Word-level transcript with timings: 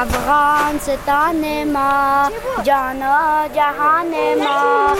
افغان 0.00 0.78
ستان 0.78 1.72
ما 1.72 2.30
جان 2.62 3.02
و 3.02 3.48
جهان 3.54 4.12
ما 4.44 4.94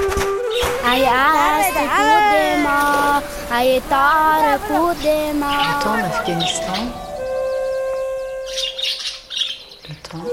ای 0.93 1.07
است 1.07 1.77
خود 1.77 2.59
ما 2.65 3.23
ای 3.59 3.81
تار 3.91 4.59
خود 4.69 5.07
ما 5.41 5.51
Le 5.63 5.85
temps 5.85 5.97
d'Afghanistan. 6.05 6.83
Le 9.89 9.95
temps. 10.09 10.27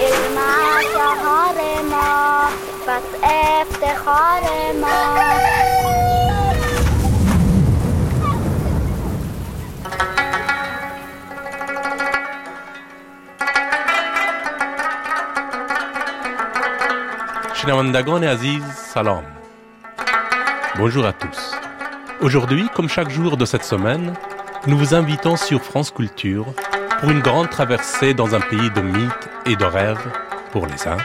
علم 0.00 0.38
سهار 0.94 1.58
ما 1.90 2.48
پس 2.86 3.06
افتخار 3.22 4.72
ما 4.80 5.65
شنوندگان 17.65 18.23
عزیز 18.23 18.63
سلام 18.93 19.23
Bonjour 20.77 21.05
à 21.05 21.13
tous. 21.13 21.39
Aujourd'hui, 22.21 22.69
comme 22.75 22.87
chaque 22.87 23.09
jour 23.09 23.35
de 23.35 23.45
cette 23.45 23.65
semaine, 23.65 24.13
nous 24.67 24.77
vous 24.77 24.93
invitons 24.95 25.35
sur 25.35 25.61
France 25.61 25.91
Culture 25.91 26.45
pour 26.99 27.09
une 27.09 27.19
grande 27.19 27.49
traversée 27.49 28.13
dans 28.13 28.33
un 28.35 28.39
pays 28.39 28.69
de 28.77 28.81
mythes 28.81 29.29
et 29.45 29.55
de 29.55 29.65
rêves 29.65 30.07
pour 30.51 30.65
les 30.67 30.87
uns, 30.87 31.01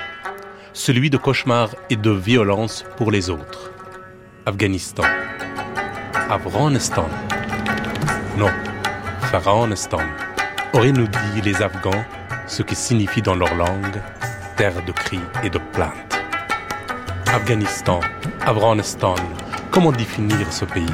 celui 0.72 1.10
de 1.10 1.16
cauchemars 1.16 1.74
et 1.90 1.96
de 1.96 2.10
violence 2.10 2.84
pour 2.96 3.10
les 3.10 3.28
autres. 3.28 3.72
Afghanistan. 4.46 5.04
Afghanistan. 6.30 7.08
Non, 8.38 8.52
Pharaonistan. 9.32 10.04
Auraient-nous 10.74 11.08
dit 11.08 11.40
les 11.42 11.60
Afghans 11.60 12.04
ce 12.46 12.62
qui 12.62 12.76
signifie 12.76 13.22
dans 13.22 13.34
leur 13.34 13.54
langue 13.54 14.00
terre 14.56 14.84
de 14.84 14.92
cris 14.92 15.20
et 15.42 15.50
de 15.50 15.58
plaintes. 15.58 16.09
Afghanistan, 17.33 18.01
Afghanistan, 18.45 19.15
comment 19.71 19.93
définir 19.93 20.51
ce 20.51 20.65
pays? 20.65 20.85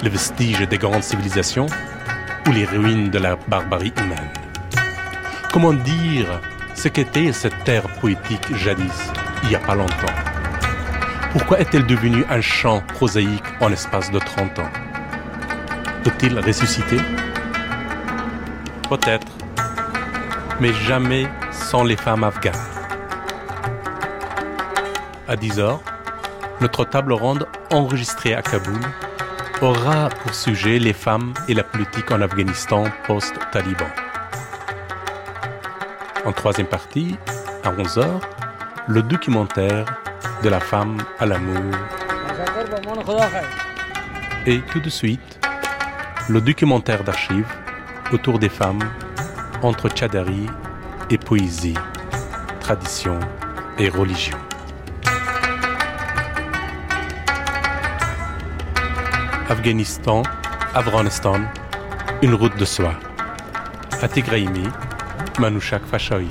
Les 0.00 0.08
vestiges 0.08 0.60
des 0.60 0.78
grandes 0.78 1.02
civilisations 1.02 1.66
ou 2.46 2.52
les 2.52 2.64
ruines 2.64 3.10
de 3.10 3.18
la 3.18 3.34
barbarie 3.48 3.92
humaine? 3.96 4.30
Comment 5.52 5.72
dire 5.72 6.40
ce 6.76 6.86
qu'était 6.86 7.32
cette 7.32 7.64
terre 7.64 7.88
poétique 8.00 8.56
jadis, 8.56 9.10
il 9.42 9.48
n'y 9.48 9.56
a 9.56 9.58
pas 9.58 9.74
longtemps? 9.74 10.14
Pourquoi 11.32 11.58
est-elle 11.58 11.86
devenue 11.86 12.24
un 12.30 12.40
chant 12.40 12.80
prosaïque 12.94 13.42
en 13.60 13.66
l'espace 13.66 14.12
de 14.12 14.20
30 14.20 14.60
ans? 14.60 14.70
Peut-il 16.04 16.38
ressusciter? 16.38 17.00
Peut-être, 18.88 19.32
mais 20.60 20.72
jamais 20.72 21.26
sans 21.50 21.82
les 21.82 21.96
femmes 21.96 22.22
afghanes. 22.22 22.75
À 25.28 25.34
10 25.34 25.58
heures, 25.58 25.80
notre 26.60 26.84
table 26.84 27.12
ronde 27.12 27.48
enregistrée 27.72 28.32
à 28.32 28.42
Kaboul 28.42 28.80
aura 29.60 30.08
pour 30.08 30.32
sujet 30.32 30.78
les 30.78 30.92
femmes 30.92 31.34
et 31.48 31.54
la 31.54 31.64
politique 31.64 32.12
en 32.12 32.20
Afghanistan 32.20 32.84
post-Taliban. 33.08 33.88
En 36.24 36.32
troisième 36.32 36.68
partie, 36.68 37.16
à 37.64 37.70
11 37.70 37.98
heures, 37.98 38.20
le 38.86 39.02
documentaire 39.02 39.84
de 40.44 40.48
la 40.48 40.60
femme 40.60 40.98
à 41.18 41.26
l'amour. 41.26 41.74
Et 44.46 44.60
tout 44.70 44.80
de 44.80 44.90
suite, 44.90 45.40
le 46.28 46.40
documentaire 46.40 47.02
d'archives 47.02 47.52
autour 48.12 48.38
des 48.38 48.48
femmes 48.48 48.82
entre 49.62 49.88
tchadari 49.88 50.46
et 51.10 51.18
poésie, 51.18 51.74
tradition 52.60 53.18
et 53.78 53.88
religion. 53.88 54.38
Afghanistan, 59.48 60.24
Afghanistan, 60.74 61.38
une 62.20 62.34
route 62.34 62.56
de 62.58 62.64
soie. 62.64 62.94
Atigraimi, 64.02 64.64
Manouchak 65.38 65.82
Fashawi. 65.86 66.26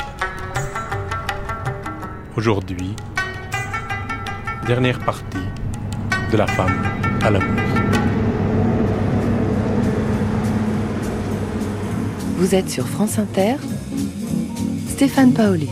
Aujourd'hui, 2.36 2.94
dernière 4.68 5.00
partie 5.00 5.48
de 6.30 6.36
la 6.36 6.46
femme 6.46 6.76
à 7.24 7.30
l'amour. 7.30 7.62
Vous 12.36 12.54
êtes 12.54 12.70
sur 12.70 12.86
France 12.86 13.18
Inter. 13.18 13.56
Stéphane 14.90 15.32
Paoli. 15.32 15.70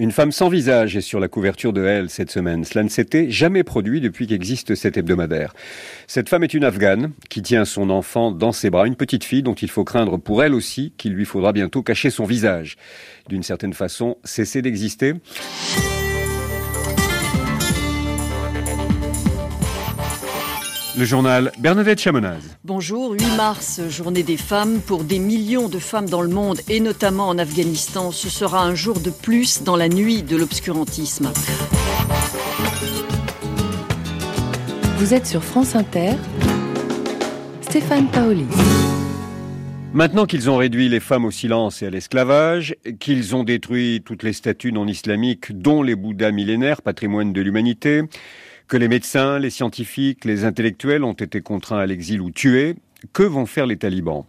Une 0.00 0.12
femme 0.12 0.30
sans 0.30 0.48
visage 0.48 0.96
est 0.96 1.00
sur 1.00 1.18
la 1.18 1.26
couverture 1.26 1.72
de 1.72 1.84
Elle 1.84 2.08
cette 2.08 2.30
semaine. 2.30 2.62
Cela 2.62 2.84
ne 2.84 2.88
s'était 2.88 3.32
jamais 3.32 3.64
produit 3.64 4.00
depuis 4.00 4.28
qu'existe 4.28 4.76
cet 4.76 4.96
hebdomadaire. 4.96 5.54
Cette 6.06 6.28
femme 6.28 6.44
est 6.44 6.54
une 6.54 6.62
Afghane 6.62 7.10
qui 7.28 7.42
tient 7.42 7.64
son 7.64 7.90
enfant 7.90 8.30
dans 8.30 8.52
ses 8.52 8.70
bras, 8.70 8.86
une 8.86 8.94
petite 8.94 9.24
fille 9.24 9.42
dont 9.42 9.54
il 9.54 9.68
faut 9.68 9.82
craindre 9.82 10.16
pour 10.16 10.44
elle 10.44 10.54
aussi 10.54 10.92
qu'il 10.98 11.14
lui 11.14 11.24
faudra 11.24 11.52
bientôt 11.52 11.82
cacher 11.82 12.10
son 12.10 12.26
visage. 12.26 12.76
D'une 13.28 13.42
certaine 13.42 13.74
façon, 13.74 14.18
cesser 14.22 14.62
d'exister. 14.62 15.14
Le 20.98 21.04
journal 21.04 21.52
Bernadette 21.60 22.00
Chamonaz. 22.00 22.40
Bonjour, 22.64 23.12
8 23.12 23.36
mars, 23.36 23.80
journée 23.88 24.24
des 24.24 24.36
femmes. 24.36 24.80
Pour 24.80 25.04
des 25.04 25.20
millions 25.20 25.68
de 25.68 25.78
femmes 25.78 26.08
dans 26.08 26.22
le 26.22 26.28
monde 26.28 26.58
et 26.68 26.80
notamment 26.80 27.28
en 27.28 27.38
Afghanistan, 27.38 28.10
ce 28.10 28.28
sera 28.28 28.64
un 28.64 28.74
jour 28.74 28.98
de 28.98 29.10
plus 29.10 29.62
dans 29.62 29.76
la 29.76 29.88
nuit 29.88 30.24
de 30.24 30.36
l'obscurantisme. 30.36 31.30
Vous 34.96 35.14
êtes 35.14 35.28
sur 35.28 35.44
France 35.44 35.76
Inter. 35.76 36.14
Stéphane 37.60 38.08
Paoli. 38.08 38.46
Maintenant 39.92 40.26
qu'ils 40.26 40.50
ont 40.50 40.56
réduit 40.56 40.88
les 40.88 41.00
femmes 41.00 41.26
au 41.26 41.30
silence 41.30 41.80
et 41.80 41.86
à 41.86 41.90
l'esclavage, 41.90 42.74
qu'ils 42.98 43.36
ont 43.36 43.44
détruit 43.44 44.02
toutes 44.04 44.24
les 44.24 44.32
statues 44.32 44.72
non 44.72 44.88
islamiques, 44.88 45.52
dont 45.52 45.84
les 45.84 45.94
Bouddhas 45.94 46.32
millénaires, 46.32 46.82
patrimoine 46.82 47.32
de 47.32 47.40
l'humanité, 47.40 48.02
que 48.68 48.76
les 48.76 48.88
médecins, 48.88 49.38
les 49.38 49.50
scientifiques, 49.50 50.24
les 50.24 50.44
intellectuels 50.44 51.02
ont 51.02 51.14
été 51.14 51.40
contraints 51.40 51.78
à 51.78 51.86
l'exil 51.86 52.20
ou 52.20 52.30
tués, 52.30 52.76
que 53.12 53.22
vont 53.22 53.46
faire 53.46 53.66
les 53.66 53.76
talibans? 53.76 54.24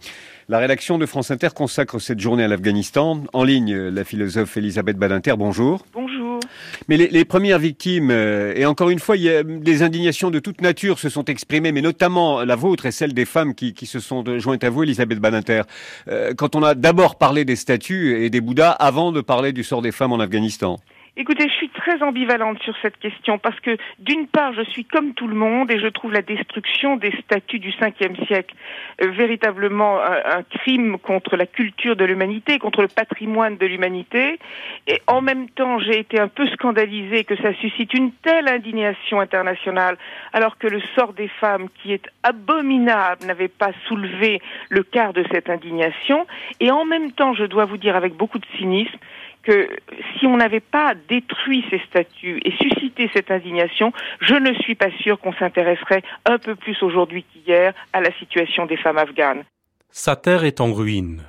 La 0.47 0.57
rédaction 0.57 0.97
de 0.97 1.05
France 1.05 1.29
Inter 1.29 1.49
consacre 1.53 1.99
cette 1.99 2.19
journée 2.19 2.43
à 2.43 2.47
l'Afghanistan. 2.47 3.23
En 3.33 3.43
ligne, 3.43 3.75
la 3.75 4.03
philosophe 4.03 4.57
Elisabeth 4.57 4.97
Badinter, 4.97 5.35
bonjour. 5.37 5.85
Bonjour. 5.93 6.39
Mais 6.87 6.97
les, 6.97 7.07
les 7.07 7.25
premières 7.25 7.59
victimes, 7.59 8.09
euh, 8.09 8.53
et 8.55 8.65
encore 8.65 8.89
une 8.89 8.97
fois, 8.97 9.15
il 9.15 9.23
y 9.23 9.29
a 9.29 9.43
des 9.43 9.83
indignations 9.83 10.31
de 10.31 10.39
toute 10.39 10.61
nature 10.61 10.97
se 10.97 11.09
sont 11.09 11.25
exprimées, 11.25 11.71
mais 11.71 11.81
notamment 11.81 12.43
la 12.43 12.55
vôtre 12.55 12.87
et 12.87 12.91
celle 12.91 13.13
des 13.13 13.25
femmes 13.25 13.53
qui, 13.53 13.73
qui 13.73 13.85
se 13.85 13.99
sont 13.99 14.23
jointes 14.39 14.63
à 14.63 14.71
vous, 14.71 14.83
Elisabeth 14.83 15.19
Badinter. 15.19 15.63
Euh, 16.07 16.33
quand 16.33 16.55
on 16.55 16.63
a 16.63 16.73
d'abord 16.73 17.17
parlé 17.17 17.45
des 17.45 17.55
statues 17.55 18.23
et 18.23 18.31
des 18.31 18.41
Bouddhas 18.41 18.71
avant 18.71 19.11
de 19.11 19.21
parler 19.21 19.51
du 19.53 19.63
sort 19.63 19.83
des 19.83 19.91
femmes 19.91 20.13
en 20.13 20.19
Afghanistan. 20.19 20.79
Écoutez, 21.21 21.49
je 21.49 21.53
suis 21.55 21.67
très 21.67 22.01
ambivalente 22.01 22.63
sur 22.63 22.73
cette 22.81 22.97
question 22.97 23.39
parce 23.39 23.59
que 23.59 23.75
d'une 23.99 24.25
part, 24.25 24.53
je 24.53 24.61
suis 24.61 24.85
comme 24.85 25.13
tout 25.13 25.27
le 25.27 25.35
monde 25.35 25.69
et 25.69 25.77
je 25.77 25.87
trouve 25.87 26.13
la 26.13 26.21
destruction 26.21 26.95
des 26.95 27.11
statues 27.21 27.59
du 27.59 27.71
5e 27.71 28.25
siècle 28.25 28.55
euh, 29.03 29.09
véritablement 29.09 29.99
un, 30.01 30.37
un, 30.37 30.43
crime 30.43 30.97
contre 30.97 31.35
la 31.35 31.45
culture 31.45 31.97
de 31.97 32.05
l'humanité, 32.05 32.57
contre 32.57 32.81
le 32.81 32.87
patrimoine 32.87 33.57
de 33.57 33.65
l'humanité. 33.65 34.39
Et 34.87 35.01
en 35.07 35.19
même 35.19 35.49
temps, 35.49 35.77
j'ai 35.79 35.99
été 35.99 36.21
un 36.21 36.29
peu 36.29 36.47
scandalisée 36.51 37.25
que 37.25 37.35
ça 37.35 37.53
suscite 37.55 37.93
une 37.93 38.13
telle 38.13 38.47
indignation 38.47 39.19
internationale 39.19 39.97
alors 40.31 40.57
que 40.57 40.67
le 40.67 40.79
sort 40.95 41.11
des 41.11 41.27
femmes, 41.27 41.67
qui 41.83 41.91
est 41.91 42.07
abominable, 42.23 43.25
n'avait 43.25 43.49
pas 43.49 43.71
soulevé 43.89 44.41
le 44.69 44.83
quart 44.83 45.11
de 45.11 45.25
cette 45.33 45.49
indignation. 45.49 46.25
Et 46.61 46.71
en 46.71 46.85
même 46.85 47.11
temps, 47.11 47.33
je 47.33 47.43
dois 47.43 47.65
vous 47.65 47.77
dire 47.77 47.97
avec 47.97 48.13
beaucoup 48.13 48.39
de 48.39 48.47
cynisme 48.57 48.97
que 49.43 49.69
si 50.17 50.25
on 50.25 50.37
n'avait 50.37 50.59
pas 50.59 50.93
détruit 51.07 51.63
ces 51.69 51.79
statues 51.89 52.39
et 52.43 52.51
suscité 52.51 53.09
cette 53.13 53.31
indignation, 53.31 53.93
je 54.21 54.35
ne 54.35 54.53
suis 54.61 54.75
pas 54.75 54.91
sûre 55.01 55.19
qu'on 55.19 55.33
s'intéresserait 55.33 56.03
un 56.25 56.37
peu 56.37 56.55
plus 56.55 56.81
aujourd'hui 56.83 57.23
qu'hier 57.23 57.73
à 57.93 58.01
la 58.01 58.11
situation 58.19 58.65
des 58.65 58.77
femmes 58.77 58.97
afghanes. 58.97 59.43
Sa 59.91 60.15
terre 60.15 60.43
est 60.43 60.61
en 60.61 60.73
ruine. 60.73 61.23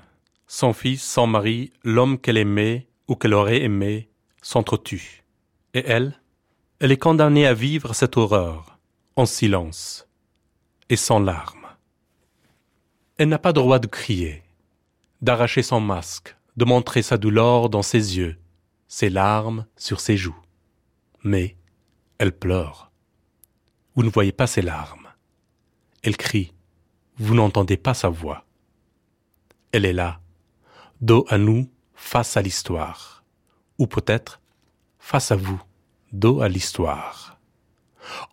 Son 0.46 0.72
fils, 0.72 1.02
son 1.02 1.26
mari, 1.26 1.72
l'homme 1.84 2.18
qu'elle 2.18 2.36
aimait 2.36 2.86
ou 3.08 3.14
qu'elle 3.14 3.34
aurait 3.34 3.62
aimé 3.62 4.08
s'entretuent. 4.42 5.22
Et 5.74 5.84
elle, 5.86 6.14
elle 6.80 6.92
est 6.92 6.96
condamnée 6.96 7.46
à 7.46 7.54
vivre 7.54 7.94
cette 7.94 8.16
horreur, 8.16 8.78
en 9.16 9.26
silence 9.26 10.08
et 10.88 10.96
sans 10.96 11.20
larmes. 11.20 11.68
Elle 13.18 13.28
n'a 13.28 13.38
pas 13.38 13.52
droit 13.52 13.78
de 13.78 13.86
crier, 13.86 14.42
d'arracher 15.22 15.62
son 15.62 15.80
masque, 15.80 16.34
de 16.60 16.66
montrer 16.66 17.00
sa 17.00 17.16
douleur 17.16 17.70
dans 17.70 17.80
ses 17.80 18.18
yeux, 18.18 18.38
ses 18.86 19.08
larmes 19.08 19.64
sur 19.76 19.98
ses 19.98 20.18
joues. 20.18 20.38
Mais 21.24 21.56
elle 22.18 22.32
pleure. 22.32 22.92
Vous 23.94 24.02
ne 24.02 24.10
voyez 24.10 24.30
pas 24.30 24.46
ses 24.46 24.60
larmes. 24.60 25.08
Elle 26.02 26.18
crie. 26.18 26.52
Vous 27.16 27.34
n'entendez 27.34 27.78
pas 27.78 27.94
sa 27.94 28.10
voix. 28.10 28.44
Elle 29.72 29.86
est 29.86 29.94
là, 29.94 30.20
dos 31.00 31.24
à 31.30 31.38
nous, 31.38 31.70
face 31.94 32.36
à 32.36 32.42
l'histoire. 32.42 33.24
Ou 33.78 33.86
peut-être 33.86 34.42
face 34.98 35.32
à 35.32 35.36
vous, 35.36 35.62
dos 36.12 36.42
à 36.42 36.48
l'histoire. 36.50 37.38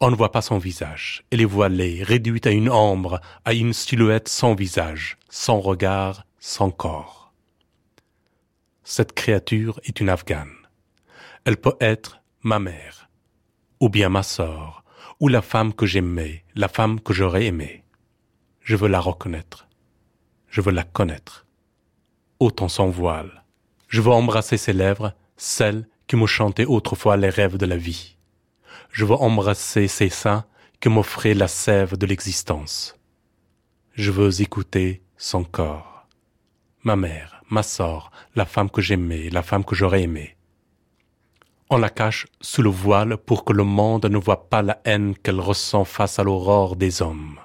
On 0.02 0.12
ne 0.12 0.18
voit 0.18 0.34
pas 0.34 0.42
son 0.42 0.58
visage. 0.58 1.24
Elle 1.32 1.40
est 1.40 1.46
voilée, 1.46 2.04
réduite 2.04 2.46
à 2.46 2.52
une 2.52 2.70
ombre, 2.70 3.22
à 3.46 3.54
une 3.54 3.72
silhouette 3.72 4.28
sans 4.28 4.54
visage, 4.54 5.18
sans 5.30 5.62
regard, 5.62 6.26
sans 6.40 6.72
corps. 6.72 7.17
Cette 8.90 9.12
créature 9.12 9.82
est 9.84 10.00
une 10.00 10.08
Afghane. 10.08 10.56
Elle 11.44 11.58
peut 11.58 11.76
être 11.82 12.22
ma 12.42 12.58
mère, 12.58 13.10
ou 13.82 13.90
bien 13.90 14.08
ma 14.08 14.24
sœur, 14.24 14.86
ou 15.20 15.28
la 15.28 15.42
femme 15.42 15.74
que 15.74 15.86
j'aimais, 15.86 16.46
la 16.56 16.70
femme 16.70 17.02
que 17.02 17.12
j'aurais 17.12 17.48
aimée. 17.48 17.84
Je 18.62 18.78
veux 18.78 18.88
la 18.88 19.02
reconnaître. 19.02 19.68
Je 20.48 20.62
veux 20.62 20.72
la 20.72 20.86
connaître. 20.86 21.46
Autant 22.40 22.70
sans 22.70 22.88
voile. 22.88 23.44
Je 23.90 24.00
veux 24.00 24.14
embrasser 24.14 24.56
ses 24.56 24.72
lèvres, 24.72 25.14
celles 25.36 25.90
qui 26.08 26.16
me 26.16 26.26
chantaient 26.26 26.64
autrefois 26.64 27.18
les 27.18 27.30
rêves 27.30 27.58
de 27.58 27.66
la 27.66 27.76
vie. 27.76 28.16
Je 28.94 29.04
veux 29.04 29.16
embrasser 29.16 29.90
ses 29.90 30.08
seins 30.08 30.46
que 30.80 30.88
m'offrait 30.88 31.34
la 31.34 31.50
sève 31.50 31.98
de 31.98 32.06
l'existence. 32.06 32.98
Je 33.96 34.12
veux 34.12 34.42
écouter 34.42 35.04
son 35.18 35.44
corps. 35.44 36.08
Ma 36.84 36.96
mère, 36.96 37.37
ma 37.50 37.64
sœur, 37.64 38.12
la 38.36 38.46
femme 38.46 38.70
que 38.70 38.82
j'aimais, 38.82 39.30
la 39.30 39.42
femme 39.42 39.64
que 39.64 39.76
j'aurais 39.76 40.04
aimée. 40.04 40.36
On 41.70 41.78
la 41.78 41.90
cache 41.90 42.28
sous 42.40 42.62
le 42.62 42.70
voile 42.70 43.18
pour 43.18 43.44
que 43.44 43.54
le 43.54 43.64
monde 43.64 44.06
ne 44.06 44.18
voit 44.18 44.50
pas 44.50 44.62
la 44.62 44.80
haine 44.86 45.16
qu'elle 45.16 45.40
ressent 45.40 45.84
face 45.84 46.18
à 46.18 46.24
l'aurore 46.24 46.76
des 46.76 47.02
hommes. 47.02 47.40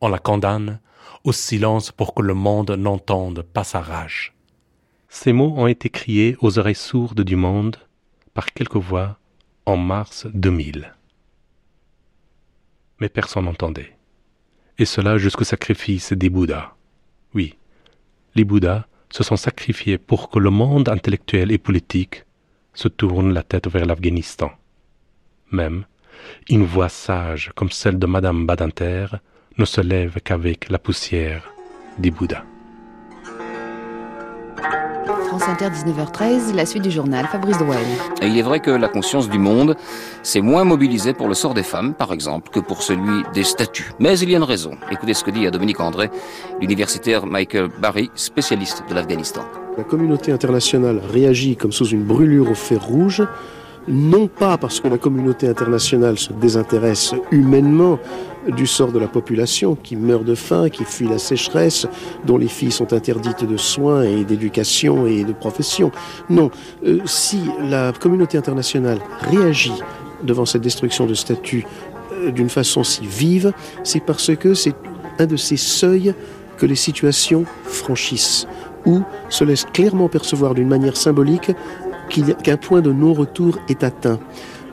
On 0.00 0.08
la 0.08 0.18
condamne 0.18 0.80
au 1.24 1.32
silence 1.32 1.90
pour 1.90 2.14
que 2.14 2.22
le 2.22 2.34
monde 2.34 2.70
n'entende 2.70 3.42
pas 3.42 3.64
sa 3.64 3.80
rage. 3.80 4.34
Ces 5.08 5.32
mots 5.32 5.54
ont 5.56 5.66
été 5.66 5.88
criés 5.88 6.36
aux 6.40 6.58
oreilles 6.58 6.74
sourdes 6.74 7.22
du 7.22 7.34
monde 7.34 7.76
par 8.34 8.52
quelques 8.52 8.76
voix 8.76 9.18
en 9.66 9.76
mars 9.76 10.26
2000. 10.32 10.94
Mais 13.00 13.08
personne 13.08 13.46
n'entendait. 13.46 13.96
Et 14.78 14.84
cela 14.84 15.18
jusqu'au 15.18 15.44
sacrifice 15.44 16.12
des 16.12 16.30
Bouddhas. 16.30 16.74
Oui, 17.34 17.58
les 18.34 18.44
Bouddhas 18.44 18.86
se 19.10 19.22
sont 19.22 19.36
sacrifiés 19.36 19.98
pour 19.98 20.30
que 20.30 20.38
le 20.38 20.50
monde 20.50 20.88
intellectuel 20.88 21.50
et 21.52 21.58
politique 21.58 22.24
se 22.74 22.88
tourne 22.88 23.32
la 23.32 23.42
tête 23.42 23.68
vers 23.68 23.86
l'Afghanistan. 23.86 24.50
Même, 25.50 25.84
une 26.48 26.64
voix 26.64 26.88
sage 26.88 27.50
comme 27.54 27.70
celle 27.70 27.98
de 27.98 28.06
Madame 28.06 28.46
Badinter 28.46 29.06
ne 29.56 29.64
se 29.64 29.80
lève 29.80 30.20
qu'avec 30.22 30.68
la 30.68 30.78
poussière 30.78 31.50
des 31.98 32.10
Bouddhas. 32.10 32.44
France 35.38 35.50
Inter, 35.50 35.68
19h13, 35.70 36.54
la 36.54 36.66
suite 36.66 36.82
du 36.82 36.90
journal, 36.90 37.24
Fabrice 37.30 37.58
Drouel. 37.58 37.78
Et 38.20 38.26
il 38.26 38.36
est 38.38 38.42
vrai 38.42 38.58
que 38.58 38.72
la 38.72 38.88
conscience 38.88 39.28
du 39.28 39.38
monde 39.38 39.76
s'est 40.24 40.40
moins 40.40 40.64
mobilisée 40.64 41.12
pour 41.12 41.28
le 41.28 41.34
sort 41.34 41.54
des 41.54 41.62
femmes, 41.62 41.94
par 41.94 42.12
exemple, 42.12 42.50
que 42.50 42.58
pour 42.58 42.82
celui 42.82 43.22
des 43.34 43.44
statuts. 43.44 43.92
Mais 44.00 44.18
il 44.18 44.30
y 44.30 44.34
a 44.34 44.38
une 44.38 44.44
raison. 44.44 44.72
Écoutez 44.90 45.14
ce 45.14 45.22
que 45.22 45.30
dit 45.30 45.46
à 45.46 45.52
Dominique 45.52 45.78
André, 45.78 46.10
l'universitaire 46.60 47.24
Michael 47.24 47.68
Barry, 47.80 48.10
spécialiste 48.16 48.82
de 48.88 48.94
l'Afghanistan. 48.94 49.42
La 49.76 49.84
communauté 49.84 50.32
internationale 50.32 51.00
réagit 51.12 51.54
comme 51.54 51.70
sous 51.70 51.86
une 51.86 52.02
brûlure 52.02 52.50
au 52.50 52.54
fer 52.54 52.82
rouge 52.82 53.22
non 53.88 54.26
pas 54.28 54.58
parce 54.58 54.80
que 54.80 54.88
la 54.88 54.98
communauté 54.98 55.48
internationale 55.48 56.18
se 56.18 56.32
désintéresse 56.32 57.14
humainement 57.30 57.98
du 58.46 58.66
sort 58.66 58.92
de 58.92 58.98
la 58.98 59.08
population 59.08 59.74
qui 59.74 59.96
meurt 59.96 60.24
de 60.24 60.34
faim, 60.34 60.68
qui 60.68 60.84
fuit 60.84 61.08
la 61.08 61.18
sécheresse, 61.18 61.86
dont 62.24 62.38
les 62.38 62.48
filles 62.48 62.70
sont 62.70 62.92
interdites 62.92 63.44
de 63.44 63.56
soins 63.56 64.02
et 64.02 64.24
d'éducation 64.24 65.06
et 65.06 65.24
de 65.24 65.32
profession. 65.32 65.90
Non, 66.30 66.50
euh, 66.86 67.00
si 67.04 67.40
la 67.62 67.92
communauté 67.92 68.38
internationale 68.38 68.98
réagit 69.20 69.74
devant 70.22 70.46
cette 70.46 70.62
destruction 70.62 71.06
de 71.06 71.14
statuts 71.14 71.66
euh, 72.12 72.30
d'une 72.30 72.48
façon 72.48 72.84
si 72.84 73.06
vive, 73.06 73.52
c'est 73.84 74.00
parce 74.00 74.34
que 74.36 74.54
c'est 74.54 74.74
un 75.18 75.26
de 75.26 75.36
ces 75.36 75.56
seuils 75.56 76.14
que 76.58 76.66
les 76.66 76.76
situations 76.76 77.44
franchissent, 77.64 78.46
ou 78.86 79.02
se 79.28 79.44
laissent 79.44 79.66
clairement 79.72 80.08
percevoir 80.08 80.54
d'une 80.54 80.68
manière 80.68 80.96
symbolique 80.96 81.52
qu'un 82.08 82.56
point 82.56 82.80
de 82.80 82.92
non-retour 82.92 83.58
est 83.68 83.84
atteint. 83.84 84.18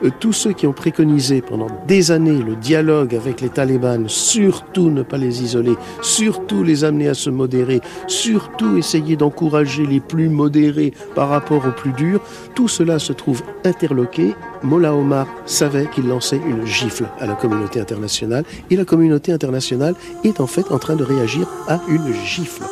Euh, 0.04 0.10
tous 0.20 0.32
ceux 0.32 0.52
qui 0.52 0.66
ont 0.66 0.72
préconisé 0.72 1.40
pendant 1.40 1.68
des 1.86 2.10
années 2.10 2.42
le 2.42 2.56
dialogue 2.56 3.14
avec 3.14 3.40
les 3.40 3.48
talibans, 3.48 4.08
surtout 4.08 4.90
ne 4.90 5.02
pas 5.02 5.16
les 5.16 5.42
isoler, 5.42 5.74
surtout 6.02 6.62
les 6.62 6.84
amener 6.84 7.08
à 7.08 7.14
se 7.14 7.30
modérer, 7.30 7.80
surtout 8.06 8.76
essayer 8.76 9.16
d'encourager 9.16 9.86
les 9.86 10.00
plus 10.00 10.28
modérés 10.28 10.92
par 11.14 11.28
rapport 11.28 11.66
aux 11.66 11.72
plus 11.72 11.92
durs, 11.92 12.20
tout 12.54 12.68
cela 12.68 12.98
se 12.98 13.12
trouve 13.12 13.42
interloqué. 13.64 14.34
Mola 14.62 14.94
Omar 14.94 15.26
savait 15.46 15.86
qu'il 15.86 16.08
lançait 16.08 16.40
une 16.46 16.66
gifle 16.66 17.06
à 17.18 17.26
la 17.26 17.34
communauté 17.34 17.80
internationale 17.80 18.44
et 18.70 18.76
la 18.76 18.84
communauté 18.84 19.32
internationale 19.32 19.94
est 20.24 20.40
en 20.40 20.46
fait 20.46 20.70
en 20.70 20.78
train 20.78 20.96
de 20.96 21.04
réagir 21.04 21.46
à 21.68 21.80
une 21.88 22.12
gifle. 22.12 22.64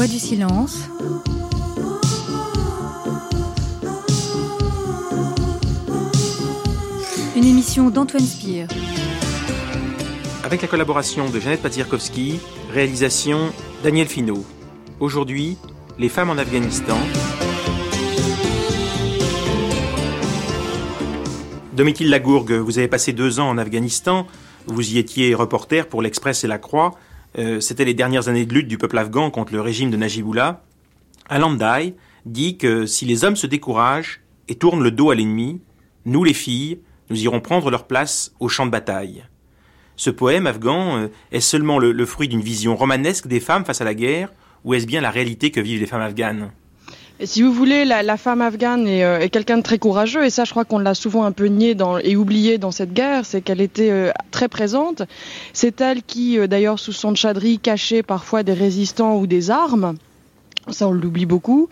Voix 0.00 0.08
du 0.08 0.18
silence 0.18 0.88
Une 7.36 7.44
émission 7.44 7.90
d'Antoine 7.90 8.24
Spire. 8.24 8.66
Avec 10.42 10.62
la 10.62 10.68
collaboration 10.68 11.28
de 11.28 11.38
Jeannette 11.38 11.60
Pazierkowski, 11.60 12.40
réalisation 12.72 13.52
Daniel 13.84 14.06
Finot. 14.06 14.42
Aujourd'hui, 15.00 15.58
les 15.98 16.08
femmes 16.08 16.30
en 16.30 16.38
Afghanistan. 16.38 16.96
Domitil 21.74 22.08
Lagourgue, 22.08 22.52
vous 22.52 22.78
avez 22.78 22.88
passé 22.88 23.12
deux 23.12 23.38
ans 23.38 23.50
en 23.50 23.58
Afghanistan. 23.58 24.26
Vous 24.66 24.94
y 24.94 24.96
étiez 24.96 25.34
reporter 25.34 25.86
pour 25.86 26.00
l'Express 26.00 26.42
et 26.44 26.48
la 26.48 26.56
Croix. 26.56 26.94
Euh, 27.38 27.60
c'était 27.60 27.84
les 27.84 27.94
dernières 27.94 28.28
années 28.28 28.46
de 28.46 28.54
lutte 28.54 28.68
du 28.68 28.78
peuple 28.78 28.98
afghan 28.98 29.30
contre 29.30 29.52
le 29.52 29.60
régime 29.60 29.90
de 29.90 29.96
Najibullah. 29.96 30.62
Alandai 31.28 31.94
dit 32.26 32.58
que 32.58 32.86
si 32.86 33.04
les 33.04 33.24
hommes 33.24 33.36
se 33.36 33.46
découragent 33.46 34.20
et 34.48 34.56
tournent 34.56 34.82
le 34.82 34.90
dos 34.90 35.10
à 35.10 35.14
l'ennemi, 35.14 35.60
nous 36.04 36.24
les 36.24 36.34
filles, 36.34 36.80
nous 37.08 37.22
irons 37.22 37.40
prendre 37.40 37.70
leur 37.70 37.86
place 37.86 38.32
au 38.40 38.48
champ 38.48 38.66
de 38.66 38.70
bataille. 38.70 39.24
Ce 39.96 40.10
poème 40.10 40.46
afghan 40.46 40.96
euh, 40.96 41.08
est 41.30 41.40
seulement 41.40 41.78
le, 41.78 42.06
fruit 42.06 42.28
d'une 42.28 42.40
vision 42.40 42.74
romanesque 42.74 43.26
des 43.26 43.40
femmes 43.40 43.64
face 43.64 43.80
à 43.80 43.84
la 43.84 43.94
guerre, 43.94 44.32
ou 44.64 44.74
est-ce 44.74 44.86
bien 44.86 45.00
la 45.00 45.10
réalité 45.10 45.50
que 45.50 45.60
vivent 45.60 45.80
les 45.80 45.86
femmes 45.86 46.00
afghanes? 46.00 46.52
Si 47.24 47.42
vous 47.42 47.52
voulez, 47.52 47.84
la, 47.84 48.16
femme 48.16 48.40
afghane 48.40 48.86
euh, 48.86 49.20
est, 49.20 49.28
quelqu'un 49.28 49.58
de 49.58 49.62
très 49.62 49.78
courageux, 49.78 50.24
et 50.24 50.30
ça, 50.30 50.44
je 50.44 50.50
crois 50.50 50.64
qu'on 50.64 50.78
l'a 50.78 50.94
souvent 50.94 51.24
un 51.24 51.32
peu 51.32 51.46
nié 51.46 51.76
et 52.02 52.16
oublié 52.16 52.58
dans 52.58 52.70
cette 52.70 52.92
guerre, 52.92 53.24
c'est 53.24 53.42
qu'elle 53.42 53.60
était 53.60 53.90
euh, 53.90 54.10
très 54.30 54.48
présente. 54.48 55.02
C'est 55.52 55.80
elle 55.80 56.02
qui, 56.02 56.38
d'ailleurs, 56.48 56.78
sous 56.78 56.92
son 56.92 57.14
tchadri, 57.14 57.58
cachait 57.58 58.02
parfois 58.02 58.42
des 58.42 58.54
résistants 58.54 59.18
ou 59.18 59.26
des 59.26 59.50
armes. 59.50 59.96
Ça, 60.70 60.88
on 60.88 60.92
l'oublie 60.92 61.26
beaucoup. 61.26 61.68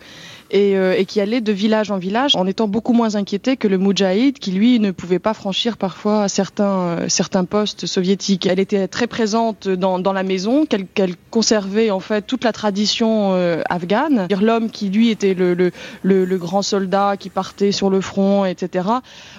Euh, 0.53 0.95
et, 0.97 1.05
qui 1.05 1.21
allait 1.21 1.41
de 1.41 1.51
village 1.51 1.91
en 1.91 1.99
village 1.99 2.35
en 2.35 2.47
étant 2.47 2.67
beaucoup 2.67 2.93
moins 2.93 3.15
inquiété 3.15 3.55
que 3.55 3.67
le 3.67 3.77
Moudjahid 3.77 4.39
qui 4.39 4.51
lui 4.51 4.79
ne 4.79 4.89
pouvait 4.89 5.19
pas 5.19 5.35
franchir 5.35 5.77
parfois 5.77 6.27
certains, 6.27 6.79
euh, 6.79 7.05
certains 7.07 7.45
postes 7.45 7.85
soviétiques. 7.85 8.47
Elle 8.47 8.59
était 8.59 8.87
très 8.87 9.05
présente 9.05 9.67
dans, 9.67 9.99
dans 9.99 10.13
la 10.13 10.23
maison, 10.23 10.65
qu'elle 10.65 11.15
conservait 11.29 11.91
en 11.91 11.99
fait 11.99 12.23
toute 12.23 12.43
la 12.43 12.51
tradition 12.51 13.33
euh, 13.33 13.61
afghane. 13.69 14.27
L'homme 14.41 14.71
qui 14.71 14.89
lui 14.89 15.09
était 15.09 15.35
le, 15.35 15.53
le, 15.53 15.71
le, 16.03 16.37
grand 16.37 16.63
soldat 16.63 17.15
qui 17.17 17.29
partait 17.29 17.71
sur 17.71 17.91
le 17.91 18.01
front, 18.01 18.45
etc. 18.45 18.87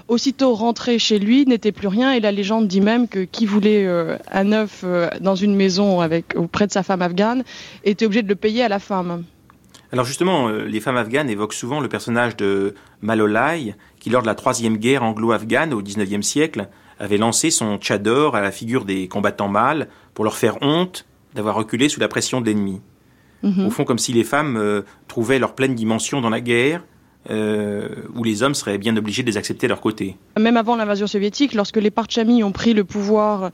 Aussitôt 0.07 0.55
rentré 0.55 1.01
chez 1.01 1.19
lui 1.19 1.45
n'était 1.45 1.73
plus 1.73 1.89
rien 1.89 2.13
et 2.13 2.21
la 2.21 2.31
légende 2.31 2.69
dit 2.69 2.81
même 2.81 3.09
que 3.09 3.21
qui 3.21 3.47
voulait 3.47 3.89
un 4.31 4.53
œuf 4.53 4.85
dans 5.21 5.35
une 5.35 5.57
maison 5.57 6.01
avec, 6.01 6.37
auprès 6.37 6.67
de 6.67 6.73
sa 6.73 6.83
femme 6.83 7.03
afghane 7.03 7.43
était 7.85 8.05
obligé 8.07 8.23
de 8.23 8.29
le 8.29 8.37
payer 8.37 8.63
à 8.63 8.69
la 8.69 8.79
femme. 8.79 9.25
Alors 9.93 10.05
justement, 10.05 10.49
euh, 10.49 10.65
les 10.65 10.81
femmes 10.81 10.97
afghanes 10.97 11.29
évoquent 11.29 11.55
souvent 11.55 11.81
le 11.81 11.89
personnage 11.89 12.37
de 12.37 12.75
Malolai, 13.03 13.75
qui 13.99 14.11
lors 14.11 14.23
de 14.23 14.27
la 14.27 14.35
troisième 14.35 14.77
guerre 14.77 15.03
anglo-afghane 15.03 15.73
au 15.73 15.83
XIXe 15.83 16.27
siècle 16.27 16.69
avait 16.99 17.17
lancé 17.17 17.51
son 17.51 17.79
tchador 17.79 18.37
à 18.37 18.41
la 18.41 18.53
figure 18.53 18.85
des 18.85 19.09
combattants 19.09 19.49
mâles 19.49 19.89
pour 20.15 20.25
leur 20.25 20.37
faire 20.37 20.59
honte 20.63 21.07
d'avoir 21.35 21.55
reculé 21.55 21.89
sous 21.89 22.01
la 22.01 22.09
pression 22.09 22.41
de 22.41 22.47
l'ennemi. 22.47 22.81
Mhm. 23.43 23.67
Au 23.67 23.71
fond, 23.71 23.85
comme 23.85 23.99
si 23.99 24.13
les 24.13 24.25
femmes 24.25 24.57
euh, 24.57 24.83
trouvaient 25.09 25.39
leur 25.39 25.55
pleine 25.55 25.75
dimension 25.75 26.21
dans 26.21 26.31
la 26.31 26.41
guerre, 26.41 26.83
euh, 27.29 27.89
où 28.15 28.25
les 28.25 28.43
hommes 28.43 28.55
seraient 28.55 28.79
bien 28.79 28.97
obligés 28.97 29.23
de 29.23 29.31
les 29.31 29.37
accepter 29.37 29.67
à 29.67 29.69
leur 29.69 29.83
côté. 29.83 30.17
Même 30.39 30.57
avant 30.57 30.75
l'invasion 30.75 31.07
soviétique, 31.07 31.53
lorsque 31.53 31.77
les 31.77 31.91
Parchamis 31.91 32.43
ont 32.43 32.53
pris 32.53 32.73
le 32.73 32.83
pouvoir 32.83 33.51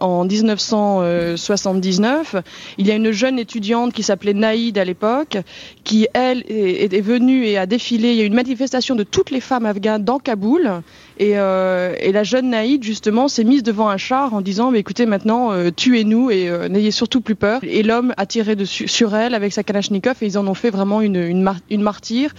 en 0.00 0.24
1979. 0.24 2.36
Il 2.78 2.86
y 2.86 2.90
a 2.90 2.94
une 2.94 3.10
jeune 3.10 3.38
étudiante 3.38 3.92
qui 3.92 4.02
s'appelait 4.02 4.34
Naïd 4.34 4.78
à 4.78 4.84
l'époque, 4.84 5.38
qui 5.84 6.08
elle 6.14 6.44
est, 6.48 7.00
venue 7.00 7.46
et 7.46 7.58
a 7.58 7.66
défilé. 7.66 8.10
Il 8.10 8.16
y 8.16 8.22
a 8.22 8.24
une 8.24 8.34
manifestation 8.34 8.94
de 8.94 9.02
toutes 9.02 9.30
les 9.30 9.40
femmes 9.40 9.66
afghanes 9.66 10.04
dans 10.04 10.18
Kaboul. 10.18 10.82
Et, 11.18 11.38
euh, 11.38 11.94
la 12.16 12.24
jeune 12.24 12.50
Naïd, 12.50 12.82
justement, 12.82 13.28
s'est 13.28 13.44
mise 13.44 13.62
devant 13.62 13.88
un 13.88 13.98
char 13.98 14.32
en 14.32 14.40
disant 14.40 14.70
mais 14.70 14.80
écoutez, 14.80 15.06
maintenant, 15.06 15.52
euh, 15.52 15.70
tuez-nous 15.70 16.30
et 16.30 16.48
euh, 16.48 16.68
n'ayez 16.68 16.90
surtout 16.90 17.20
plus 17.20 17.34
peur. 17.34 17.60
Et 17.62 17.82
l'homme 17.82 18.14
a 18.16 18.26
tiré 18.26 18.56
sur 18.64 19.14
elle 19.14 19.34
avec 19.34 19.52
sa 19.52 19.62
Kalachnikov 19.62 20.16
et 20.22 20.26
ils 20.26 20.38
en 20.38 20.46
ont 20.46 20.54
fait 20.54 20.70
vraiment 20.70 21.00
une, 21.00 21.16
une, 21.16 21.52
une 21.70 21.82
martyre. 21.82 22.34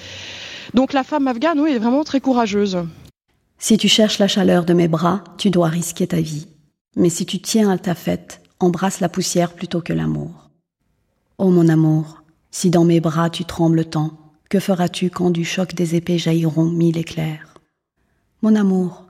Donc 0.74 0.94
la 0.94 1.04
femme 1.04 1.28
afghane, 1.28 1.60
oui, 1.60 1.72
est 1.72 1.80
vraiment 1.80 2.04
très 2.04 2.20
courageuse. 2.20 2.78
Si 3.60 3.78
tu 3.78 3.88
cherches 3.88 4.20
la 4.20 4.28
chaleur 4.28 4.66
de 4.66 4.74
mes 4.74 4.88
bras, 4.88 5.24
tu 5.38 5.50
dois 5.50 5.68
risquer 5.68 6.08
ta 6.08 6.22
vie. 6.22 6.48
Mais 6.98 7.10
si 7.10 7.28
tu 7.28 7.40
tiens 7.40 7.70
à 7.70 7.78
ta 7.78 7.94
fête, 7.94 8.42
embrasse 8.60 9.02
la 9.02 9.08
poussière 9.08 9.54
plutôt 9.54 9.82
que 9.82 9.94
l'amour. 9.94 10.50
Oh 11.38 11.52
mon 11.52 11.70
amour, 11.70 12.24
si 12.50 12.72
dans 12.72 12.86
mes 12.86 13.00
bras 13.00 13.30
tu 13.30 13.46
trembles 13.46 13.86
tant, 13.86 14.18
que 14.50 14.60
feras-tu 14.60 15.12
quand 15.12 15.30
du 15.30 15.46
choc 15.46 15.76
des 15.76 15.94
épées 15.94 16.18
jailliront 16.18 16.66
mille 16.66 16.98
éclairs? 16.98 17.54
Mon 18.42 18.56
amour, 18.56 19.06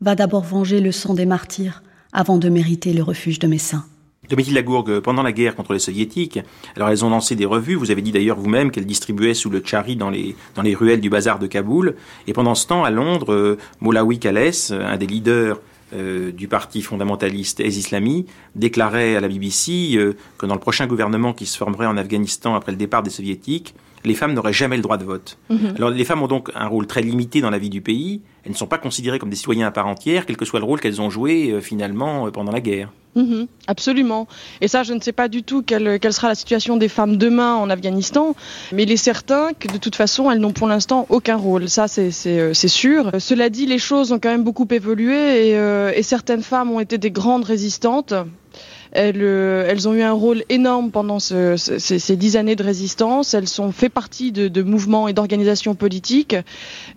va 0.00 0.14
d'abord 0.14 0.44
venger 0.44 0.80
le 0.80 0.92
sang 0.92 1.12
des 1.12 1.26
martyrs 1.26 1.82
avant 2.10 2.38
de 2.38 2.48
mériter 2.48 2.94
le 2.94 3.02
refuge 3.02 3.38
de 3.38 3.46
mes 3.46 3.58
seins. 3.58 3.84
Domitille 4.30 4.54
Lagourgue, 4.54 5.00
pendant 5.00 5.22
la 5.22 5.32
guerre 5.32 5.56
contre 5.56 5.74
les 5.74 5.78
soviétiques, 5.78 6.40
alors 6.74 6.88
elles 6.88 7.04
ont 7.04 7.10
lancé 7.10 7.36
des 7.36 7.44
revues, 7.44 7.74
vous 7.74 7.90
avez 7.90 8.00
dit 8.00 8.12
d'ailleurs 8.12 8.38
vous-même 8.38 8.70
qu'elles 8.70 8.86
distribuaient 8.86 9.34
sous 9.34 9.50
le 9.50 9.62
chari 9.62 9.96
dans 9.96 10.10
les, 10.10 10.34
dans 10.54 10.62
les 10.62 10.74
ruelles 10.74 11.02
du 11.02 11.10
bazar 11.10 11.38
de 11.38 11.46
Kaboul, 11.46 11.96
et 12.26 12.32
pendant 12.32 12.54
ce 12.54 12.66
temps, 12.66 12.82
à 12.82 12.90
Londres, 12.90 13.32
euh, 13.32 13.58
Moulawi 13.80 14.18
Khalès, 14.18 14.70
un 14.72 14.96
des 14.96 15.06
leaders 15.06 15.60
euh, 15.92 16.32
du 16.32 16.48
parti 16.48 16.82
fondamentaliste 16.82 17.60
Es 17.60 17.68
Islami 17.68 18.26
déclarait 18.56 19.14
à 19.14 19.20
la 19.20 19.28
BBC 19.28 19.94
euh, 19.94 20.16
que 20.36 20.46
dans 20.46 20.54
le 20.54 20.60
prochain 20.60 20.86
gouvernement 20.86 21.32
qui 21.32 21.46
se 21.46 21.56
formerait 21.56 21.86
en 21.86 21.96
Afghanistan 21.96 22.54
après 22.56 22.72
le 22.72 22.78
départ 22.78 23.04
des 23.04 23.10
soviétiques, 23.10 23.74
les 24.06 24.14
femmes 24.14 24.32
n'auraient 24.32 24.52
jamais 24.52 24.76
le 24.76 24.82
droit 24.82 24.96
de 24.96 25.04
vote. 25.04 25.36
Mhm. 25.50 25.74
Alors 25.76 25.90
les 25.90 26.04
femmes 26.04 26.22
ont 26.22 26.28
donc 26.28 26.50
un 26.54 26.68
rôle 26.68 26.86
très 26.86 27.02
limité 27.02 27.40
dans 27.40 27.50
la 27.50 27.58
vie 27.58 27.70
du 27.70 27.80
pays. 27.80 28.22
Elles 28.44 28.52
ne 28.52 28.56
sont 28.56 28.68
pas 28.68 28.78
considérées 28.78 29.18
comme 29.18 29.30
des 29.30 29.36
citoyens 29.36 29.66
à 29.66 29.72
part 29.72 29.88
entière, 29.88 30.24
quel 30.24 30.36
que 30.36 30.44
soit 30.44 30.60
le 30.60 30.64
rôle 30.64 30.80
qu'elles 30.80 31.00
ont 31.00 31.10
joué 31.10 31.50
euh, 31.50 31.60
finalement 31.60 32.30
pendant 32.30 32.52
la 32.52 32.60
guerre. 32.60 32.90
Mhm. 33.16 33.46
absolument. 33.66 34.28
Et 34.60 34.68
ça, 34.68 34.82
je 34.82 34.92
ne 34.92 35.00
sais 35.00 35.12
pas 35.12 35.28
du 35.28 35.42
tout 35.42 35.62
quelle, 35.62 35.98
quelle, 35.98 36.12
sera 36.12 36.28
la 36.28 36.34
situation 36.34 36.76
des 36.76 36.88
femmes 36.88 37.16
demain 37.16 37.54
en 37.54 37.70
Afghanistan, 37.70 38.36
mais 38.72 38.82
il 38.82 38.92
est 38.92 38.98
certain 38.98 39.52
que 39.58 39.68
de 39.72 39.78
toute 39.78 39.96
façon, 39.96 40.30
elles 40.30 40.38
n'ont 40.38 40.52
pour 40.52 40.68
l'instant 40.68 41.06
aucun 41.08 41.36
rôle. 41.36 41.68
Ça, 41.70 41.88
c'est 41.88 42.10
euh, 42.26 42.52
sûr. 42.52 43.10
Cela 43.18 43.48
dit, 43.48 43.64
les 43.64 43.78
choses 43.78 44.12
ont 44.12 44.18
quand 44.18 44.28
même 44.28 44.44
beaucoup 44.44 44.68
évolué 44.70 45.48
et, 45.48 45.58
euh, 45.58 45.92
et 45.94 46.02
certaines 46.02 46.42
femmes 46.42 46.70
ont 46.70 46.80
été 46.80 46.98
des 46.98 47.10
grandes 47.10 47.44
résistantes. 47.44 48.12
Elles, 48.96 49.20
euh, 49.20 49.66
elles, 49.68 49.86
ont 49.88 49.92
eu 49.92 50.00
un 50.00 50.14
rôle 50.14 50.42
énorme 50.48 50.90
pendant 50.90 51.18
ce, 51.18 51.56
ces, 51.58 52.16
dix 52.16 52.38
années 52.38 52.56
de 52.56 52.62
résistance. 52.62 53.34
Elles 53.34 53.46
sont 53.46 53.70
fait 53.70 53.90
partie 53.90 54.32
de, 54.32 54.48
de 54.48 54.62
mouvements 54.62 55.06
et 55.06 55.12
d'organisations 55.12 55.74
politiques, 55.74 56.34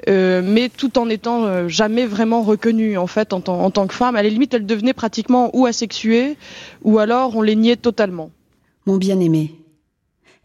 euh, 0.08 0.41
mais 0.41 0.70
tout 0.70 0.98
en 0.98 1.10
étant 1.10 1.44
euh, 1.44 1.68
jamais 1.68 2.06
vraiment 2.06 2.41
reconnues 2.41 2.98
en 2.98 3.06
fait 3.06 3.34
en, 3.34 3.44
en, 3.46 3.70
tant 3.70 3.86
que 3.86 3.94
femmes. 3.94 4.15
À 4.15 4.24
la 4.24 4.29
limite, 4.29 4.53
elles 4.53 4.65
devenaient 4.65 4.94
pratiquement 4.94 5.50
ou 5.53 5.65
asexuées, 5.65 6.38
ou 6.84 7.00
alors 7.00 7.36
on 7.36 7.41
les 7.41 7.58
niait 7.58 7.75
totalement. 7.75 8.32
Mon 8.86 8.96
bien-aimé, 8.96 9.56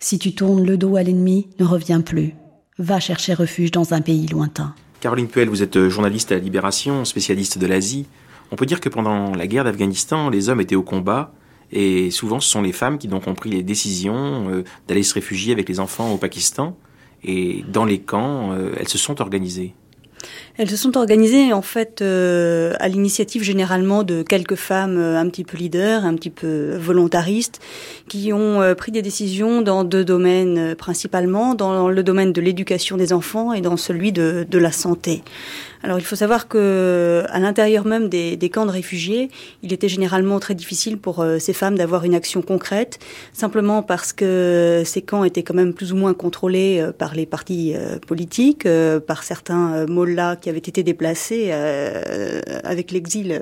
si 0.01 0.19
tu 0.19 0.35
tournes 0.35 0.67
le 0.67 0.77
dos 0.77 0.97
à 0.97 1.05
l'ennemi, 1.05 1.47
ne 1.61 1.65
reviens 1.65 2.01
plus. 2.01 2.35
Va 2.79 2.99
chercher 2.99 3.33
refuge 3.33 3.71
dans 3.71 3.95
un 3.95 4.01
pays 4.01 4.27
lointain. 4.27 4.75
Caroline 5.01 5.29
Puel, 5.29 5.49
vous 5.49 5.63
êtes 5.63 5.89
journaliste 5.89 6.33
à 6.33 6.35
la 6.35 6.41
Libération, 6.41 7.05
spécialiste 7.05 7.59
de 7.59 7.67
l'Asie. 7.67 8.07
On 8.51 8.57
peut 8.57 8.67
dire 8.67 8.81
que 8.81 8.89
pendant 8.89 9.37
la 9.37 9.47
guerre 9.47 9.63
d'Afghanistan, 9.63 10.31
les 10.31 10.49
hommes 10.49 10.61
étaient 10.61 10.75
au 10.75 10.83
combat, 10.83 11.33
et 11.73 12.11
souvent 12.11 12.41
ce 12.41 12.49
sont 12.49 12.63
les 12.63 12.73
femmes 12.73 12.99
qui 12.99 13.09
donc 13.09 13.27
ont 13.27 13.35
pris 13.35 13.51
les 13.51 13.63
décisions 13.63 14.49
euh, 14.49 14.65
d'aller 14.89 15.03
se 15.03 15.15
réfugier 15.15 15.53
avec 15.53 15.69
les 15.69 15.81
enfants 15.81 16.13
au 16.13 16.17
Pakistan. 16.17 16.77
Et 17.27 17.65
dans 17.73 17.85
les 17.85 18.01
camps, 18.01 18.53
euh, 18.53 18.75
elles 18.79 18.89
se 18.89 18.99
sont 18.99 19.21
organisées. 19.23 19.75
Elles 20.57 20.71
se 20.71 20.77
sont 20.77 20.97
organisées 20.97 21.53
en 21.53 21.63
fait 21.63 22.01
euh, 22.01 22.75
à 22.79 22.89
l'initiative 22.89 23.43
généralement 23.43 24.05
de 24.05 24.23
quelques 24.23 24.55
femmes 24.55 24.99
un 24.99 25.29
petit 25.29 25.45
peu 25.45 25.59
leaders, 25.59 26.05
un 26.05 26.15
petit 26.15 26.31
peu 26.31 26.77
volontaristes, 26.77 27.61
qui 28.09 28.33
ont 28.33 28.75
pris 28.75 28.93
des 28.93 29.03
décisions 29.03 29.61
dans 29.61 29.85
deux 29.85 30.05
domaines 30.05 30.75
principalement, 30.77 31.55
dans 31.55 31.89
le 31.89 32.03
domaine 32.03 32.33
de 32.33 32.41
l'éducation 32.41 32.97
des 32.97 33.13
enfants 33.13 33.53
et 33.53 33.61
dans 33.61 33.77
celui 33.77 34.13
de, 34.13 34.47
de 34.49 34.59
la 34.59 34.73
santé. 34.73 35.23
Alors 35.85 35.99
il 35.99 36.05
faut 36.05 36.17
savoir 36.17 36.49
que 36.49 37.25
à 37.29 37.39
l'intérieur 37.39 37.85
même 37.85 38.09
des, 38.09 38.51
camps 38.51 38.65
de 38.65 38.71
réfugiés, 38.71 39.29
il 39.63 39.71
était 39.75 39.91
généralement 39.91 40.41
très 40.41 40.55
difficile 40.55 40.97
pour 40.97 41.21
euh, 41.21 41.39
ces 41.39 41.53
femmes 41.53 41.77
d'avoir 41.77 42.05
une 42.05 42.15
action 42.15 42.41
concrète, 42.41 42.99
simplement 43.35 43.83
parce 43.83 44.15
que 44.15 44.83
ces 44.87 45.03
camps 45.03 45.25
étaient 45.25 45.43
quand 45.43 45.53
même 45.53 45.75
plus 45.75 45.93
ou 45.93 45.97
moins 45.97 46.15
contrôlés 46.15 46.81
euh, 46.81 46.91
par 46.91 47.15
les 47.15 47.27
partis 47.27 47.75
euh, 47.77 47.99
politiques, 47.99 48.67
par 49.07 49.25
certains 49.25 49.85
mollahs 49.85 50.37
qui 50.37 50.49
avaient 50.49 50.57
été 50.57 50.83
déplacés 50.83 51.53
avec 51.53 52.91
l'exil 52.91 53.39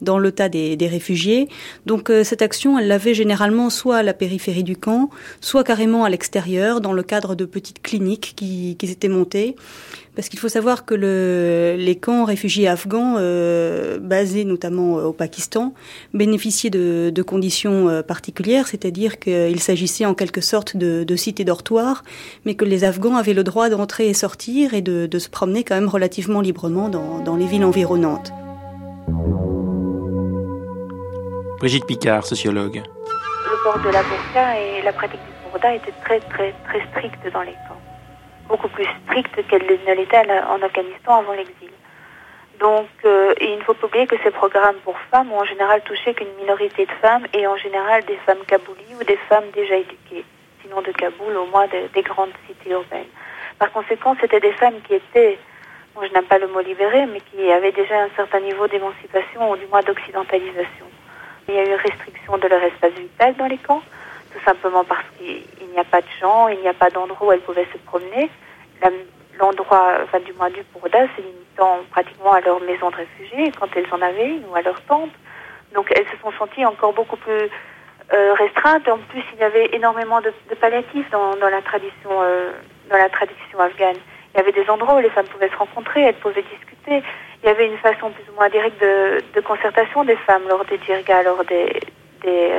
dans 0.00 0.18
le 0.18 0.32
tas 0.32 0.48
des, 0.48 0.76
réfugiés. 0.86 1.48
Donc 1.84 2.12
cette 2.22 2.42
action, 2.42 2.78
elle 2.78 2.88
l'avait 2.88 3.14
généralement 3.14 3.70
soit 3.70 3.96
à 3.96 4.02
la 4.02 4.14
périphérie 4.14 4.62
du 4.62 4.76
camp, 4.76 5.10
soit 5.40 5.64
carrément 5.64 6.04
à 6.04 6.10
l'extérieur, 6.10 6.80
dans 6.80 6.92
le 6.92 7.02
cadre 7.02 7.34
de 7.34 7.44
petites 7.44 7.82
cliniques 7.82 8.34
qui, 8.36 8.76
qui 8.78 8.86
s'étaient 8.86 9.08
montées. 9.08 9.56
Parce 10.16 10.30
qu'il 10.30 10.38
faut 10.38 10.48
savoir 10.48 10.86
que 10.86 10.94
le, 10.94 11.76
les 11.78 11.94
camps 11.94 12.24
réfugiés 12.24 12.66
afghans, 12.66 13.16
euh, 13.18 13.98
basés 13.98 14.46
notamment 14.46 14.98
euh, 14.98 15.04
au 15.04 15.12
Pakistan, 15.12 15.74
bénéficiaient 16.14 16.70
de, 16.70 17.22
conditions 17.22 17.90
euh, 17.90 18.02
particulières, 18.02 18.66
c'est-à-dire 18.66 19.18
qu'il 19.18 19.60
s'agissait 19.60 20.06
en 20.06 20.14
quelque 20.14 20.40
sorte 20.40 20.74
de, 20.74 21.04
de 21.04 21.16
cités 21.16 21.44
dortoirs, 21.44 22.02
mais 22.46 22.54
que 22.54 22.64
les 22.64 22.82
Afghans 22.84 23.16
avaient 23.16 23.34
le 23.34 23.44
droit 23.44 23.68
d'entrer 23.68 24.08
et 24.08 24.14
sortir 24.14 24.72
et 24.72 24.80
de, 24.80 25.18
se 25.18 25.28
promener 25.28 25.64
quand 25.64 25.74
même 25.74 25.88
relativement 25.88 26.40
librement 26.40 26.88
dans 26.88 27.36
les 27.36 27.46
villes 27.46 27.64
environnantes. 27.64 28.32
Brigitte 31.58 31.86
Picard, 31.86 32.24
sociologue. 32.24 32.82
Le 33.50 33.62
port 33.62 33.78
de 33.78 33.90
la 33.90 34.02
burqa 34.02 34.60
et 34.60 34.82
la 34.82 34.92
pratique 34.92 35.20
du 35.20 35.50
burqa 35.50 35.74
étaient 35.74 35.94
très 36.04 36.20
très 36.20 36.52
très 36.66 36.86
strictes 36.92 37.32
dans 37.32 37.42
les 37.42 37.54
camps 37.68 37.80
beaucoup 38.48 38.68
plus 38.68 38.86
stricte 39.04 39.46
qu'elle 39.48 39.62
ne 39.62 39.94
l'était 39.94 40.22
en 40.48 40.62
Afghanistan 40.62 41.16
avant 41.16 41.32
l'exil. 41.32 41.70
Donc, 42.60 42.88
euh, 43.04 43.34
il 43.40 43.56
ne 43.58 43.62
faut 43.62 43.74
pas 43.74 43.86
oublier 43.86 44.06
que 44.06 44.16
ces 44.24 44.30
programmes 44.30 44.76
pour 44.84 44.98
femmes 45.10 45.30
ont 45.32 45.40
en 45.40 45.44
général 45.44 45.82
touché 45.82 46.14
qu'une 46.14 46.32
minorité 46.40 46.86
de 46.86 46.92
femmes 47.02 47.26
et 47.34 47.46
en 47.46 47.56
général 47.56 48.04
des 48.06 48.16
femmes 48.24 48.44
kaboulis 48.46 48.94
ou 48.98 49.04
des 49.04 49.18
femmes 49.28 49.50
déjà 49.54 49.76
éduquées, 49.76 50.24
sinon 50.62 50.80
de 50.80 50.90
Kaboul, 50.92 51.36
au 51.36 51.46
moins 51.46 51.66
des 51.66 52.02
grandes 52.02 52.32
cités 52.46 52.70
urbaines. 52.70 53.12
Par 53.58 53.70
conséquent, 53.72 54.16
c'était 54.20 54.40
des 54.40 54.52
femmes 54.52 54.80
qui 54.86 54.94
étaient, 54.94 55.38
bon, 55.94 56.02
je 56.06 56.12
n'aime 56.14 56.24
pas 56.24 56.38
le 56.38 56.48
mot 56.48 56.60
libéré, 56.60 57.04
mais 57.06 57.20
qui 57.20 57.50
avaient 57.50 57.72
déjà 57.72 58.00
un 58.00 58.10
certain 58.16 58.40
niveau 58.40 58.66
d'émancipation 58.68 59.50
ou 59.50 59.56
du 59.56 59.66
moins 59.66 59.82
d'occidentalisation. 59.82 60.86
Il 61.48 61.54
y 61.54 61.58
a 61.58 61.64
eu 61.64 61.74
restriction 61.74 62.38
de 62.38 62.48
leur 62.48 62.62
espace 62.62 62.92
vital 62.92 63.34
dans 63.36 63.46
les 63.46 63.58
camps 63.58 63.82
tout 64.36 64.44
simplement 64.44 64.84
parce 64.84 65.04
qu'il 65.16 65.68
n'y 65.72 65.78
a 65.78 65.84
pas 65.84 66.00
de 66.00 66.06
gens, 66.20 66.48
il 66.48 66.60
n'y 66.60 66.68
a 66.68 66.74
pas 66.74 66.90
d'endroit 66.90 67.28
où 67.28 67.32
elles 67.32 67.40
pouvaient 67.40 67.68
se 67.72 67.78
promener. 67.78 68.30
L'endroit, 69.38 69.98
enfin 70.02 70.20
du 70.20 70.32
moins 70.32 70.48
du 70.48 70.62
Pourda, 70.64 71.00
c'est 71.14 71.22
limitant 71.22 71.78
pratiquement 71.90 72.32
à 72.32 72.40
leur 72.40 72.60
maison 72.60 72.88
de 72.90 72.96
réfugiés, 72.96 73.52
quand 73.58 73.68
elles 73.76 73.86
en 73.92 74.00
avaient 74.00 74.28
une, 74.28 74.44
ou 74.50 74.56
à 74.56 74.62
leur 74.62 74.80
tente. 74.82 75.10
Donc 75.74 75.92
elles 75.94 76.06
se 76.06 76.16
sont 76.22 76.32
senties 76.38 76.64
encore 76.64 76.94
beaucoup 76.94 77.16
plus 77.16 77.50
euh, 78.14 78.34
restreintes. 78.34 78.88
En 78.88 78.98
plus, 78.98 79.22
il 79.34 79.40
y 79.40 79.44
avait 79.44 79.68
énormément 79.74 80.22
de, 80.22 80.32
palliatifs 80.58 81.10
dans, 81.10 81.34
la 81.36 81.60
tradition, 81.60 82.10
euh, 82.22 82.52
dans 82.90 82.96
la 82.96 83.10
tradition 83.10 83.60
afghane. 83.60 83.96
Il 84.34 84.38
y 84.38 84.40
avait 84.40 84.52
des 84.52 84.68
endroits 84.70 84.96
où 84.96 85.00
les 85.00 85.10
femmes 85.10 85.26
pouvaient 85.26 85.50
se 85.50 85.56
rencontrer, 85.56 86.02
elles 86.02 86.14
pouvaient 86.14 86.42
discuter. 86.42 87.02
Il 87.46 87.50
y 87.50 87.52
avait 87.52 87.68
une 87.68 87.78
façon 87.78 88.10
plus 88.10 88.24
ou 88.28 88.34
moins 88.34 88.48
directe 88.48 88.82
de, 88.82 89.40
concertation 89.40 90.02
des 90.02 90.16
femmes 90.16 90.42
lors 90.48 90.64
des 90.64 90.78
dirgas, 90.78 91.22
lors 91.22 91.44
des, 91.44 91.80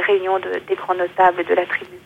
réunions 0.07 0.39
de, 0.39 0.61
des 0.65 0.75
grands 0.75 0.95
notables 0.95 1.43
de 1.43 1.53
la 1.53 1.65
tribu. 1.65 1.97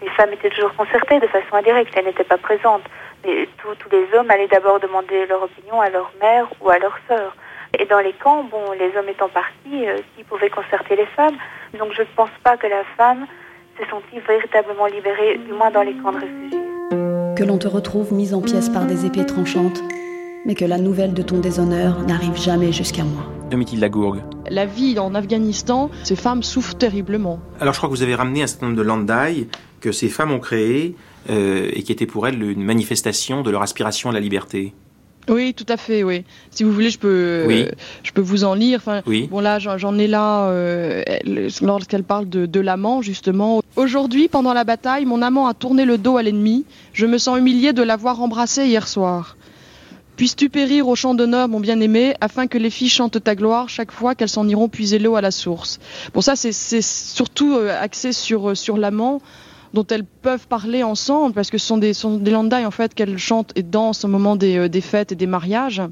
Les 0.00 0.08
femmes 0.08 0.32
étaient 0.32 0.48
toujours 0.48 0.72
concertées 0.74 1.20
de 1.20 1.26
façon 1.26 1.56
indirecte, 1.56 1.92
elles 1.94 2.06
n'étaient 2.06 2.24
pas 2.24 2.38
présentes. 2.38 2.84
Mais 3.22 3.46
tous 3.58 3.90
les 3.90 4.06
hommes 4.16 4.30
allaient 4.30 4.48
d'abord 4.48 4.80
demander 4.80 5.26
leur 5.26 5.42
opinion 5.42 5.82
à 5.82 5.90
leur 5.90 6.10
mère 6.22 6.46
ou 6.62 6.70
à 6.70 6.78
leur 6.78 6.98
sœur. 7.06 7.36
Et 7.78 7.84
dans 7.84 8.00
les 8.00 8.14
camps, 8.14 8.44
bon, 8.44 8.72
les 8.80 8.96
hommes 8.96 9.10
étant 9.10 9.28
partis, 9.28 9.86
euh, 9.86 9.98
qui 10.16 10.24
pouvaient 10.24 10.48
concerter 10.48 10.96
les 10.96 11.06
femmes. 11.14 11.36
Donc 11.78 11.92
je 11.92 12.00
ne 12.00 12.06
pense 12.16 12.32
pas 12.42 12.56
que 12.56 12.66
la 12.66 12.82
femme 12.96 13.26
se 13.78 13.86
sentit 13.90 14.20
véritablement 14.26 14.86
libérée, 14.86 15.36
du 15.36 15.52
moins 15.52 15.70
dans 15.70 15.82
les 15.82 15.92
camps 15.96 16.12
de 16.12 16.20
réfugiés. 16.20 16.60
Que 17.36 17.44
l'on 17.44 17.58
te 17.58 17.68
retrouve 17.68 18.14
mise 18.14 18.32
en 18.32 18.40
pièces 18.40 18.70
par 18.70 18.86
des 18.86 19.04
épées 19.04 19.26
tranchantes, 19.26 19.82
mais 20.44 20.54
que 20.54 20.64
la 20.64 20.78
nouvelle 20.78 21.14
de 21.14 21.22
ton 21.22 21.38
déshonneur 21.38 22.02
n'arrive 22.06 22.36
jamais 22.36 22.72
jusqu'à 22.72 23.04
moi. 23.04 23.22
Lagourgue. 23.78 24.22
La 24.48 24.64
vie 24.64 24.98
en 24.98 25.14
Afghanistan, 25.14 25.90
ces 26.04 26.16
femmes 26.16 26.42
souffrent 26.42 26.74
terriblement. 26.76 27.38
Alors 27.60 27.74
je 27.74 27.78
crois 27.78 27.90
que 27.90 27.94
vous 27.94 28.02
avez 28.02 28.14
ramené 28.14 28.42
un 28.42 28.46
certain 28.46 28.66
nombre 28.66 28.78
de 28.78 28.82
landai 28.82 29.46
que 29.80 29.92
ces 29.92 30.08
femmes 30.08 30.32
ont 30.32 30.38
créé 30.40 30.96
euh, 31.28 31.68
et 31.72 31.82
qui 31.82 31.92
étaient 31.92 32.06
pour 32.06 32.26
elles 32.26 32.42
une 32.42 32.62
manifestation 32.64 33.42
de 33.42 33.50
leur 33.50 33.60
aspiration 33.62 34.08
à 34.08 34.12
la 34.14 34.20
liberté. 34.20 34.72
Oui, 35.28 35.54
tout 35.54 35.66
à 35.68 35.76
fait, 35.76 36.02
oui. 36.02 36.24
Si 36.50 36.64
vous 36.64 36.72
voulez, 36.72 36.90
je 36.90 36.98
peux, 36.98 37.44
Oui. 37.46 37.66
je 38.02 38.10
peux 38.10 38.22
vous 38.22 38.42
en 38.42 38.54
lire. 38.54 38.78
Enfin, 38.82 39.02
Oui. 39.06 39.28
Bon, 39.30 39.38
là, 39.40 39.58
j'en 39.60 39.96
ai 39.98 40.08
là 40.08 40.48
euh, 40.48 41.02
elle- 41.06 41.48
lorsqu'elle 41.62 42.02
parle 42.02 42.28
de, 42.28 42.46
de 42.46 42.58
l'amant, 42.60 43.02
justement. 43.02 43.62
Aujourd'hui, 43.76 44.26
pendant 44.28 44.52
la 44.54 44.64
bataille, 44.64 45.04
mon 45.04 45.22
amant 45.22 45.46
a 45.46 45.54
tourné 45.54 45.84
le 45.84 45.96
dos 45.98 46.16
à 46.16 46.22
l'ennemi. 46.24 46.64
Je 46.92 47.06
me 47.06 47.18
sens 47.18 47.38
humilié 47.38 47.72
de 47.72 47.82
l'avoir 47.84 48.20
embrassé 48.20 48.64
hier 48.66 48.88
soir. 48.88 49.36
Puisses-tu 50.22 50.50
périr 50.50 50.86
au 50.86 50.94
champ 50.94 51.14
d'honneur, 51.14 51.48
mon 51.48 51.58
bien-aimé, 51.58 52.14
afin 52.20 52.46
que 52.46 52.56
les 52.56 52.70
filles 52.70 52.88
chantent 52.88 53.24
ta 53.24 53.34
gloire 53.34 53.68
chaque 53.68 53.90
fois 53.90 54.14
qu'elles 54.14 54.28
s'en 54.28 54.48
iront 54.48 54.68
puiser 54.68 55.00
l'eau 55.00 55.16
à 55.16 55.20
la 55.20 55.32
source. 55.32 55.80
Bon, 56.14 56.20
ça, 56.20 56.36
c'est- 56.36 56.80
surtout 56.80 57.56
euh, 57.56 57.76
axé 57.76 58.12
sur, 58.12 58.50
euh, 58.50 58.54
sur 58.54 58.76
l'amant 58.76 59.20
dont 59.74 59.84
elles 59.90 60.04
peuvent 60.04 60.46
parler 60.46 60.84
ensemble, 60.84 61.34
parce 61.34 61.50
que 61.50 61.58
ce 61.58 61.66
sont 61.66 61.76
des, 61.76 61.92
sont 61.92 62.22
en 62.24 62.70
fait 62.70 62.94
qu'elles 62.94 63.18
chantent 63.18 63.50
et 63.56 63.64
dansent 63.64 64.04
au 64.04 64.08
moment 64.08 64.36
des, 64.36 64.58
euh, 64.58 64.68
des 64.68 64.80
fêtes 64.80 65.10
et 65.10 65.16
des 65.16 65.26
mariages. 65.26 65.82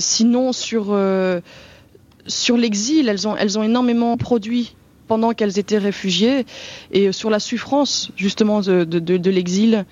Sinon, 0.00 0.50
sur, 0.52 0.86
sur 2.26 2.56
l'exil, 2.56 3.08
elles 3.08 3.28
ont, 3.28 3.36
elles 3.36 3.60
ont 3.60 3.62
énormément 3.62 4.16
produit 4.16 4.74
pendant 5.06 5.34
qu'elles 5.34 5.60
étaient 5.60 5.78
réfugiées, 5.78 6.46
et 6.90 7.12
sur 7.12 7.30
la 7.30 7.38
souffrance 7.38 8.10
justement 8.16 8.60
de- 8.60 8.82
de 8.82 9.30
l'exil. 9.30 9.84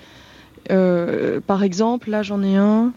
Euh, 0.71 1.39
par 1.45 1.63
exemple, 1.63 2.09
là 2.09 2.23
j'en 2.23 2.41
ai 2.43 2.55
un. 2.55 2.91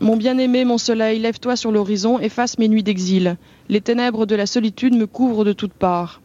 Mon 0.00 0.16
bien-aimé, 0.16 0.64
mon 0.64 0.78
soleil, 0.78 1.20
lève-toi 1.20 1.54
sur 1.54 1.70
l'horizon, 1.70 2.18
efface 2.18 2.58
mes 2.58 2.68
nuits 2.68 2.82
d'exil. 2.82 3.36
Les 3.68 3.80
ténèbres 3.80 4.26
de 4.26 4.34
la 4.34 4.46
solitude 4.46 4.94
me 4.94 5.06
couvrent 5.06 5.44
de 5.44 5.52
toutes 5.52 5.72
parts. 5.72 6.20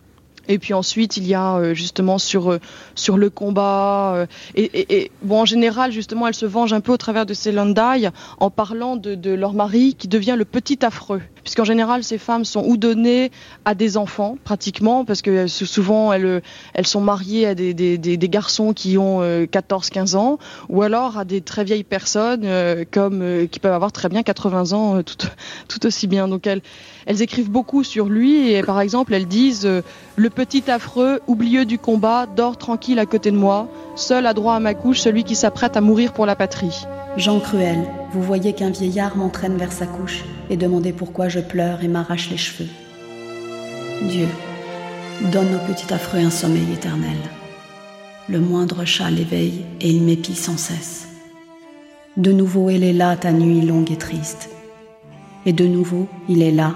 Et 0.49 0.57
puis 0.59 0.73
ensuite, 0.73 1.17
il 1.17 1.27
y 1.27 1.35
a 1.35 1.57
euh, 1.57 1.73
justement 1.73 2.17
sur, 2.17 2.53
euh, 2.53 2.59
sur 2.95 3.17
le 3.17 3.29
combat. 3.29 4.25
et, 4.55 5.11
en 5.29 5.45
général, 5.45 5.91
justement, 5.91 6.25
elles 6.27 6.33
se 6.33 6.45
vengent 6.45 6.73
un 6.73 6.79
peu 6.79 6.93
au 6.93 6.97
travers 6.97 7.25
de 7.25 7.33
ces 7.33 7.51
landai 7.51 8.09
en 8.39 8.49
parlant 8.49 8.95
de 8.95 9.33
leur 9.33 9.53
mari 9.53 9.93
qui 9.95 10.07
devient 10.07 10.35
le 10.37 10.45
petit 10.45 10.83
affreux. 10.83 11.21
Puisqu'en 11.47 11.63
général, 11.63 12.03
ces 12.03 12.17
femmes 12.17 12.43
sont 12.43 12.61
ou 12.65 12.75
données 12.75 13.31
à 13.63 13.73
des 13.73 13.95
enfants, 13.95 14.37
pratiquement, 14.43 15.05
parce 15.05 15.21
que 15.21 15.31
euh, 15.31 15.47
souvent, 15.47 16.11
elles, 16.11 16.25
euh, 16.25 16.39
elles 16.73 16.85
sont 16.85 16.99
mariées 16.99 17.47
à 17.47 17.55
des, 17.55 18.17
garçons 18.27 18.73
qui 18.73 18.97
ont 18.97 19.21
14-15 19.21 20.17
ans, 20.17 20.39
ou 20.67 20.81
alors 20.81 21.17
à 21.17 21.23
des 21.23 21.39
très 21.39 21.63
vieilles 21.63 21.85
personnes 21.85 22.41
euh, 22.43 22.83
comme, 22.91 23.21
euh, 23.21 23.47
qui 23.47 23.59
peuvent 23.59 23.73
avoir 23.73 23.91
très 23.91 24.09
bien 24.09 24.23
80 24.23 24.73
ans, 24.73 24.97
euh, 24.97 25.03
tout, 25.67 25.85
aussi 25.85 26.07
bien. 26.07 26.27
Donc 26.27 26.47
elles, 26.47 26.61
écrivent 27.21 27.49
beaucoup 27.49 27.83
sur 27.83 28.07
lui, 28.07 28.51
et 28.51 28.61
par 28.63 28.81
exemple, 28.81 29.13
elles 29.13 29.27
disent 29.27 29.65
euh, 29.65 29.81
Le 30.15 30.29
petit 30.29 30.69
affreux, 30.69 31.21
oublieux 31.27 31.65
du 31.65 31.79
combat, 31.79 32.25
dort 32.25 32.57
tranquille 32.57 32.99
à 32.99 33.05
côté 33.05 33.31
de 33.31 33.37
moi, 33.37 33.69
seul 33.95 34.25
à 34.25 34.33
droit 34.33 34.55
à 34.55 34.59
ma 34.59 34.73
couche, 34.73 34.99
celui 34.99 35.23
qui 35.23 35.35
s'apprête 35.35 35.77
à 35.77 35.81
mourir 35.81 36.13
pour 36.13 36.25
la 36.25 36.35
patrie. 36.35 36.85
Jean 37.15 37.39
Cruel, 37.39 37.79
vous 38.11 38.21
voyez 38.21 38.53
qu'un 38.53 38.69
vieillard 38.69 39.17
m'entraîne 39.17 39.57
vers 39.57 39.71
sa 39.71 39.85
couche 39.85 40.23
et 40.49 40.57
demandez 40.57 40.93
pourquoi 40.93 41.27
je 41.27 41.39
pleure 41.39 41.83
et 41.83 41.87
m'arrache 41.87 42.29
les 42.29 42.37
cheveux. 42.37 42.69
Dieu, 44.03 44.27
donne 45.31 45.55
au 45.55 45.71
petit 45.71 45.93
affreux 45.93 46.19
un 46.19 46.29
sommeil 46.29 46.71
éternel. 46.73 47.17
Le 48.29 48.39
moindre 48.39 48.85
chat 48.85 49.09
l'éveille 49.09 49.65
et 49.81 49.89
il 49.89 50.03
m'épie 50.03 50.35
sans 50.35 50.57
cesse. 50.57 51.07
De 52.15 52.31
nouveau, 52.31 52.69
elle 52.69 52.83
est 52.83 52.93
là, 52.93 53.15
ta 53.15 53.31
nuit 53.31 53.61
longue 53.61 53.91
et 53.91 53.97
triste. 53.97 54.49
Et 55.45 55.53
de 55.53 55.65
nouveau, 55.65 56.07
il 56.27 56.41
est 56.41 56.51
là, 56.51 56.75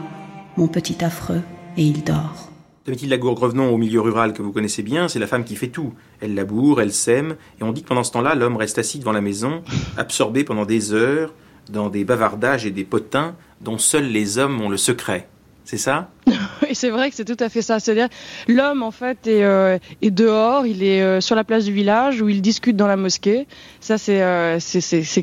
mon 0.55 0.67
petit 0.67 1.03
affreux, 1.03 1.41
et 1.77 1.83
il 1.83 2.03
dort. 2.03 2.50
Domitil 2.91 3.07
Lagourgue, 3.07 3.39
revenons 3.39 3.73
au 3.73 3.77
milieu 3.77 4.01
rural 4.01 4.33
que 4.33 4.41
vous 4.41 4.51
connaissez 4.51 4.83
bien, 4.83 5.07
c'est 5.07 5.17
la 5.17 5.25
femme 5.25 5.45
qui 5.45 5.55
fait 5.55 5.69
tout. 5.69 5.93
Elle 6.19 6.35
laboure, 6.35 6.81
elle 6.81 6.91
sème, 6.91 7.37
et 7.57 7.63
on 7.63 7.71
dit 7.71 7.83
que 7.83 7.87
pendant 7.87 8.03
ce 8.03 8.11
temps-là, 8.11 8.35
l'homme 8.35 8.57
reste 8.57 8.79
assis 8.79 8.99
devant 8.99 9.13
la 9.13 9.21
maison, 9.21 9.63
absorbé 9.97 10.43
pendant 10.43 10.65
des 10.65 10.91
heures 10.91 11.33
dans 11.69 11.87
des 11.87 12.03
bavardages 12.03 12.65
et 12.65 12.69
des 12.69 12.83
potins 12.83 13.33
dont 13.61 13.77
seuls 13.77 14.07
les 14.07 14.37
hommes 14.37 14.59
ont 14.59 14.67
le 14.67 14.75
secret. 14.75 15.29
C'est 15.63 15.77
ça? 15.77 16.09
Oui, 16.63 16.75
c'est 16.75 16.89
vrai 16.89 17.09
que 17.09 17.15
c'est 17.15 17.25
tout 17.25 17.41
à 17.41 17.49
fait 17.49 17.61
ça. 17.61 17.79
C'est-à-dire, 17.79 18.07
l'homme, 18.47 18.83
en 18.83 18.91
fait, 18.91 19.25
est, 19.25 19.43
euh, 19.43 19.79
dehors, 20.03 20.67
il 20.67 20.83
est 20.83 21.01
euh, 21.01 21.19
sur 21.19 21.35
la 21.35 21.43
place 21.43 21.65
du 21.65 21.73
village 21.73 22.21
où 22.21 22.29
il 22.29 22.41
discute 22.41 22.75
dans 22.75 22.87
la 22.87 22.97
mosquée. 22.97 23.47
Ça, 23.79 23.97
c'est 23.97 24.21
euh, 24.21 24.59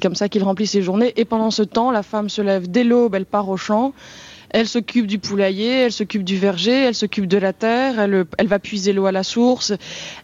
comme 0.02 0.14
ça 0.16 0.28
qu'il 0.28 0.42
remplit 0.42 0.66
ses 0.66 0.82
journées. 0.82 1.12
Et 1.16 1.24
pendant 1.24 1.50
ce 1.50 1.62
temps, 1.62 1.90
la 1.90 2.02
femme 2.02 2.28
se 2.28 2.42
lève 2.42 2.68
dès 2.68 2.82
l'aube, 2.82 3.14
elle 3.14 3.24
part 3.24 3.48
au 3.48 3.56
champ. 3.56 3.92
Elle 4.50 4.66
s'occupe 4.66 5.06
du 5.06 5.18
poulailler, 5.18 5.82
elle 5.82 5.92
s'occupe 5.92 6.24
du 6.24 6.38
verger, 6.38 6.72
elle 6.72 6.94
s'occupe 6.94 7.26
de 7.26 7.36
la 7.36 7.52
terre, 7.52 8.00
elle, 8.00 8.24
elle 8.38 8.46
va 8.46 8.58
puiser 8.58 8.92
l'eau 8.94 9.04
à 9.06 9.12
la 9.12 9.22
source. 9.22 9.72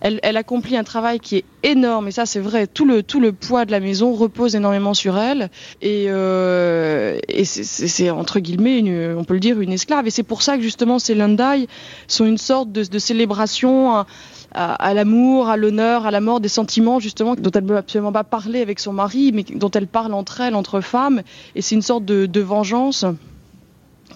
Elle, 0.00 0.18
elle 0.22 0.36
accomplit 0.38 0.76
un 0.78 0.84
travail 0.84 1.20
qui 1.20 1.36
est 1.36 1.44
énorme, 1.62 2.08
et 2.08 2.10
ça 2.10 2.24
c'est 2.24 2.40
vrai, 2.40 2.66
tout 2.66 2.86
le, 2.86 3.02
tout 3.02 3.20
le 3.20 3.32
poids 3.32 3.64
de 3.66 3.70
la 3.70 3.80
maison 3.80 4.14
repose 4.14 4.54
énormément 4.56 4.94
sur 4.94 5.18
elle. 5.18 5.50
Et, 5.82 6.06
euh, 6.08 7.18
et 7.28 7.44
c'est- 7.44 8.10
entre 8.10 8.40
guillemets, 8.40 8.78
une- 8.78 9.14
on 9.18 9.24
peut 9.24 9.34
le 9.34 9.40
dire, 9.40 9.60
une 9.60 9.72
esclave. 9.72 10.06
Et 10.06 10.10
c'est 10.10 10.22
pour 10.22 10.40
ça 10.42 10.56
que 10.56 10.62
justement 10.62 10.98
ces 10.98 11.14
landai 11.14 11.66
sont 12.08 12.24
une 12.24 12.38
sorte 12.38 12.72
de, 12.72 12.82
de 12.84 12.98
célébration 12.98 13.94
à, 13.94 14.06
à- 14.54 14.74
à 14.74 14.94
l'amour, 14.94 15.48
à 15.48 15.56
l'honneur, 15.58 16.06
à 16.06 16.10
la 16.10 16.20
mort, 16.20 16.40
des 16.40 16.48
sentiments 16.48 16.98
justement 16.98 17.34
dont 17.34 17.50
elle 17.50 17.64
ne 17.64 17.68
peut 17.68 17.76
absolument 17.76 18.12
pas 18.12 18.24
parler 18.24 18.62
avec 18.62 18.80
son 18.80 18.92
mari, 18.94 19.32
mais 19.34 19.42
dont 19.42 19.70
elle 19.70 19.86
parle 19.86 20.14
entre 20.14 20.40
elles, 20.40 20.54
entre 20.54 20.80
femmes. 20.80 21.22
Et 21.56 21.60
c'est 21.62 21.74
une 21.74 21.82
sorte 21.82 22.04
de, 22.06 22.24
de 22.26 22.40
vengeance 22.40 23.04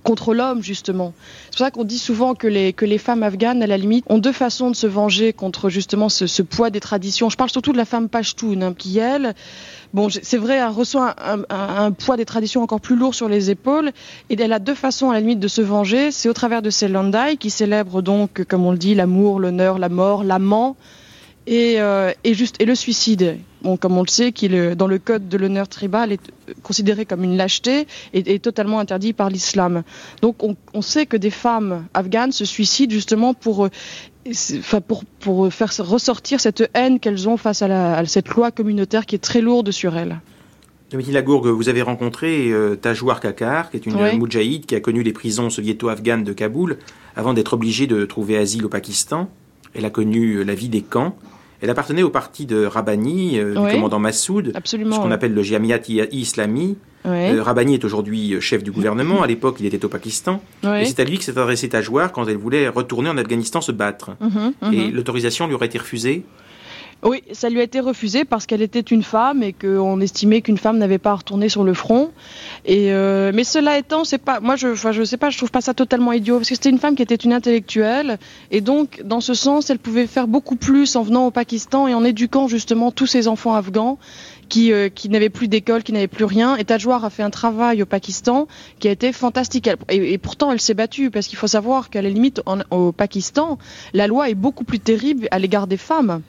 contre 0.09 0.33
l'homme 0.33 0.63
justement. 0.63 1.13
C'est 1.45 1.59
pour 1.59 1.67
ça 1.67 1.71
qu'on 1.71 1.85
dit 1.85 1.99
souvent 1.99 2.35
que 2.35 2.47
les, 2.47 2.99
femmes 2.99 3.23
afghanes, 3.23 3.63
à 3.63 3.67
la 3.67 3.77
limite, 3.77 4.07
ont 4.09 4.17
deux 4.17 4.33
façons 4.33 4.71
de 4.71 4.77
se 4.77 4.87
venger 4.87 5.35
contre 5.35 5.69
justement 5.69 6.09
ce, 6.09 6.43
poids 6.43 6.71
des 6.71 6.81
traditions. 6.81 7.29
Je 7.29 7.37
parle 7.37 7.51
surtout 7.51 7.73
de 7.73 7.77
la 7.77 7.85
femme 7.85 8.09
pashtoun, 8.09 8.63
hein, 8.63 8.75
qui 8.77 8.99
elle, 8.99 9.35
bon, 9.93 10.09
c'est 10.09 10.39
vrai, 10.39 10.67
reçoit 10.67 11.15
un, 11.51 11.93
poids 11.93 12.17
des 12.17 12.25
traditions 12.25 12.63
encore 12.63 12.81
plus 12.81 12.97
lourd 12.97 13.15
sur 13.15 13.29
les 13.29 13.51
épaules, 13.51 13.91
et 14.31 14.41
elle 14.41 14.55
a 14.55 14.59
deux 14.59 14.75
façons 14.75 15.11
à 15.11 15.13
la 15.13 15.21
limite 15.21 15.41
de 15.41 15.49
se 15.49 15.61
venger. 15.61 16.11
C'est 16.11 16.31
au 16.31 16.35
travers 16.35 16.63
de 16.63 16.71
ces 16.71 16.89
landai 16.89 17.37
qui 17.39 17.51
célèbrent 17.51 18.01
donc, 18.01 18.45
comme 18.49 18.65
on 18.65 18.73
le 18.73 18.79
dit, 18.79 18.95
l'amour, 18.95 19.41
l'honneur, 19.41 19.79
la 19.79 19.91
mort, 19.91 20.25
l'amant, 20.25 20.77
et, 21.47 21.81
euh, 21.81 22.13
et 22.25 22.65
le 22.65 22.75
suicide. 22.75 23.37
Comme 23.81 23.99
on 23.99 24.03
le 24.03 24.09
sait, 24.09 24.33
qui 24.33 24.49
le- 24.49 24.75
dans 24.77 24.87
le 24.87 24.99
code 24.99 25.29
de 25.29 25.37
l'honneur 25.37 25.69
tribal 25.69 26.13
est 26.13 26.21
euh, 26.49 26.53
considéré 26.63 27.05
comme 27.07 27.25
une 27.25 27.37
lâcheté 27.37 27.87
et 28.15 28.35
est 28.35 28.39
totalement 28.43 28.79
interdit 28.81 29.13
par 29.13 29.31
l'islam. 29.31 29.83
Donc, 30.23 30.43
on, 30.45 30.57
on 30.75 30.81
sait 30.83 31.07
que 31.07 31.17
des 31.17 31.31
femmes 31.31 31.85
afghanes 31.93 32.33
se 32.33 32.45
suicident 32.45 32.93
justement 32.93 33.35
pour, 33.35 33.67
euh, 33.67 33.71
pour, 34.87 35.05
pour 35.21 35.53
faire 35.53 35.73
ressortir 35.87 36.41
cette 36.41 36.71
haine 36.75 37.01
qu'elles 37.01 37.29
ont 37.29 37.37
face 37.37 37.63
à, 37.63 37.69
la- 37.69 37.99
à 37.99 38.05
cette 38.07 38.29
loi 38.29 38.51
communautaire 38.51 39.07
qui 39.07 39.15
est 39.17 39.19
très 39.19 39.41
lourde 39.41 39.71
sur 39.71 39.97
elles. 39.97 40.21
Domitil 40.91 41.13
Lagourgue, 41.13 41.49
vous 41.49 41.69
avez 41.69 41.83
rencontré 41.83 42.51
euh, 42.51 42.75
Tajwar 42.77 43.21
Kakar, 43.21 43.71
qui 43.71 43.77
est 43.77 43.85
une 43.87 43.95
Oui. 43.97 44.01
euh, 44.15 44.17
moudjahide 44.17 44.65
qui 44.67 44.75
a 44.75 44.81
connu 44.81 45.03
les 45.03 45.13
prisons 45.13 45.51
soviéto-afghanes 45.51 46.25
de 46.25 46.33
Kaboul 46.33 46.79
avant 47.15 47.35
d'être 47.35 47.53
obligée 47.55 47.87
de 47.87 48.07
trouver 48.07 48.39
asile 48.39 48.65
au 48.65 48.69
Pakistan. 48.71 49.29
Elle 49.75 49.85
a 49.85 49.91
connu 49.91 50.37
euh, 50.37 50.45
la 50.45 50.55
vie 50.55 50.71
des 50.71 50.81
camps. 50.81 51.15
Elle 51.61 51.71
appartenait 51.71 52.03
au 52.03 52.11
parti 52.11 52.47
de 52.47 52.65
Rabbani, 52.65 53.39
euh, 53.39 53.55
Oui. 53.57 53.67
du 53.69 53.75
commandant 53.75 53.99
Massoud, 53.99 54.53
Absolument, 54.55 54.97
ce 54.97 55.01
qu'on 55.01 55.11
appelle 55.11 55.35
le 55.35 55.43
Jamiat 55.43 55.81
Islami. 56.13 56.77
Oui. 57.05 57.11
Euh, 57.13 57.43
Rabbani 57.43 57.75
est 57.75 57.85
aujourd'hui 57.85 58.35
euh, 58.35 58.41
chef 58.41 58.63
du 58.63 58.71
gouvernement. 58.71 59.23
À 59.23 59.27
l'époque, 59.27 59.57
il 59.61 59.67
était 59.67 59.85
au 59.85 59.89
Pakistan. 59.89 60.43
Et 60.65 60.85
c'est 60.85 61.01
à 61.01 61.05
lui 61.05 61.19
que 61.19 61.25
s'est 61.25 61.37
adressé 61.39 61.69
Tajwar 61.69 62.13
quand 62.13 62.27
elle 62.27 62.37
voulait 62.37 62.69
retourner 62.69 63.09
en 63.11 63.17
Afghanistan 63.19 63.61
se 63.61 63.73
battre. 63.73 64.11
Mhm, 64.21 64.53
mhm. 64.63 64.73
Et 64.73 64.91
l'autorisation 64.91 65.47
lui 65.47 65.55
aurait 65.55 65.67
été 65.67 65.79
refusée. 65.79 66.25
Oui, 67.05 67.23
ça 67.31 67.49
lui 67.49 67.61
a 67.61 67.63
été 67.63 67.79
refusé 67.79 68.25
parce 68.25 68.45
qu'elle 68.45 68.61
était 68.61 68.81
une 68.81 69.05
femme 69.05 69.45
et 69.45 69.53
qu'on 69.53 70.01
estimait 70.01 70.41
qu'une 70.41 70.59
femme 70.59 70.79
n'avait 70.79 70.99
pas 70.99 71.13
à 71.13 71.15
retourner 71.15 71.49
sur 71.49 71.63
le 71.63 71.73
front. 71.73 72.11
Et 72.65 72.93
euh, 72.93 73.31
mais 73.33 73.45
cela 73.45 73.79
étant, 73.79 74.03
c'est 74.03 74.19
pas, 74.19 74.41
moi 74.41 74.57
je, 74.57 74.69
enfin, 74.69 74.91
je 74.91 75.05
sais 75.05 75.17
pas, 75.17 75.31
je 75.31 75.37
trouve 75.37 75.53
pas 75.53 75.61
ça 75.61 75.75
totalement 75.75 76.13
idiot 76.13 76.39
parce 76.39 76.49
que 76.49 76.57
c'était 76.57 76.71
une 76.71 76.81
femme 76.81 76.97
qui 76.97 77.03
était 77.03 77.15
une 77.15 77.33
intellectuelle 77.33 78.19
et 78.51 78.61
donc 78.61 79.01
dans 79.05 79.21
ce 79.21 79.35
sens, 79.35 79.71
elle 79.71 79.79
pouvait 79.79 80.09
faire 80.09 80.27
beaucoup 80.27 80.57
plus 80.57 80.97
en 80.97 81.03
venant 81.03 81.27
au 81.27 81.31
Pakistan 81.31 81.87
et 81.87 81.95
en 81.95 82.05
éduquant 82.05 82.49
justement 82.49 82.91
tous 82.91 83.07
ces 83.07 83.29
enfants 83.29 83.55
afghans 83.55 83.99
qui, 84.49 84.73
euh, 84.73 84.89
qui 84.89 85.09
n'avaient 85.09 85.29
plus 85.29 85.49
d'école, 85.49 85.83
qui 85.83 85.93
n'avaient 85.93 86.09
plus 86.09 86.25
rien. 86.25 86.57
Et 86.57 86.65
Tajwar 86.65 87.05
a 87.05 87.11
fait 87.11 87.23
un 87.23 87.31
travail 87.31 87.83
au 87.83 87.87
Pakistan 87.87 88.47
qui 88.79 88.89
a 88.89 88.91
été 88.91 89.13
fantastique. 89.13 89.69
Et, 89.91 90.13
et 90.13 90.19
pourtant, 90.19 90.51
elle 90.53 90.61
s'est 90.61 90.75
battue 90.75 91.11
parce 91.11 91.27
qu'il 91.27 91.39
faut 91.39 91.47
savoir 91.47 91.91
qu'à 91.91 92.03
la 92.03 92.09
limite, 92.09 92.41
en- 92.47 92.59
au 92.71 92.93
Pakistan, 92.93 93.59
la 93.93 94.07
loi 94.07 94.31
est 94.31 94.35
beaucoup 94.35 94.65
plus 94.65 94.79
terrible 94.81 95.29
à 95.31 95.39
l'égard 95.39 95.67
des 95.67 95.77
femmes. 95.77 96.23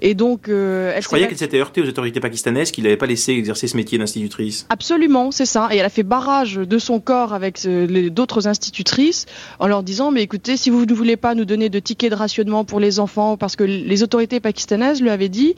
Et 0.00 0.14
donc, 0.14 0.48
euh, 0.48 0.92
elle 0.94 1.02
Je 1.02 1.06
croyais 1.08 1.26
qu'elle 1.28 1.38
s'était 1.38 1.58
heurtée 1.58 1.80
aux 1.82 1.88
autorités 1.88 2.20
pakistanaises 2.20 2.70
qui 2.70 2.82
l'avaient 2.82 2.96
pas 2.96 3.06
laissé 3.06 3.32
exercer 3.32 3.66
ce 3.68 3.76
métier 3.76 3.98
d'institutrice. 3.98 4.66
Absolument, 4.70 5.30
c'est 5.30 5.46
ça. 5.46 5.68
Et 5.72 5.76
elle 5.78 5.84
a 5.86 5.88
fait 5.90 6.02
barrage 6.02 6.54
de 6.56 6.78
son 6.78 7.00
corps 7.00 7.32
avec 7.34 7.60
euh, 7.66 8.10
d'autres 8.10 8.46
institutrices 8.48 9.26
en 9.58 9.66
leur 9.66 9.82
disant 9.82 10.10
mais 10.10 10.22
écoutez, 10.22 10.56
si 10.56 10.70
vous 10.70 10.84
ne 10.86 10.94
voulez 10.94 11.16
pas 11.16 11.34
nous 11.34 11.44
donner 11.44 11.68
de 11.68 11.78
tickets 11.78 12.10
de 12.10 12.16
rationnement 12.16 12.64
pour 12.64 12.80
les 12.80 13.00
enfants, 13.00 13.36
parce 13.36 13.56
que 13.56 13.64
les 13.64 14.02
autorités 14.02 14.40
pakistanaises 14.40 15.00
lui 15.00 15.10
avaient 15.10 15.28
dit 15.28 15.54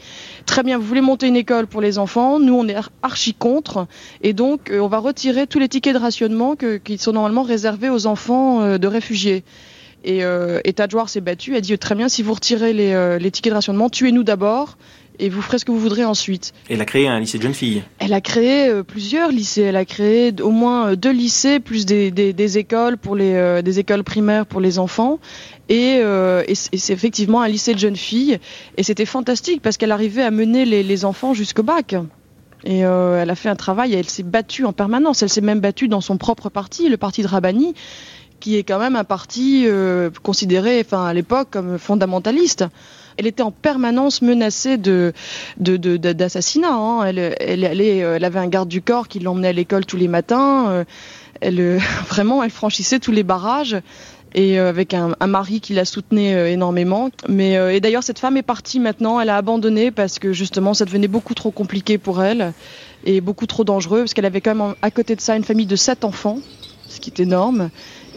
très 0.46 0.62
bien, 0.62 0.78
vous 0.78 0.84
voulez 0.86 1.00
monter 1.00 1.26
une 1.26 1.36
école 1.36 1.66
pour 1.66 1.80
les 1.80 1.98
enfants, 1.98 2.05
nous 2.38 2.54
on 2.54 2.66
est 2.68 2.74
ar- 2.74 2.90
archi 3.02 3.34
contre, 3.34 3.86
et 4.22 4.32
donc 4.32 4.70
euh, 4.70 4.78
on 4.80 4.88
va 4.88 4.98
retirer 4.98 5.46
tous 5.46 5.58
les 5.58 5.68
tickets 5.68 5.94
de 5.94 5.98
rationnement 6.00 6.56
qui 6.56 6.98
sont 6.98 7.12
normalement 7.12 7.42
réservés 7.42 7.90
aux 7.90 8.06
enfants 8.06 8.62
euh, 8.62 8.78
de 8.78 8.86
réfugiés. 8.86 9.44
Et, 10.04 10.24
euh, 10.24 10.60
s'est 11.08 11.20
battu, 11.20 11.56
a 11.56 11.60
dit 11.60 11.76
très 11.78 11.94
bien, 11.96 12.08
si 12.08 12.22
vous 12.22 12.32
retirez 12.34 12.72
euh, 12.94 13.18
les 13.18 13.30
tickets 13.30 13.50
de 13.50 13.56
rationnement, 13.56 13.90
tuez-nous 13.90 14.22
d'abord, 14.22 14.78
et 15.18 15.28
vous 15.28 15.42
ferez 15.42 15.58
ce 15.58 15.64
que 15.64 15.72
vous 15.72 15.78
voudrez 15.78 16.04
ensuite. 16.04 16.52
Elle 16.68 16.80
a 16.80 16.84
créé 16.84 17.08
un 17.08 17.20
lycée 17.20 17.38
de 17.38 17.42
jeunes 17.42 17.54
filles. 17.54 17.82
Elle 17.98 18.12
a 18.12 18.20
créé 18.20 18.68
euh, 18.68 18.82
plusieurs 18.82 19.30
lycées. 19.30 19.62
Elle 19.62 19.76
a 19.76 19.84
créé 19.84 20.32
au 20.40 20.50
moins 20.50 20.88
euh, 20.88 20.96
deux 20.96 21.12
lycées 21.12 21.60
plus 21.60 21.86
des, 21.86 22.10
des, 22.10 22.32
des 22.32 22.58
écoles 22.58 22.96
pour 22.96 23.16
les 23.16 23.34
euh, 23.34 23.62
des 23.62 23.78
écoles 23.78 24.04
primaires 24.04 24.46
pour 24.46 24.60
les 24.60 24.78
enfants. 24.78 25.18
Et, 25.68 25.96
et 25.98 26.54
c'est 26.54 26.92
effectivement 26.92 27.42
un 27.42 27.48
lycée 27.48 27.74
de 27.74 27.80
jeunes 27.80 27.96
filles. 27.96 28.38
Et 28.76 28.84
c'était 28.84 29.04
fantastique 29.04 29.60
parce 29.62 29.76
qu'elle 29.76 29.90
arrivait 29.90 30.22
à 30.22 30.30
mener 30.30 30.64
les, 30.64 30.84
les 30.84 31.04
enfants 31.04 31.34
jusqu'au 31.34 31.64
bac. 31.64 31.96
Et 32.64 32.84
euh, 32.84 33.22
elle 33.22 33.30
a 33.30 33.34
fait 33.34 33.48
un 33.48 33.56
travail. 33.56 33.94
Elle 33.94 34.08
s'est 34.08 34.22
battue 34.22 34.64
en 34.64 34.72
permanence. 34.72 35.22
Elle 35.22 35.28
s'est 35.28 35.40
même 35.40 35.60
battue 35.60 35.88
dans 35.88 36.00
son 36.00 36.18
propre 36.18 36.48
parti, 36.48 36.88
le 36.88 36.96
parti 36.96 37.22
de 37.22 37.28
Rabani, 37.28 37.74
qui 38.40 38.56
est 38.56 38.64
quand 38.64 38.78
même 38.78 38.96
un 38.96 39.04
parti 39.04 39.64
euh, 39.66 40.10
considéré, 40.22 40.82
enfin 40.84 41.06
à 41.06 41.14
l'époque, 41.14 41.48
comme 41.50 41.78
fondamentaliste 41.78 42.64
elle 43.16 43.26
était 43.26 43.42
en 43.42 43.50
permanence 43.50 44.22
menacée 44.22 44.76
d'assassinat. 45.58 46.72
Hein. 46.72 47.04
elle, 47.04 48.24
avait 48.24 48.38
un 48.38 48.48
garde 48.48 48.68
du 48.68 48.82
corps 48.82 49.08
qui 49.08 49.18
l'emmenait 49.20 49.48
à 49.48 49.52
l'école 49.52 49.86
tous 49.86 49.96
les 49.96 50.08
matins. 50.08 50.68
Euh, 50.68 50.84
elle, 51.40 51.78
vraiment, 52.08 52.42
elle 52.42 52.50
franchissait 52.50 52.98
tous 52.98 53.12
les 53.12 53.22
barrages 53.22 53.76
et 54.34 54.58
euh, 54.58 54.68
avec 54.68 54.92
un, 54.92 55.14
mari 55.26 55.60
qui 55.60 55.72
la 55.72 55.84
soutenait 55.84 56.34
euh, 56.34 56.50
énormément. 56.50 57.10
Mais 57.28 57.54
et 57.74 57.80
d'ailleurs, 57.80 58.02
cette 58.02 58.18
femme 58.18 58.36
est 58.36 58.42
partie 58.42 58.80
maintenant. 58.80 59.20
Elle 59.20 59.30
a 59.30 59.36
abandonné 59.36 59.90
parce 59.90 60.18
que 60.18 60.32
justement, 60.32 60.74
ça 60.74 60.84
devenait 60.84 61.08
beaucoup 61.08 61.34
trop 61.34 61.50
compliqué 61.50 61.98
pour 61.98 62.22
elle 62.22 62.52
et 63.04 63.20
beaucoup 63.20 63.46
trop 63.46 63.64
dangereux 63.64 64.00
parce 64.00 64.14
qu'elle 64.14 64.26
avait 64.26 64.40
quand 64.40 64.54
même 64.54 64.74
à 64.82 64.90
côté 64.90 65.14
de 65.16 65.20
ça 65.20 65.36
une 65.36 65.44
famille 65.44 65.66
de 65.66 65.76
sept 65.76 66.04
enfants, 66.04 66.40
ce 66.88 67.00
qui 67.00 67.10
est 67.10 67.20
énorme. 67.20 67.70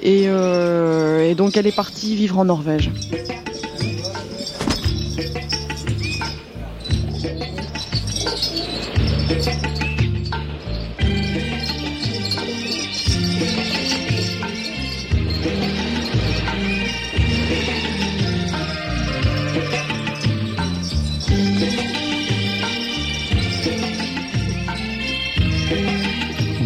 Euh, 0.05 1.29
et 1.29 1.35
donc, 1.35 1.57
elle 1.57 1.67
est 1.67 1.75
partie 1.75 2.15
vivre 2.15 2.37
en 2.39 2.45
Norvège. 2.45 2.91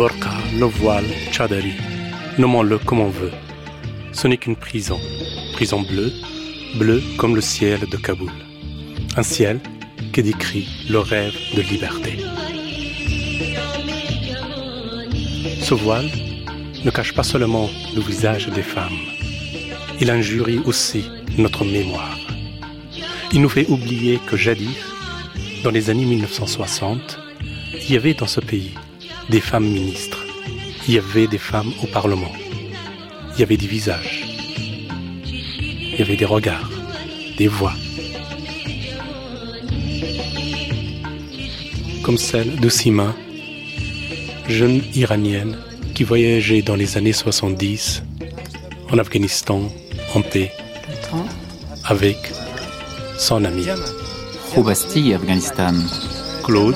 Le 0.04 0.66
voile, 0.66 1.06
Chadari, 1.32 1.76
nommons-le 2.38 2.78
comme 2.78 3.00
on 3.00 3.08
veut. 3.08 3.32
Ce 4.12 4.28
n'est 4.28 4.36
qu'une 4.36 4.58
prison, 4.58 5.00
prison 5.54 5.82
bleue, 5.82 6.12
bleue 6.76 7.02
comme 7.18 7.36
le 7.36 7.42
ciel 7.42 7.80
de 7.90 7.96
Kaboul. 7.96 8.34
Un 9.16 9.24
ciel 9.24 9.62
qui 10.12 10.22
décrit 10.22 10.68
le 10.90 11.00
rêve 11.00 11.34
de 11.56 11.62
liberté. 11.62 12.18
Ce 15.62 15.74
voile 15.74 16.10
ne 16.84 16.92
cache 16.92 17.14
pas 17.14 17.24
seulement 17.24 17.70
le 17.96 18.02
visage 18.02 18.48
des 18.48 18.62
femmes, 18.62 19.00
il 20.02 20.12
injurie 20.12 20.60
aussi 20.66 21.06
notre 21.38 21.64
mémoire. 21.64 22.20
Il 23.32 23.40
nous 23.40 23.48
fait 23.48 23.70
oublier 23.70 24.20
que 24.28 24.36
jadis, 24.36 24.84
dans 25.64 25.72
les 25.72 25.90
années 25.90 26.06
1960, 26.06 27.20
il 27.74 27.92
y 27.94 27.96
avait 27.96 28.16
dans 28.16 28.28
ce 28.28 28.42
pays 28.42 28.74
des 29.30 29.40
femmes 29.40 29.68
ministres, 29.68 30.20
il 30.88 30.96
y 30.96 30.98
avait 30.98 31.28
des 31.28 31.38
femmes 31.38 31.72
au 31.82 31.88
Parlement, 31.88 32.32
il 33.34 33.40
y 33.40 33.44
avait 33.44 33.58
des 33.58 33.68
visages, 33.68 34.24
il 35.26 36.00
y 36.00 36.02
avait 36.02 36.18
des 36.18 36.26
regards, 36.26 36.70
des 37.38 37.48
voix. 37.48 37.74
Comme 42.04 42.18
celle 42.18 42.60
de 42.60 42.70
Sima, 42.70 43.16
jeune 44.48 44.82
iranienne 44.94 45.58
qui 45.94 46.04
voyageait 46.04 46.62
dans 46.62 46.76
les 46.76 46.98
années 46.98 47.14
70 47.14 48.04
en 48.92 48.98
Afghanistan 48.98 49.62
en 50.14 50.22
paix 50.22 50.52
avec 51.86 52.18
son 53.18 53.46
ami. 53.46 53.66
Khoubasti, 54.54 55.14
Afghanistan. 55.14 55.74
Claude 56.44 56.76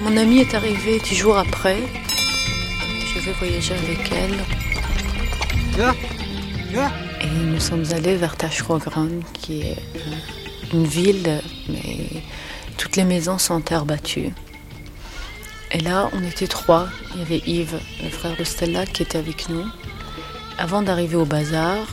Mon 0.00 0.16
amie 0.16 0.40
est 0.40 0.54
arrivée 0.54 0.98
dix 0.98 1.14
jours 1.14 1.38
après. 1.38 1.78
Je 3.14 3.20
vais 3.20 3.32
voyager 3.32 3.74
avec 3.74 4.10
elle. 4.12 4.38
Et 7.20 7.28
nous 7.28 7.60
sommes 7.60 7.84
allés 7.92 8.16
vers 8.16 8.36
Tashkogran, 8.36 9.08
qui 9.32 9.62
est 9.62 9.76
une 10.72 10.86
ville, 10.86 11.40
mais 11.68 12.22
toutes 12.78 12.96
les 12.96 13.04
maisons 13.04 13.38
sont 13.38 13.54
en 13.54 13.60
terre 13.60 13.84
battue. 13.84 14.30
Et 15.70 15.80
là, 15.80 16.10
on 16.14 16.24
était 16.24 16.48
trois. 16.48 16.88
Il 17.14 17.20
y 17.20 17.22
avait 17.22 17.42
Yves, 17.46 17.78
le 18.02 18.08
frère 18.10 18.36
de 18.36 18.42
Stella, 18.42 18.86
qui 18.86 19.04
était 19.04 19.18
avec 19.18 19.48
nous. 19.48 19.66
Avant 20.58 20.82
d'arriver 20.82 21.16
au 21.16 21.24
bazar, 21.24 21.86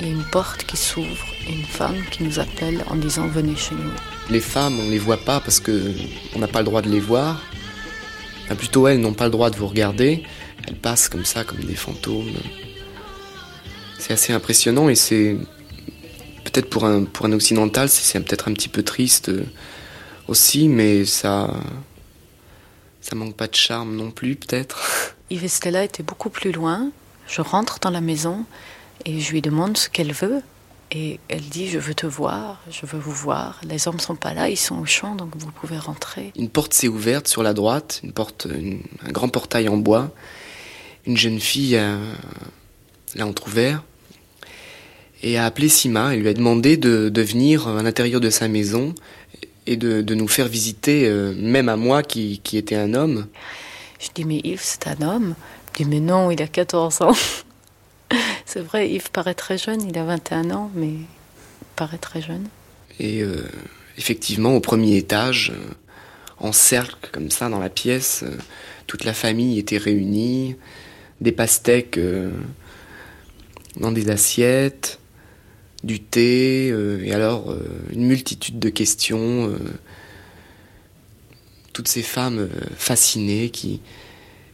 il 0.00 0.06
y 0.06 0.10
a 0.10 0.12
une 0.12 0.24
porte 0.24 0.64
qui 0.64 0.76
s'ouvre 0.76 1.26
et 1.48 1.52
une 1.52 1.64
femme 1.64 2.04
qui 2.12 2.22
nous 2.22 2.38
appelle 2.38 2.84
en 2.88 2.94
disant 2.94 3.26
venez 3.26 3.56
chez 3.56 3.74
nous. 3.74 3.90
Les 4.30 4.40
femmes, 4.40 4.78
on 4.78 4.84
ne 4.84 4.90
les 4.90 4.98
voit 4.98 5.16
pas 5.16 5.40
parce 5.40 5.60
que 5.60 5.92
on 6.34 6.38
n'a 6.38 6.48
pas 6.48 6.58
le 6.60 6.66
droit 6.66 6.82
de 6.82 6.90
les 6.90 7.00
voir. 7.00 7.42
Plutôt 8.56 8.88
elles 8.88 9.00
n'ont 9.00 9.14
pas 9.14 9.24
le 9.24 9.30
droit 9.30 9.50
de 9.50 9.56
vous 9.56 9.66
regarder. 9.66 10.22
Elles 10.66 10.76
passent 10.76 11.08
comme 11.08 11.24
ça, 11.24 11.44
comme 11.44 11.60
des 11.60 11.74
fantômes. 11.74 12.32
C'est 13.98 14.12
assez 14.12 14.32
impressionnant 14.32 14.88
et 14.88 14.94
c'est 14.94 15.36
peut-être 16.44 16.70
pour 16.70 16.84
un, 16.84 17.04
pour 17.04 17.26
un 17.26 17.32
occidental, 17.32 17.88
c'est 17.88 18.20
peut-être 18.20 18.48
un 18.48 18.54
petit 18.54 18.68
peu 18.68 18.82
triste 18.82 19.30
aussi, 20.28 20.68
mais 20.68 21.04
ça, 21.04 21.50
ça 23.00 23.16
manque 23.16 23.34
pas 23.34 23.48
de 23.48 23.54
charme 23.54 23.96
non 23.96 24.10
plus, 24.10 24.36
peut-être. 24.36 25.14
Yves 25.30 25.48
Stella 25.48 25.84
étaient 25.84 26.02
beaucoup 26.02 26.30
plus 26.30 26.52
loin. 26.52 26.90
Je 27.26 27.40
rentre 27.40 27.78
dans 27.80 27.90
la 27.90 28.00
maison 28.00 28.44
et 29.04 29.20
je 29.20 29.32
lui 29.32 29.42
demande 29.42 29.76
ce 29.76 29.88
qu'elle 29.88 30.12
veut. 30.12 30.42
Et 30.90 31.20
elle 31.28 31.42
dit 31.42 31.68
Je 31.68 31.78
veux 31.78 31.94
te 31.94 32.06
voir, 32.06 32.60
je 32.70 32.86
veux 32.86 32.98
vous 32.98 33.12
voir. 33.12 33.60
Les 33.64 33.88
hommes 33.88 33.96
ne 33.96 34.00
sont 34.00 34.16
pas 34.16 34.34
là, 34.34 34.48
ils 34.48 34.56
sont 34.56 34.78
au 34.78 34.86
champ, 34.86 35.14
donc 35.14 35.30
vous 35.36 35.50
pouvez 35.52 35.78
rentrer. 35.78 36.32
Une 36.36 36.48
porte 36.48 36.72
s'est 36.74 36.88
ouverte 36.88 37.28
sur 37.28 37.42
la 37.42 37.52
droite, 37.52 38.00
une 38.02 38.12
porte, 38.12 38.46
une, 38.50 38.80
un 39.06 39.10
grand 39.10 39.28
portail 39.28 39.68
en 39.68 39.76
bois. 39.76 40.10
Une 41.06 41.16
jeune 41.16 41.40
fille 41.40 41.76
euh, 41.76 41.96
l'a 43.14 43.26
entrouvert 43.26 43.82
et 45.22 45.38
a 45.38 45.44
appelé 45.44 45.68
Sima 45.68 46.14
et 46.14 46.18
lui 46.18 46.28
a 46.28 46.34
demandé 46.34 46.76
de, 46.76 47.08
de 47.08 47.22
venir 47.22 47.66
à 47.68 47.82
l'intérieur 47.82 48.20
de 48.20 48.30
sa 48.30 48.48
maison 48.48 48.94
et 49.66 49.76
de, 49.76 50.00
de 50.00 50.14
nous 50.14 50.28
faire 50.28 50.48
visiter, 50.48 51.06
euh, 51.06 51.34
même 51.36 51.68
à 51.68 51.76
moi 51.76 52.02
qui, 52.02 52.40
qui 52.42 52.56
était 52.56 52.76
un 52.76 52.94
homme. 52.94 53.26
Je 53.98 54.08
dis 54.14 54.24
Mais 54.24 54.40
Yves, 54.44 54.62
c'est 54.62 54.86
un 54.86 55.02
homme 55.02 55.34
Il 55.78 55.84
dit 55.84 55.90
Mais 55.90 56.00
non, 56.00 56.30
il 56.30 56.40
a 56.42 56.46
14 56.46 57.02
ans. 57.02 57.12
C'est 58.50 58.62
vrai, 58.62 58.88
Yves 58.88 59.10
paraît 59.10 59.34
très 59.34 59.58
jeune, 59.58 59.82
il 59.82 59.98
a 59.98 60.04
21 60.04 60.50
ans, 60.52 60.70
mais 60.74 60.88
il 60.88 61.06
paraît 61.76 61.98
très 61.98 62.22
jeune. 62.22 62.48
Et 62.98 63.20
euh, 63.20 63.46
effectivement, 63.98 64.56
au 64.56 64.60
premier 64.60 64.96
étage, 64.96 65.52
euh, 65.54 65.74
en 66.38 66.52
cercle 66.52 67.10
comme 67.12 67.30
ça 67.30 67.50
dans 67.50 67.58
la 67.58 67.68
pièce, 67.68 68.22
euh, 68.22 68.34
toute 68.86 69.04
la 69.04 69.12
famille 69.12 69.58
était 69.58 69.76
réunie, 69.76 70.56
des 71.20 71.30
pastèques 71.30 72.00
dans 73.76 73.92
des 73.92 74.08
assiettes, 74.08 74.98
du 75.84 76.00
thé, 76.00 76.68
et 76.68 77.12
alors 77.12 77.54
une 77.92 78.06
multitude 78.06 78.58
de 78.58 78.70
questions. 78.70 79.52
toutes 81.74 81.88
ces 81.88 82.02
femmes 82.02 82.48
fascinées 82.76 83.50
qui, 83.50 83.82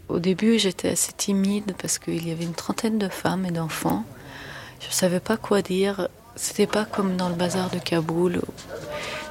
au 0.08 0.18
début, 0.18 0.58
j'étais 0.58 0.90
assez 0.90 1.12
timide 1.12 1.74
parce 1.80 1.98
qu'il 1.98 2.26
y 2.28 2.32
avait 2.32 2.44
une 2.44 2.54
trentaine 2.54 2.98
de 2.98 3.08
femmes 3.08 3.46
et 3.46 3.50
d'enfants. 3.50 4.04
Je 4.80 4.86
ne 4.86 4.92
savais 4.92 5.20
pas 5.20 5.36
quoi 5.36 5.62
dire. 5.62 6.08
C'était 6.36 6.66
pas 6.66 6.84
comme 6.84 7.16
dans 7.16 7.28
le 7.28 7.34
bazar 7.34 7.70
de 7.70 7.78
Kaboul. 7.78 8.42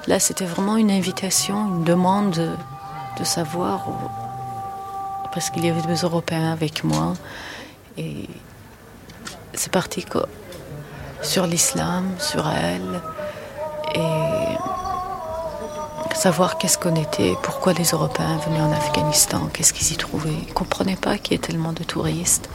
Là, 0.07 0.19
c'était 0.19 0.45
vraiment 0.45 0.77
une 0.77 0.91
invitation, 0.91 1.67
une 1.67 1.83
demande 1.83 2.31
de, 3.17 3.23
savoir. 3.23 3.87
Parce 5.31 5.49
qu'il 5.49 5.65
y 5.65 5.69
avait 5.69 5.81
deux 5.83 6.03
Européens 6.03 6.51
avec 6.51 6.83
moi. 6.83 7.13
Et 7.97 8.27
c'est 9.53 9.71
parti 9.71 10.03
quoi. 10.03 10.27
Sur 11.21 11.45
l'islam, 11.45 12.05
sur 12.19 12.47
elle. 12.49 13.01
Et 13.95 14.57
savoir 16.13 16.57
qu'est-ce 16.57 16.77
qu'on 16.77 16.95
était, 16.95 17.35
pourquoi 17.43 17.73
les 17.73 17.85
Européens 17.85 18.37
venaient 18.45 18.61
en 18.61 18.71
Afghanistan, 18.71 19.49
qu'est-ce 19.53 19.73
qu'ils 19.73 19.93
y 19.93 19.97
trouvaient. 19.97 20.29
Ils 20.29 20.49
ne 20.49 20.53
comprenaient 20.53 20.95
pas 20.95 21.17
qu'il 21.17 21.33
y 21.33 21.35
ait 21.35 21.39
tellement 21.39 21.73
de 21.73 21.83
touristes. 21.83 22.49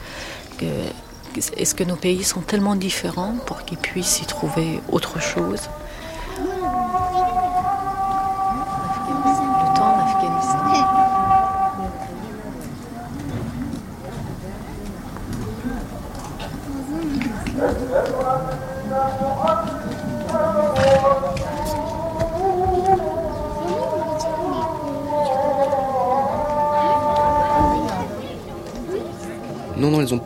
est-ce 1.56 1.74
que 1.74 1.84
nos 1.84 1.96
pays 1.96 2.24
sont 2.24 2.40
tellement 2.40 2.76
différents 2.76 3.34
pour 3.46 3.64
qu'ils 3.64 3.78
puissent 3.78 4.20
y 4.20 4.26
trouver 4.26 4.80
autre 4.90 5.20
chose 5.20 5.68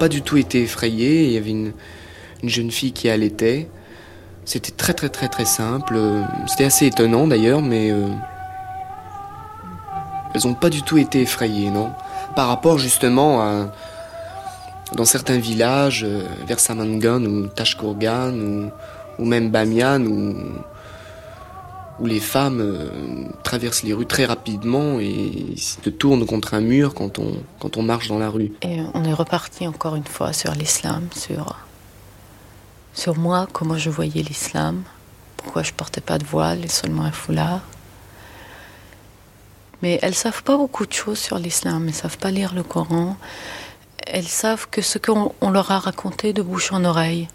pas 0.02 0.08
du 0.08 0.22
tout 0.22 0.36
été 0.36 0.62
effrayées. 0.62 1.26
Il 1.26 1.30
y 1.30 1.36
avait 1.36 1.50
une, 1.50 1.72
jeune 2.42 2.72
fille 2.72 2.90
qui 2.90 3.08
allaitait. 3.08 3.68
C'était 4.44 4.72
très 4.72 4.94
très 4.94 5.08
très 5.08 5.28
très 5.28 5.44
simple. 5.44 5.96
C'était 6.48 6.64
assez 6.64 6.86
étonnant 6.86 7.28
d'ailleurs, 7.28 7.62
mais 7.62 7.92
euh, 7.92 8.08
elles 10.34 10.40
n'ont 10.44 10.54
pas 10.54 10.70
du 10.70 10.82
tout 10.82 10.98
été 10.98 11.20
effrayées, 11.20 11.70
non? 11.70 11.92
Par 12.34 12.48
rapport 12.48 12.78
justement 12.78 13.42
à 13.42 13.72
dans 14.96 15.04
certains 15.04 15.38
villages, 15.38 16.02
euh, 16.02 16.24
vers 16.48 16.58
Samangan 16.58 17.22
ou 17.24 17.46
Tashkourgan 17.46 18.32
ou, 18.32 18.70
ou 19.20 19.24
même 19.24 19.50
Bamiyan, 19.50 20.04
où, 20.04 20.34
où 22.00 22.07
les 22.07 22.20
femmes 22.20 22.61
euh, 22.61 23.28
traversent 23.42 23.83
les 23.83 23.92
rues 23.92 24.07
très 24.07 24.24
rapidement 24.24 24.98
et 24.98 25.55
se 25.57 25.90
tournent 25.90 26.26
contre 26.26 26.55
un 26.55 26.61
mur 26.61 26.94
quand 26.94 27.18
on, 27.18 27.35
quand 27.61 27.76
on 27.76 27.83
marche 27.83 28.09
dans 28.09 28.18
la 28.18 28.31
rue. 28.31 28.52
Et 28.62 28.81
on 28.94 29.05
est 29.05 29.12
reparti 29.12 29.66
encore 29.68 29.96
une 29.96 30.07
fois 30.07 30.33
sur 30.33 30.52
l'islam, 30.52 31.09
sur, 31.14 31.57
sur 32.94 33.16
moi, 33.16 33.46
comment 33.52 33.76
je 33.76 33.90
voyais 33.90 34.22
l'islam, 34.22 34.83
pourquoi 35.37 35.62
je 35.62 35.72
portais 35.72 36.00
pas 36.00 36.18
de 36.18 36.24
voile 36.24 36.64
et 36.64 36.68
seulement 36.68 37.05
un 37.05 37.12
foulard. 37.12 37.61
Mais 39.83 39.98
elles 40.02 40.14
savent 40.14 40.44
pas 40.44 40.57
beaucoup 40.57 40.87
de 40.87 40.92
choses 40.92 41.18
sur 41.18 41.38
l'islam, 41.38 41.88
elles 41.88 41.94
savent 41.94 42.18
pas 42.18 42.31
lire 42.31 42.55
le 42.55 42.62
Coran. 42.62 43.16
Elles 44.07 44.28
savent 44.28 44.68
que 44.70 44.81
ce 44.81 44.98
qu'on 44.98 45.50
leur 45.50 45.70
a 45.70 45.78
raconté 45.78 46.33
de 46.33 46.42
bouche 46.42 46.72
en 46.72 46.85
oreille. 46.85 47.28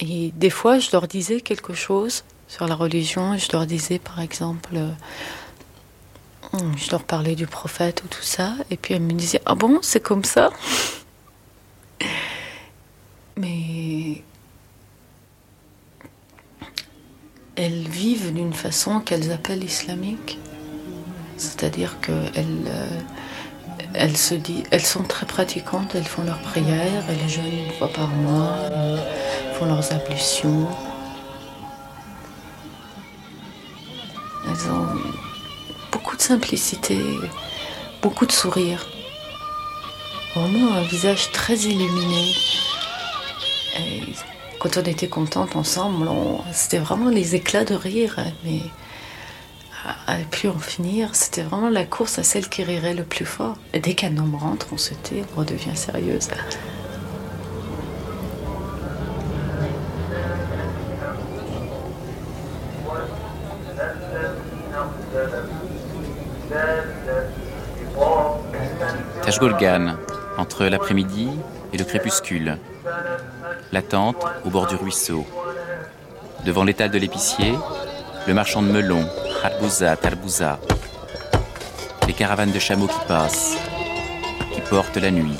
Et 0.00 0.32
des 0.34 0.50
fois, 0.50 0.78
je 0.78 0.90
leur 0.92 1.06
disais 1.06 1.40
quelque 1.40 1.74
chose 1.74 2.24
sur 2.48 2.66
la 2.66 2.74
religion. 2.74 3.36
Je 3.36 3.52
leur 3.52 3.66
disais, 3.66 3.98
par 3.98 4.20
exemple, 4.20 4.74
euh, 4.74 4.90
je 6.76 6.90
leur 6.90 7.02
parlais 7.02 7.34
du 7.34 7.46
prophète 7.46 8.02
ou 8.04 8.08
tout 8.08 8.22
ça. 8.22 8.54
Et 8.70 8.76
puis 8.76 8.94
elles 8.94 9.02
me 9.02 9.12
disaient, 9.12 9.42
ah 9.46 9.54
bon, 9.54 9.78
c'est 9.82 10.00
comme 10.00 10.24
ça? 10.24 10.50
Mais 13.36 14.22
elles 17.56 17.88
vivent 17.88 18.32
d'une 18.32 18.54
façon 18.54 19.00
qu'elles 19.00 19.32
appellent 19.32 19.64
islamique. 19.64 20.38
C'est-à-dire 21.36 22.00
qu'elles 22.00 22.66
euh, 22.66 23.00
elles, 23.94 24.16
se 24.16 24.34
disent, 24.34 24.64
elles 24.70 24.84
sont 24.84 25.02
très 25.02 25.26
pratiquantes, 25.26 25.94
elles 25.94 26.04
font 26.04 26.22
leurs 26.22 26.40
prières, 26.40 27.04
elles 27.08 27.28
jeûnent 27.28 27.66
une 27.66 27.72
fois 27.72 27.88
par 27.88 28.08
mois, 28.08 28.56
elles 28.72 29.54
font 29.54 29.66
leurs 29.66 29.92
ablutions. 29.92 30.68
Elles 34.46 34.70
ont 34.70 34.86
beaucoup 35.92 36.16
de 36.16 36.22
simplicité, 36.22 36.98
beaucoup 38.02 38.26
de 38.26 38.32
sourire. 38.32 38.86
Vraiment 40.34 40.74
un 40.74 40.82
visage 40.82 41.32
très 41.32 41.56
illuminé. 41.56 42.34
quand 44.60 44.76
on 44.76 44.82
était 44.82 45.08
contente 45.08 45.56
ensemble, 45.56 46.08
c'était 46.52 46.78
vraiment 46.78 47.08
les 47.08 47.34
éclats 47.34 47.64
de 47.64 47.74
rire. 47.74 48.16
Mais 48.44 48.60
à 50.06 50.18
ne 50.18 50.24
plus 50.24 50.48
en 50.48 50.58
finir. 50.58 51.14
C'était 51.14 51.42
vraiment 51.42 51.70
la 51.70 51.84
course 51.84 52.18
à 52.18 52.22
celle 52.22 52.48
qui 52.48 52.64
rirait 52.64 52.94
le 52.94 53.04
plus 53.04 53.24
fort. 53.24 53.56
Et 53.72 53.80
dès 53.80 53.94
qu'un 53.94 54.16
homme 54.16 54.34
rentre, 54.34 54.68
on 54.72 54.78
se 54.78 54.94
tait, 54.94 55.24
on 55.34 55.40
redevient 55.40 55.76
sérieuse. 55.76 56.28
Tashgolgan, 69.22 69.96
entre 70.38 70.64
l'après-midi 70.66 71.28
et 71.72 71.78
le 71.78 71.84
crépuscule. 71.84 72.58
L'attente 73.72 74.24
au 74.44 74.50
bord 74.50 74.66
du 74.66 74.74
ruisseau. 74.74 75.26
Devant 76.44 76.64
l'étal 76.64 76.90
de 76.90 76.98
l'épicier, 76.98 77.54
le 78.26 78.34
marchand 78.34 78.62
de 78.62 78.68
melons, 78.68 79.06
Harbouza, 79.42 79.96
Tarbouza. 79.96 80.58
Les 82.06 82.12
caravanes 82.12 82.52
de 82.52 82.58
chameaux 82.58 82.88
qui 82.88 82.98
passent, 83.08 83.56
qui 84.52 84.60
portent 84.60 84.98
la 84.98 85.10
nuit. 85.10 85.38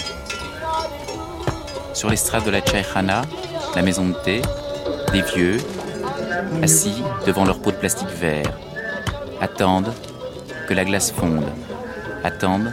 Sur 1.93 2.09
l'estrade 2.09 2.45
de 2.45 2.51
la 2.51 2.63
Chaykhana, 2.63 3.23
la 3.77 3.83
maison 3.83 4.09
de 4.09 4.15
thé, 4.15 4.41
des 5.13 5.21
vieux, 5.21 5.59
assis 6.63 7.03
devant 7.27 7.45
leur 7.45 7.61
pot 7.61 7.73
de 7.73 7.77
plastique 7.77 8.09
vert, 8.09 8.51
attendent 9.41 9.93
que 10.67 10.73
la 10.73 10.87
glace 10.87 11.13
fonde, 11.13 11.45
attendent 12.25 12.73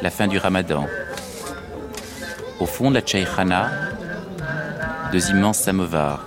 la 0.00 0.08
fin 0.08 0.28
du 0.28 0.38
ramadan. 0.38 0.86
Au 2.58 2.64
fond 2.64 2.90
de 2.90 2.94
la 2.94 3.04
Chaykhana, 3.04 3.70
deux 5.12 5.28
immenses 5.28 5.58
samovars. 5.58 6.24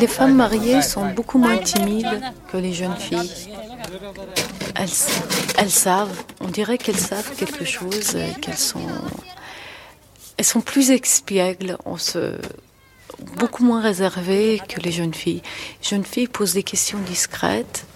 Les 0.00 0.06
femmes 0.06 0.34
mariées 0.34 0.82
sont 0.82 1.06
beaucoup 1.06 1.38
moins 1.38 1.58
timides 1.58 2.20
que 2.50 2.56
les 2.56 2.72
jeunes 2.72 2.96
filles. 2.96 3.32
Elles, 4.74 4.88
elles 5.58 5.70
savent, 5.70 6.22
on 6.40 6.48
dirait 6.48 6.78
qu'elles 6.78 6.98
savent 6.98 7.34
quelque 7.36 7.64
chose, 7.64 8.16
qu'elles 8.40 8.58
sont 8.58 8.80
elles 10.36 10.44
sont 10.44 10.60
plus 10.60 10.90
expiègles, 10.90 11.76
on 11.84 11.96
se 11.96 12.38
beaucoup 13.36 13.64
moins 13.64 13.80
réservées 13.80 14.60
que 14.68 14.80
les 14.80 14.92
jeunes 14.92 15.14
filles. 15.14 15.42
Les 15.82 15.88
jeunes 15.88 16.04
filles 16.04 16.28
posent 16.28 16.54
des 16.54 16.62
questions 16.62 16.98
discrètes, 16.98 17.86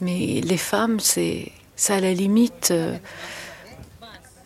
mais 0.00 0.40
les 0.42 0.56
femmes, 0.56 1.00
c'est 1.00 1.52
à 1.88 2.00
la 2.00 2.12
limite. 2.12 2.70
Euh, 2.70 2.96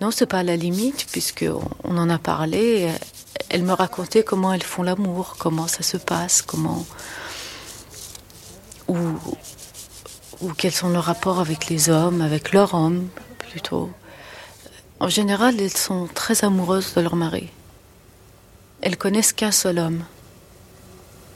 non, 0.01 0.11
c'est 0.11 0.27
pas 0.27 0.41
à 0.41 0.43
la 0.43 0.57
limite, 0.57 1.07
puisque 1.11 1.47
on 1.85 1.97
en 1.97 2.11
a 2.11 2.19
parlé. 2.19 2.91
Elles 3.49 3.63
me 3.63 3.73
racontaient 3.73 4.25
comment 4.25 4.53
elles 4.53 4.63
font 4.63 4.83
l'amour, 4.83 5.37
comment 5.39 5.69
ça 5.69 5.83
se 5.83 5.97
passe, 5.97 6.43
comment 6.43 6.85
ou, 8.89 8.97
ou 10.41 10.53
quels 10.55 10.73
sont 10.73 10.89
leurs 10.89 11.05
rapports 11.05 11.41
avec 11.41 11.69
les 11.69 11.89
hommes, 11.89 12.21
avec 12.21 12.53
leur 12.53 12.75
homme 12.75 13.09
plutôt. 13.39 13.91
En 15.03 15.09
général, 15.09 15.61
elles 15.61 15.77
sont 15.77 16.07
très 16.07 16.45
amoureuses 16.45 16.95
de 16.95 17.01
leur 17.01 17.17
mari. 17.17 17.49
Elles 18.83 18.97
connaissent 18.97 19.33
qu'un 19.33 19.51
seul 19.51 19.81
homme. 19.81 20.05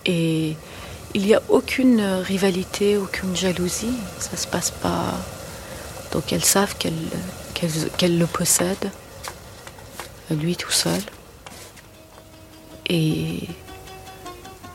Et 0.05 0.55
il 1.14 1.22
n'y 1.22 1.35
a 1.35 1.42
aucune 1.48 2.00
rivalité, 2.00 2.96
aucune 2.96 3.35
jalousie. 3.35 3.98
Ça 4.20 4.37
se 4.37 4.46
passe 4.46 4.70
pas. 4.70 5.14
Donc 6.12 6.33
elles 6.33 6.44
savent 6.44 6.76
qu'elles 6.79 8.18
le 8.18 8.26
possèdent, 8.26 8.92
lui 10.31 10.55
tout 10.55 10.70
seul. 10.70 11.02
Et 12.88 13.48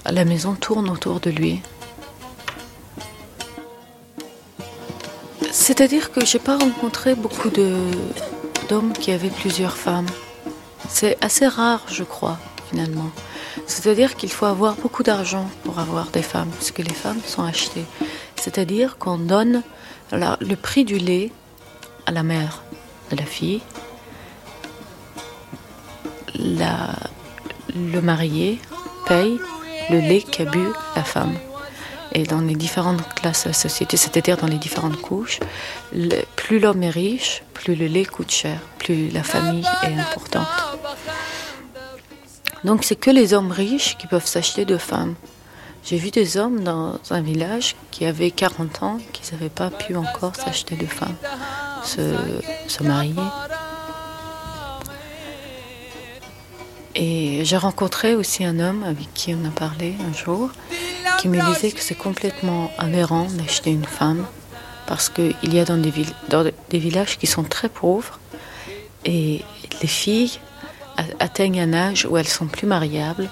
la 0.05 0.25
maison 0.25 0.53
tourne 0.55 0.89
autour 0.89 1.21
de 1.21 1.29
lui. 1.29 1.61
C'est-à-dire 5.49 6.11
que 6.11 6.25
j'ai 6.25 6.39
pas 6.39 6.57
rencontré 6.57 7.15
beaucoup 7.15 7.49
de, 7.49 7.73
qui 8.79 9.11
avait 9.11 9.29
plusieurs 9.29 9.75
femmes. 9.75 10.07
C'est 10.87 11.17
assez 11.21 11.45
rare, 11.47 11.81
je 11.87 12.03
crois, 12.03 12.37
finalement. 12.69 13.09
C'est-à-dire 13.67 14.15
qu'il 14.15 14.31
faut 14.31 14.45
avoir 14.45 14.75
beaucoup 14.75 15.03
d'argent 15.03 15.49
pour 15.63 15.79
avoir 15.79 16.07
des 16.07 16.21
femmes, 16.21 16.49
parce 16.49 16.71
que 16.71 16.81
les 16.81 16.93
femmes 16.93 17.19
sont 17.25 17.43
achetées. 17.43 17.85
C'est-à-dire 18.37 18.97
qu'on 18.97 19.17
donne 19.17 19.61
le 20.13 20.55
prix 20.55 20.85
du 20.85 20.97
lait 20.97 21.31
à 22.05 22.11
la 22.11 22.23
mère 22.23 22.63
de 23.11 23.17
la 23.17 23.25
fille. 23.25 23.61
la, 26.35 26.95
le 27.75 27.99
marié 27.99 28.59
paye 29.05 29.37
le 29.89 29.99
lait 29.99 30.21
qu'a 30.21 30.45
bu 30.45 30.65
la 30.95 31.03
femme. 31.03 31.35
Et 32.13 32.23
dans 32.23 32.39
les 32.39 32.55
différentes 32.55 33.03
classes 33.15 33.43
de 33.43 33.49
la 33.49 33.53
société, 33.53 33.97
c'est-à-dire 33.97 34.37
dans 34.37 34.47
les 34.47 34.57
différentes 34.57 35.01
couches, 35.01 35.39
plus 36.35 36.59
l'homme 36.59 36.83
est 36.83 36.89
riche, 36.89 37.43
plus 37.61 37.75
le 37.75 37.85
lait 37.85 38.05
coûte 38.05 38.31
cher, 38.31 38.59
plus 38.79 39.09
la 39.09 39.21
famille 39.21 39.65
est 39.83 39.99
importante. 39.99 40.47
Donc 42.63 42.83
c'est 42.83 42.95
que 42.95 43.11
les 43.11 43.33
hommes 43.33 43.51
riches 43.51 43.97
qui 43.97 44.07
peuvent 44.07 44.25
s'acheter 44.25 44.65
de 44.65 44.77
femmes. 44.77 45.15
J'ai 45.83 45.97
vu 45.97 46.09
des 46.09 46.37
hommes 46.37 46.61
dans 46.63 46.99
un 47.09 47.21
village 47.21 47.75
qui 47.91 48.05
avaient 48.05 48.31
40 48.31 48.83
ans, 48.83 48.97
qui 49.13 49.31
n'avaient 49.31 49.49
pas 49.49 49.69
pu 49.69 49.95
encore 49.95 50.35
s'acheter 50.35 50.75
de 50.75 50.85
femmes, 50.85 51.15
se, 51.83 52.15
se 52.67 52.83
marier. 52.83 53.15
Et 56.95 57.45
j'ai 57.45 57.57
rencontré 57.57 58.15
aussi 58.15 58.43
un 58.43 58.59
homme 58.59 58.83
avec 58.83 59.13
qui 59.13 59.33
on 59.33 59.47
a 59.47 59.51
parlé 59.51 59.95
un 60.07 60.13
jour, 60.13 60.49
qui 61.19 61.29
me 61.29 61.39
disait 61.53 61.71
que 61.71 61.81
c'est 61.81 61.95
complètement 61.95 62.71
aberrant 62.77 63.25
d'acheter 63.25 63.71
une 63.71 63.85
femme, 63.85 64.25
parce 64.91 65.07
qu'il 65.07 65.53
y 65.53 65.57
a 65.57 65.63
dans 65.63 65.77
des, 65.77 65.89
villes- 65.89 66.13
dans 66.27 66.43
des 66.43 66.77
villages 66.77 67.17
qui 67.17 67.25
sont 67.25 67.43
très 67.43 67.69
pauvres, 67.69 68.19
et 69.05 69.41
les 69.81 69.87
filles 69.87 70.37
atteignent 71.17 71.61
un 71.61 71.73
âge 71.73 72.05
où 72.09 72.17
elles 72.17 72.27
sont 72.27 72.47
plus 72.47 72.67
mariables, 72.67 73.29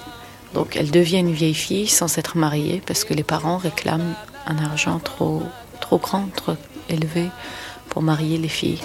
donc 0.54 0.78
elles 0.78 0.90
deviennent 0.90 1.34
vieilles 1.34 1.54
filles 1.54 1.90
sans 1.90 2.18
être 2.18 2.38
mariées, 2.38 2.82
parce 2.86 3.04
que 3.04 3.14
les 3.14 3.26
parents 3.26 3.58
réclament 3.58 4.14
un 4.48 4.58
argent 4.60 5.00
trop, 5.00 5.44
trop 5.82 5.98
grand, 5.98 6.34
trop 6.34 6.56
élevé 6.88 7.26
pour 7.90 8.04
marier 8.04 8.38
les 8.38 8.48
filles. 8.48 8.80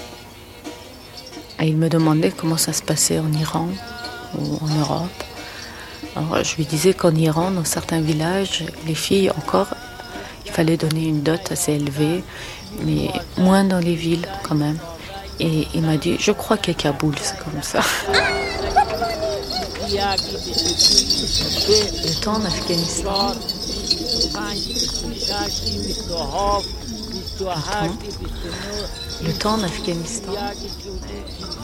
Et 1.60 1.68
il 1.68 1.76
me 1.76 1.88
demandait 1.88 2.32
comment 2.32 2.56
ça 2.56 2.72
se 2.72 2.82
passait 2.82 3.20
en 3.20 3.32
Iran 3.32 3.68
ou 4.36 4.58
en 4.60 4.74
Europe. 4.80 5.22
Alors, 6.16 6.42
je 6.42 6.56
lui 6.56 6.64
disais 6.64 6.92
qu'en 6.92 7.14
Iran, 7.14 7.52
dans 7.52 7.64
certains 7.64 8.00
villages, 8.00 8.64
les 8.84 8.96
filles 8.96 9.30
encore, 9.30 9.68
il 10.44 10.50
fallait 10.50 10.76
donner 10.76 11.06
une 11.06 11.22
dot 11.22 11.50
assez 11.50 11.72
élevée, 11.72 12.22
mais 12.82 13.10
moins 13.38 13.64
dans 13.64 13.78
les 13.78 13.94
villes 13.94 14.26
quand 14.42 14.54
même. 14.54 14.78
Et 15.40 15.66
il 15.74 15.82
m'a 15.82 15.96
dit, 15.96 16.16
je 16.18 16.30
crois 16.32 16.56
qu'à 16.56 16.74
Kaboul, 16.74 17.14
c'est 17.20 17.38
comme 17.38 17.62
ça. 17.62 17.80
Le 22.04 22.20
temps 22.20 22.34
en 22.34 22.44
Afghanistan. 22.44 23.32
Le 29.22 29.32
temps, 29.38 29.54
en 29.54 29.62
Afghanistan. 29.62 30.32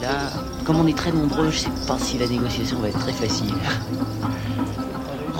Là, 0.01 0.29
comme 0.65 0.79
on 0.79 0.87
est 0.87 0.97
très 0.97 1.11
nombreux, 1.11 1.51
je 1.51 1.57
ne 1.57 1.63
sais 1.63 1.87
pas 1.87 1.97
si 1.99 2.17
la 2.17 2.27
négociation 2.27 2.79
va 2.79 2.89
être 2.89 2.99
très 2.99 3.13
facile. 3.13 3.53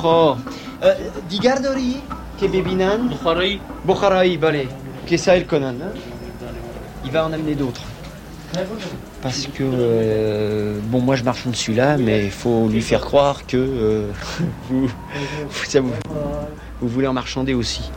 Oh. 0.03 0.35
Euh, 0.83 0.95
Digardori, 1.29 1.97
Kebebinan. 2.39 3.07
Bukharaï. 3.09 3.61
Bukharaï, 3.85 4.37
balai. 4.37 4.67
Kessa 5.11 5.35
El 5.35 5.45
Conan, 5.45 5.75
hein. 5.81 5.91
il 7.03 7.11
va 7.11 7.25
en 7.25 7.33
amener 7.33 7.53
d'autres. 7.53 7.81
Parce 9.21 9.45
que, 9.45 9.61
euh, 9.61 10.79
bon, 10.83 11.01
moi 11.01 11.17
je 11.17 11.23
marche 11.25 11.45
en 11.45 11.49
dessus 11.49 11.73
là, 11.73 11.97
mais 11.97 12.23
il 12.23 12.31
faut 12.31 12.69
lui 12.69 12.81
faire 12.81 13.01
croire 13.01 13.45
que 13.45 13.57
euh, 13.57 14.07
vous, 14.69 14.89
vous, 16.79 16.87
voulez 16.87 17.07
en 17.07 17.11
marchander 17.11 17.53
aussi. 17.53 17.91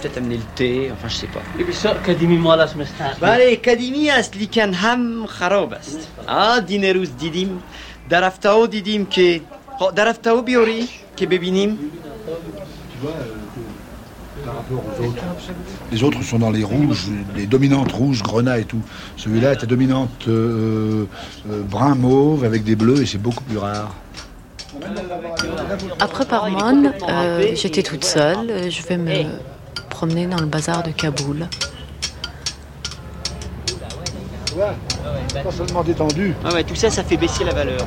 Peut-être 0.00 0.18
amener 0.18 0.36
le 0.36 0.44
thé, 0.54 0.92
enfin 0.92 1.08
je 1.08 1.16
sais 1.16 1.26
pas. 1.26 1.42
Bah 3.20 3.32
allez, 3.32 3.56
Kadimias 3.56 4.30
likanham 4.38 5.26
kharobast. 5.26 6.08
Ah, 6.28 6.60
dinerus 6.60 7.10
didim, 7.18 7.58
daraftao 8.08 8.68
didim 8.68 9.04
ke. 9.04 9.42
Oh, 9.80 9.90
daraftao 9.90 10.42
biori 10.42 10.88
ke 11.16 11.26
bebinim. 11.26 11.76
Euh, 13.04 13.08
les 15.90 16.02
autres 16.02 16.22
sont 16.22 16.38
dans 16.38 16.50
les 16.50 16.62
rouges, 16.62 17.08
les 17.34 17.46
dominantes 17.46 17.92
rouges, 17.92 18.22
grenat 18.22 18.58
et 18.58 18.64
tout. 18.64 18.82
Celui-là 19.16 19.52
est 19.52 19.60
la 19.62 19.66
dominante 19.66 20.28
euh, 20.28 21.06
euh, 21.50 21.62
brun 21.62 21.94
mauve 21.94 22.44
avec 22.44 22.62
des 22.62 22.76
bleus 22.76 23.02
et 23.02 23.06
c'est 23.06 23.18
beaucoup 23.18 23.44
plus 23.44 23.58
rare. 23.58 23.94
Après 26.00 26.26
Parman, 26.26 26.92
j'étais 27.54 27.82
toute 27.82 28.04
seule. 28.04 28.70
Je 28.70 28.82
vais 28.82 28.98
me 28.98 29.24
promener 29.88 30.26
dans 30.26 30.40
le 30.40 30.46
bazar 30.46 30.82
de 30.82 30.90
Kaboul. 30.90 31.48
Ouais, 34.54 35.42
pas 35.42 35.52
seulement 35.52 35.82
détendu. 35.82 36.34
Ah 36.44 36.62
tout 36.62 36.74
ça, 36.74 36.90
ça 36.90 37.04
fait 37.04 37.16
baisser 37.16 37.44
la 37.44 37.54
valeur. 37.54 37.86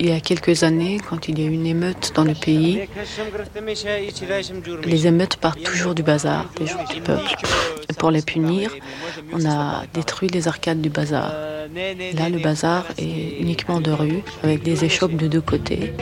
Il 0.00 0.08
y 0.08 0.12
a 0.12 0.20
quelques 0.20 0.62
années, 0.62 0.98
quand 1.08 1.28
il 1.28 1.40
y 1.40 1.42
a 1.42 1.46
eu 1.46 1.52
une 1.52 1.66
émeute 1.66 2.12
dans 2.14 2.22
le 2.22 2.34
pays, 2.34 2.88
les 4.84 5.06
émeutes 5.08 5.36
partent 5.36 5.62
toujours 5.62 5.94
du 5.94 6.02
bazar, 6.04 6.46
des 6.56 6.66
gens 6.66 6.84
du 6.92 7.00
peuple. 7.00 7.34
Et 7.90 7.94
pour 7.94 8.10
les 8.12 8.22
punir, 8.22 8.70
on 9.32 9.44
a 9.44 9.82
détruit 9.92 10.28
les 10.28 10.46
arcades 10.46 10.80
du 10.80 10.88
bazar. 10.88 11.32
Là, 12.14 12.28
le 12.28 12.38
bazar 12.38 12.84
est 12.96 13.40
uniquement 13.40 13.80
de 13.80 13.90
rue, 13.90 14.22
avec 14.44 14.62
des 14.62 14.84
échoppes 14.84 15.16
de 15.16 15.26
deux 15.26 15.40
côtés. 15.40 15.92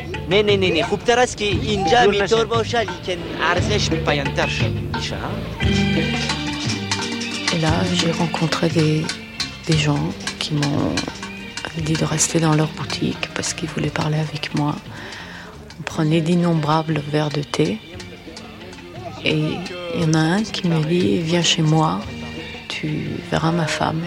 Et 7.55 7.59
là, 7.61 7.73
j'ai 7.95 8.13
rencontré 8.13 8.69
des 8.69 9.79
gens 9.79 10.13
qui 10.39 10.55
m'ont 10.55 10.95
dit 11.83 11.95
de 11.95 12.05
rester 12.05 12.41
dans 12.41 12.55
leur 12.55 12.69
boutique 12.69 13.29
parce 13.35 13.55
qu'ils 13.55 13.69
voulaient 13.69 13.91
parler 13.91 14.19
avec 14.19 14.55
moi. 14.55 14.75
On 15.79 15.83
prenait 15.83 16.21
d'innombrables 16.21 17.01
verres 17.11 17.31
de 17.31 17.43
thé. 17.43 17.79
Et 19.25 19.51
il 19.95 20.03
y 20.03 20.05
en 20.05 20.15
a 20.15 20.19
un 20.19 20.43
qui 20.43 20.69
me 20.69 20.83
dit 20.85 21.19
Viens 21.19 21.43
chez 21.43 21.63
moi, 21.63 22.01
tu 22.69 23.21
verras 23.31 23.53
ma 23.53 23.67
femme. 23.67 24.03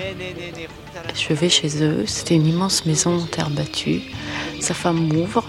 Je 1.14 1.34
vais 1.34 1.50
chez 1.50 1.84
eux. 1.84 2.06
C'était 2.06 2.36
une 2.36 2.48
immense 2.48 2.86
maison 2.86 3.22
en 3.22 3.26
terre 3.26 3.50
battue. 3.50 4.02
Sa 4.60 4.74
femme 4.74 5.08
m'ouvre. 5.08 5.44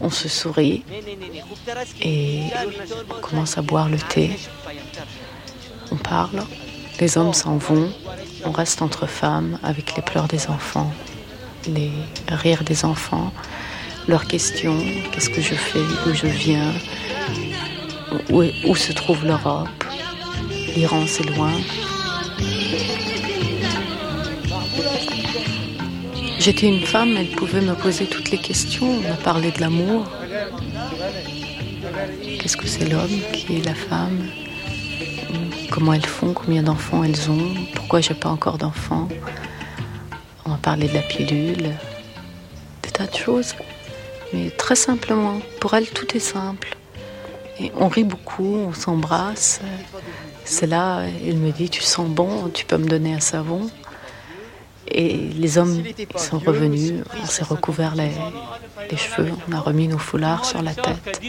On 0.00 0.10
se 0.10 0.28
sourit 0.28 0.84
et 2.00 2.44
on 3.10 3.20
commence 3.20 3.58
à 3.58 3.62
boire 3.62 3.88
le 3.88 3.98
thé. 3.98 4.30
On 5.90 5.96
parle. 5.96 6.44
Les 7.00 7.18
hommes 7.18 7.34
s'en 7.34 7.56
vont. 7.56 7.90
On 8.44 8.52
reste 8.52 8.82
entre 8.82 9.06
femmes 9.06 9.58
avec 9.62 9.96
les 9.96 10.02
pleurs 10.02 10.28
des 10.28 10.48
enfants, 10.48 10.92
les 11.68 11.92
rires 12.28 12.64
des 12.64 12.84
enfants, 12.84 13.32
leurs 14.08 14.26
questions. 14.26 14.78
Qu'est-ce 15.12 15.30
que 15.30 15.40
je 15.40 15.54
fais 15.54 15.80
D'où 16.04 16.14
je 16.14 16.26
viens 16.26 16.72
où, 18.30 18.74
se 18.74 18.92
trouve 18.92 19.24
l'Europe 19.24 19.68
L'Iran, 20.74 21.04
c'est 21.06 21.24
loin. 21.24 21.52
J'étais 26.38 26.68
une 26.68 26.84
femme, 26.86 27.16
elle 27.16 27.30
pouvait 27.30 27.60
me 27.60 27.74
poser 27.74 28.06
toutes 28.06 28.30
les 28.30 28.38
questions. 28.38 29.00
On 29.00 29.12
a 29.12 29.16
parlé 29.16 29.50
de 29.50 29.60
l'amour. 29.60 30.06
Qu'est-ce 32.40 32.56
que 32.56 32.66
c'est 32.66 32.88
l'homme 32.88 33.20
Qui 33.32 33.56
est 33.56 33.64
la 33.64 33.74
femme 33.74 34.28
Comment 35.70 35.92
elles 35.92 36.06
font 36.06 36.32
Combien 36.32 36.62
d'enfants 36.62 37.04
elles 37.04 37.30
ont 37.30 37.54
Pourquoi 37.74 38.00
j'ai 38.00 38.14
pas 38.14 38.28
encore 38.28 38.58
d'enfants 38.58 39.08
On 40.48 40.54
a 40.54 40.56
parlé 40.56 40.88
de 40.88 40.94
la 40.94 41.02
pilule, 41.02 41.74
des 42.82 42.90
tas 42.90 43.06
de 43.06 43.14
choses. 43.14 43.54
Mais 44.32 44.48
très 44.50 44.76
simplement, 44.76 45.40
pour 45.60 45.74
elle, 45.74 45.86
tout 45.86 46.16
est 46.16 46.20
simple. 46.20 46.74
On 47.76 47.88
rit 47.88 48.04
beaucoup, 48.04 48.56
on 48.56 48.72
s'embrasse. 48.72 49.60
C'est 50.44 50.66
là, 50.66 51.02
elle 51.26 51.36
me 51.36 51.50
dit, 51.50 51.68
tu 51.68 51.82
sens 51.82 52.08
bon, 52.08 52.48
tu 52.48 52.64
peux 52.64 52.78
me 52.78 52.86
donner 52.86 53.12
un 53.12 53.20
savon. 53.20 53.68
Et 54.90 55.16
les 55.16 55.58
hommes 55.58 55.82
sont 56.16 56.38
revenus, 56.38 56.94
on 57.22 57.26
s'est 57.26 57.44
recouvert 57.44 57.94
les 57.94 58.96
cheveux, 58.96 59.32
on 59.48 59.52
a 59.52 59.60
remis 59.60 59.86
nos 59.86 59.98
foulards 59.98 60.46
sur 60.46 60.62
la 60.62 60.72
tête. 60.72 61.20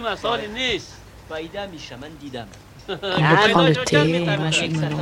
On 2.90 2.96
reprend 2.96 3.64
le 3.64 3.76
thé, 3.76 3.98
on 3.98 4.42
mange 4.42 4.62
le 4.62 4.70
melon, 4.70 4.98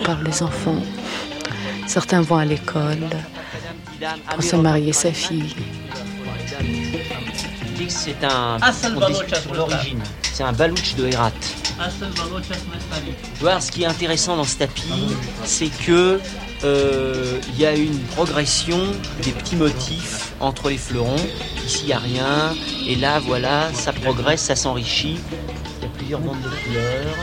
on 0.00 0.04
parle 0.04 0.24
des 0.24 0.42
enfants. 0.42 0.82
Certains 1.86 2.20
vont 2.20 2.36
à 2.36 2.44
l'école, 2.44 3.08
on 4.36 4.40
s'est 4.40 4.56
marié 4.56 4.92
sa 4.92 5.12
fille. 5.12 5.54
C'est 7.88 8.22
un. 8.24 8.58
On 8.96 9.06
discute 9.08 9.36
sur 9.36 9.54
l'origine. 9.54 10.00
C'est 10.22 10.42
un 10.42 10.52
balouch 10.52 10.94
de 10.96 11.06
Herat. 11.06 11.32
vois, 13.40 13.60
ce 13.60 13.70
qui 13.70 13.82
est 13.82 13.86
intéressant 13.86 14.36
dans 14.36 14.44
ce 14.44 14.58
tapis, 14.58 15.14
c'est 15.44 15.70
que 15.84 16.20
euh, 16.64 17.40
il 17.48 17.60
y 17.60 17.66
a 17.66 17.74
une 17.74 17.98
progression 18.00 18.78
des 19.22 19.32
petits 19.32 19.56
motifs 19.56 20.32
entre 20.40 20.70
les 20.70 20.78
fleurons. 20.78 21.16
Ici, 21.64 21.80
il 21.82 21.86
n'y 21.86 21.92
a 21.92 21.98
rien. 21.98 22.54
Et 22.86 22.96
là, 22.96 23.18
voilà, 23.18 23.72
ça 23.74 23.92
progresse, 23.92 24.42
ça 24.42 24.56
s'enrichit. 24.56 25.18
Plusieurs 26.04 26.20
bandes 26.20 26.42
de 26.42 26.48
couleurs. 26.48 27.16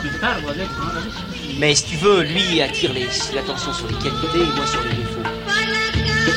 Mais 1.59 1.75
si 1.75 1.83
tu 1.85 1.95
veux, 1.97 2.23
lui 2.23 2.61
attire 2.61 2.91
l'attention 3.35 3.73
sur 3.73 3.87
les 3.87 3.93
qualités 3.97 4.39
et 4.41 4.55
moi 4.55 4.65
sur 4.65 4.81
les 4.81 4.89
défauts. 4.95 6.31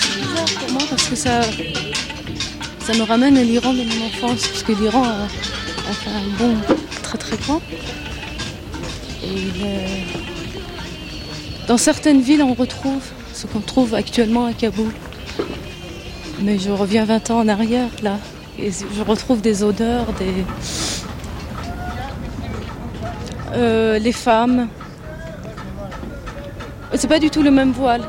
C'est 0.00 0.20
bizarre 0.20 0.44
pour 0.60 0.70
moi 0.72 0.82
parce 0.90 1.04
que 1.08 1.16
ça, 1.16 1.40
ça 2.80 2.92
me 2.94 3.02
ramène 3.02 3.36
à 3.36 3.42
l'Iran 3.42 3.72
de 3.72 3.82
mon 3.84 4.06
enfance, 4.06 4.46
parce 4.48 4.62
que 4.62 4.72
l'Iran 4.72 5.04
a, 5.04 5.24
a 5.90 5.92
fait 5.92 6.10
un 6.10 6.36
bond 6.38 6.56
très 7.02 7.18
très 7.18 7.36
grand. 7.36 7.60
Et 9.24 9.36
est- 9.64 10.06
dans 11.68 11.78
certaines 11.78 12.20
villes, 12.20 12.42
on 12.42 12.54
retrouve 12.54 13.02
ce 13.42 13.48
qu'on 13.48 13.60
trouve 13.60 13.94
actuellement 13.94 14.46
à 14.46 14.52
Kaboul. 14.52 14.92
Mais 16.42 16.58
je 16.58 16.70
reviens 16.70 17.04
20 17.04 17.30
ans 17.32 17.40
en 17.40 17.48
arrière, 17.48 17.88
là, 18.02 18.18
et 18.58 18.70
je 18.70 19.02
retrouve 19.02 19.40
des 19.40 19.64
odeurs, 19.64 20.06
des... 20.18 20.44
Euh, 23.54 23.98
les 23.98 24.12
femmes. 24.12 24.68
C'est 26.94 27.08
pas 27.08 27.18
du 27.18 27.30
tout 27.30 27.42
le 27.42 27.50
même 27.50 27.72
voile. 27.72 28.02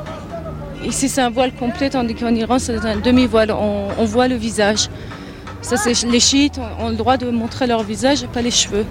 Ici, 0.86 1.10
c'est 1.10 1.22
un 1.22 1.30
voile 1.30 1.54
complet, 1.54 1.90
tandis 1.90 2.14
qu'en 2.14 2.34
Iran, 2.34 2.60
c'est 2.60 2.78
un 2.78 2.98
demi-voile. 2.98 3.52
On, 3.52 3.88
on 3.98 4.06
voit 4.06 4.28
le 4.28 4.36
visage. 4.36 4.90
Ça, 5.62 5.78
c'est 5.78 5.94
les 6.04 6.20
chiites 6.20 6.60
ont, 6.60 6.86
ont 6.86 6.90
le 6.90 6.96
droit 6.96 7.18
de 7.18 7.30
montrer 7.32 7.68
leur 7.68 7.84
visage 7.84 8.24
et 8.24 8.28
pas 8.28 8.42
les 8.42 8.52
cheveux. 8.52 8.86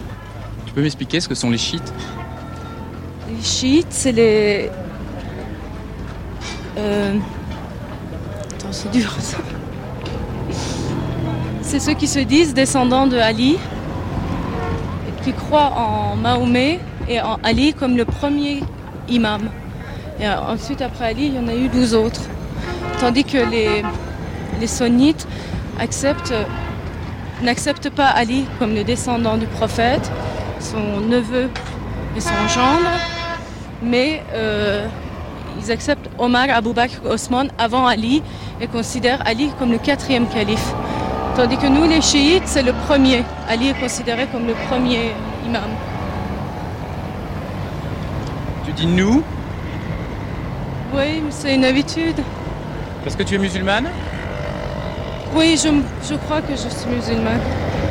Tu 0.66 0.72
peux 0.72 0.82
m'expliquer 0.82 1.20
ce 1.20 1.28
que 1.28 1.34
sont 1.34 1.51
les 1.51 1.59
chiites? 1.59 1.93
Les 3.30 3.45
chiites, 3.45 3.90
c'est 3.90 4.12
les. 4.12 4.70
Euh... 6.79 7.14
C'est 8.70 8.91
dur 8.91 9.14
ça. 9.18 9.37
C'est 11.61 11.79
ceux 11.79 11.95
qui 11.95 12.07
se 12.07 12.18
disent 12.20 12.55
descendants 12.55 13.07
de 13.07 13.18
Ali 13.18 13.59
et 15.09 15.25
qui 15.25 15.33
croient 15.33 15.73
en 15.77 16.16
Mahomet 16.16 16.81
et 17.09 17.20
en 17.20 17.39
Ali 17.43 17.75
comme 17.75 17.97
le 17.97 18.05
premier 18.05 18.62
imam. 19.09 19.51
Euh, 20.20 20.35
ensuite, 20.49 20.81
après 20.83 21.07
Ali, 21.07 21.27
il 21.27 21.35
y 21.35 21.39
en 21.39 21.49
a 21.49 21.55
eu 21.55 21.68
12 21.68 21.95
autres. 21.95 22.23
Tandis 23.01 23.25
que 23.25 23.39
les, 23.39 23.83
les 24.61 24.66
sunnites 24.66 25.27
acceptent, 25.79 26.35
n'acceptent 27.43 27.91
pas 27.91 28.07
Ali 28.07 28.45
comme 28.59 28.75
le 28.75 28.85
descendant 28.85 29.37
du 29.37 29.47
prophète, 29.47 30.11
son 30.61 31.01
neveu 31.09 31.51
et 32.16 32.20
son 32.20 32.49
gendre, 32.49 32.91
mais 33.83 34.23
euh, 34.33 34.87
ils 35.61 35.70
acceptent 35.70 36.09
Omar, 36.18 36.46
Abu 36.50 36.72
Bakr, 36.72 37.00
Osman 37.09 37.48
avant 37.59 37.86
Ali 37.86 38.22
et 38.61 38.66
considèrent 38.66 39.22
Ali 39.26 39.50
comme 39.59 39.72
le 39.72 39.78
quatrième 39.78 40.26
calife. 40.28 40.72
Tandis 41.36 41.57
que 41.57 41.66
nous, 41.66 41.84
les 41.88 42.00
chiites, 42.03 42.42
c'est 42.46 42.62
le 42.62 42.72
premier. 42.86 43.24
Ali 43.48 43.68
est 43.70 43.80
considéré 43.80 44.26
comme 44.30 44.46
le 44.46 44.55
premier 44.68 45.12
imam. 45.46 45.62
Tu 48.66 48.72
dis 48.72 48.86
nous? 48.86 49.22
Oui, 50.94 51.22
mais 51.24 51.30
c'est 51.30 51.55
une 51.55 51.64
habitude. 51.64 52.20
parce 53.03 53.16
que 53.16 53.22
tu 53.22 53.34
es 53.34 53.38
musulmane? 53.38 53.88
Oui, 55.34 55.57
je, 55.62 55.68
je 56.09 56.14
crois 56.16 56.42
que 56.42 56.53
je 56.53 56.68
suis 56.68 56.90
musulmane. 56.90 57.40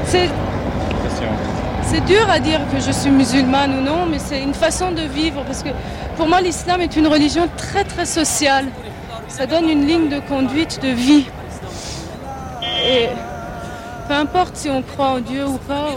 C'est. 0.06 0.30
C'est 1.92 2.06
dur 2.06 2.30
à 2.30 2.40
dire 2.40 2.62
que 2.72 2.80
je 2.80 2.90
suis 2.90 3.10
musulmane 3.10 3.78
ou 3.78 3.82
non, 3.82 4.06
mais 4.10 4.18
c'est 4.18 4.42
une 4.42 4.54
façon 4.54 4.92
de 4.92 5.02
vivre. 5.02 5.44
Parce 5.44 5.62
que 5.62 5.70
pour 6.16 6.26
moi, 6.26 6.40
l'islam 6.40 6.80
est 6.80 6.96
une 6.96 7.08
religion 7.08 7.50
très 7.58 7.84
très 7.84 8.06
sociale. 8.06 8.68
Ça 9.28 9.46
donne 9.46 9.68
une 9.68 9.86
ligne 9.86 10.08
de 10.08 10.20
conduite 10.20 10.82
de 10.82 10.88
vie. 10.88 11.26
Et 12.88 13.10
peu 14.08 14.14
importe 14.14 14.56
si 14.56 14.70
on 14.70 14.82
croit 14.82 15.10
en 15.10 15.20
Dieu 15.20 15.46
ou 15.46 15.58
pas, 15.58 15.88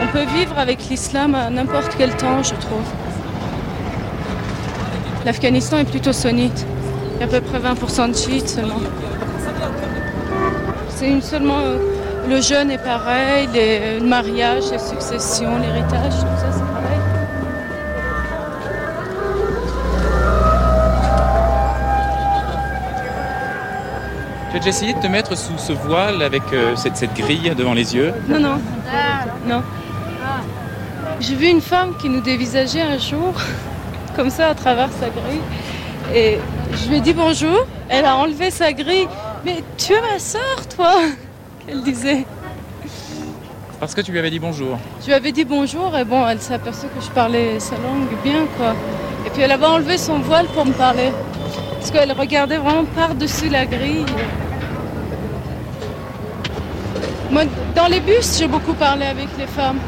on, 0.00 0.06
peut 0.12 0.24
vivre 0.36 0.56
avec 0.56 0.88
l'islam 0.88 1.34
à 1.34 1.50
n'importe 1.50 1.96
quel 1.98 2.16
temps, 2.16 2.40
je 2.44 2.54
trouve. 2.54 2.88
L'Afghanistan 5.24 5.78
est 5.78 5.90
plutôt 5.90 6.12
sunnite. 6.12 6.64
Il 7.16 7.20
y 7.20 7.22
a 7.24 7.26
à 7.26 7.28
peu 7.28 7.40
près 7.40 7.58
20% 7.58 8.12
de 8.12 8.16
chiites 8.16 8.48
seulement. 8.48 8.80
C'est 10.90 11.08
une 11.08 11.22
seulement 11.22 11.58
euh, 11.58 11.97
le 12.28 12.40
jeûne 12.42 12.70
est 12.70 12.78
pareil, 12.78 13.48
les, 13.54 13.98
le 13.98 14.06
mariage, 14.06 14.64
les 14.70 14.78
successions, 14.78 15.58
l'héritage, 15.58 16.12
tout 16.12 16.36
ça 16.36 16.52
c'est 16.52 16.60
pareil. 16.60 16.98
Tu 24.50 24.56
as 24.56 24.58
déjà 24.58 24.68
essayé 24.68 24.94
de 24.94 25.00
te 25.00 25.06
mettre 25.06 25.36
sous 25.36 25.58
ce 25.58 25.72
voile 25.72 26.22
avec 26.22 26.42
euh, 26.52 26.76
cette, 26.76 26.96
cette 26.96 27.14
grille 27.14 27.52
devant 27.56 27.74
les 27.74 27.94
yeux? 27.94 28.12
Non, 28.28 28.40
non. 28.40 28.60
Non. 29.46 29.62
J'ai 31.20 31.34
vu 31.34 31.48
une 31.48 31.60
femme 31.60 31.94
qui 32.00 32.08
nous 32.08 32.20
dévisageait 32.20 32.82
un 32.82 32.98
jour, 32.98 33.34
comme 34.16 34.30
ça, 34.30 34.48
à 34.48 34.54
travers 34.54 34.90
sa 34.92 35.08
grille. 35.08 35.42
Et 36.14 36.38
je 36.72 36.88
lui 36.88 36.96
ai 36.96 37.00
dit 37.00 37.12
bonjour. 37.12 37.66
Elle 37.88 38.04
a 38.04 38.16
enlevé 38.16 38.50
sa 38.50 38.72
grille. 38.72 39.08
Mais 39.44 39.62
tu 39.76 39.92
es 39.92 40.00
ma 40.00 40.18
sœur, 40.18 40.66
toi? 40.74 40.94
Elle 41.70 41.82
disait. 41.82 42.24
Parce 43.78 43.94
que 43.94 44.00
tu 44.00 44.10
lui 44.10 44.18
avais 44.18 44.30
dit 44.30 44.38
bonjour. 44.38 44.78
Je 45.02 45.06
lui 45.06 45.12
avais 45.12 45.32
dit 45.32 45.44
bonjour 45.44 45.96
et 45.96 46.04
bon, 46.04 46.26
elle 46.26 46.40
s'est 46.40 46.54
aperçue 46.54 46.86
que 46.86 47.04
je 47.04 47.10
parlais 47.10 47.60
sa 47.60 47.76
langue 47.76 48.08
bien, 48.24 48.46
quoi. 48.56 48.74
Et 49.26 49.30
puis 49.30 49.42
elle 49.42 49.52
avait 49.52 49.66
enlevé 49.66 49.98
son 49.98 50.18
voile 50.18 50.46
pour 50.46 50.64
me 50.64 50.72
parler. 50.72 51.12
Parce 51.74 51.90
qu'elle 51.90 52.12
regardait 52.12 52.56
vraiment 52.56 52.84
par-dessus 52.96 53.48
la 53.50 53.66
grille. 53.66 54.06
Moi, 57.30 57.42
dans 57.76 57.86
les 57.86 58.00
bus, 58.00 58.38
j'ai 58.38 58.48
beaucoup 58.48 58.72
parlé 58.72 59.04
avec 59.04 59.28
les 59.38 59.46
femmes. 59.46 59.78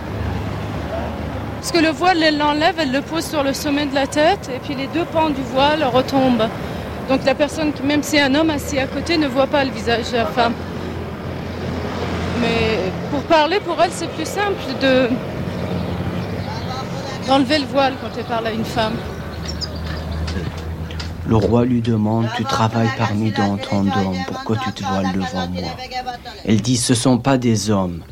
Parce 1.58 1.72
que 1.72 1.78
le 1.78 1.88
voile, 1.88 2.22
elle 2.22 2.38
l'enlève, 2.38 2.74
elle 2.78 2.92
le 2.92 3.00
pose 3.00 3.24
sur 3.24 3.42
le 3.42 3.54
sommet 3.54 3.86
de 3.86 3.94
la 3.94 4.06
tête, 4.06 4.50
et 4.54 4.58
puis 4.58 4.74
les 4.74 4.86
deux 4.88 5.04
pans 5.04 5.30
du 5.30 5.42
voile 5.52 5.82
retombent. 5.84 6.48
Donc 7.08 7.24
la 7.24 7.34
personne, 7.34 7.72
même 7.84 8.02
si 8.02 8.18
un 8.18 8.34
homme 8.34 8.50
assis 8.50 8.78
à 8.78 8.86
côté, 8.86 9.16
ne 9.18 9.26
voit 9.26 9.46
pas 9.46 9.64
le 9.64 9.70
visage 9.70 10.10
de 10.10 10.18
la 10.18 10.26
femme. 10.26 10.52
Mais 12.41 12.91
pour 13.11 13.22
parler, 13.22 13.61
pour 13.61 13.80
elle, 13.82 13.93
c'est 13.93 14.09
plus 14.09 14.26
simple 14.26 14.57
de 14.80 15.09
d'enlever 17.26 17.59
le 17.59 17.66
voile 17.66 17.95
quand 18.01 18.09
elle 18.18 18.24
parle 18.24 18.47
à 18.47 18.53
une 18.53 18.64
femme. 18.64 18.95
Le 21.26 21.36
roi 21.36 21.64
lui 21.64 21.80
demande, 21.80 22.26
tu 22.36 22.45
travailles 22.45 22.91
parmi 22.99 23.30
tant 23.32 23.57
d'hommes, 23.57 24.16
pourquoi 24.26 24.57
tu 24.57 24.72
te 24.72 24.82
voiles 24.82 25.12
devant 25.12 25.47
moi? 25.49 25.70
Elle 26.45 26.61
dit, 26.61 26.76
ce 26.76 26.95
sont 26.95 27.18
pas 27.18 27.38
des 27.38 27.70
hommes. 27.70 28.03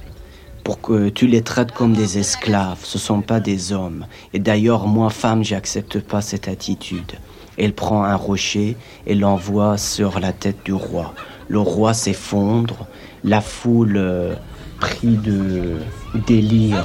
Pour 0.63 0.81
que 0.81 1.09
tu 1.09 1.27
les 1.27 1.43
traites 1.43 1.73
comme 1.73 1.95
des 1.95 2.19
esclaves, 2.19 2.79
ce 2.85 2.99
sont 2.99 3.23
pas 3.23 3.41
des 3.41 3.73
hommes. 3.73 4.07
Et 4.35 4.39
d'ailleurs, 4.39 4.87
moi, 4.87 5.11
femme, 5.11 5.43
j'accepte 5.43 5.99
pas 5.99 6.21
cette 6.21 6.47
attitude. 6.47 7.13
Elle 7.57 7.73
prend 7.73 8.05
un 8.05 8.15
rocher 8.15 8.77
et 9.07 9.17
l'envoie 9.17 9.79
sur 9.79 10.21
la 10.21 10.33
tête 10.33 10.59
du 10.65 10.75
roi. 10.75 11.15
Le 11.49 11.59
roi 11.59 11.95
s'effondre, 11.95 12.87
la 13.25 13.41
foule, 13.41 13.97
euh, 13.97 14.35
pris 14.81 15.17
de 15.17 15.77
délire, 16.27 16.85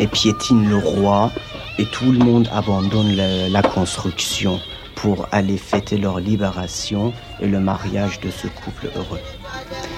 et 0.00 0.06
piétine 0.06 0.68
le 0.68 0.76
roi, 0.76 1.30
et 1.78 1.86
tout 1.86 2.10
le 2.10 2.18
monde 2.18 2.48
abandonne 2.52 3.16
la, 3.16 3.62
construction 3.62 4.60
pour 4.96 5.28
aller 5.30 5.56
fêter 5.56 5.96
leur 5.96 6.18
libération 6.18 7.12
et 7.40 7.46
le 7.46 7.60
mariage 7.60 8.20
de 8.20 8.30
ce 8.30 8.48
couple 8.48 8.90
heureux. 8.96 9.20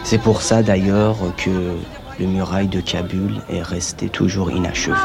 C'est 0.05 0.19
pour 0.19 0.43
ça 0.43 0.63
d'ailleurs 0.63 1.17
que 1.37 1.77
le 2.19 2.27
muraille 2.27 2.69
de 2.69 2.81
Kaboul 2.81 3.41
est 3.49 3.63
resté 3.63 4.09
toujours 4.09 4.51
inachevé. 4.51 4.97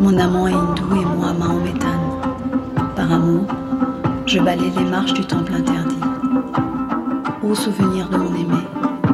Mon 0.00 0.18
amant 0.18 0.46
hindou 0.46 0.96
et 0.96 1.04
moi. 1.04 1.24
Par 3.04 3.16
amour, 3.16 3.44
je 4.24 4.38
balaye 4.38 4.72
les 4.78 4.84
marches 4.84 5.12
du 5.12 5.26
temple 5.26 5.52
interdit. 5.52 6.00
Ô 7.42 7.54
souvenir 7.54 8.08
de 8.08 8.16
mon 8.16 8.34
aimé, 8.34 8.56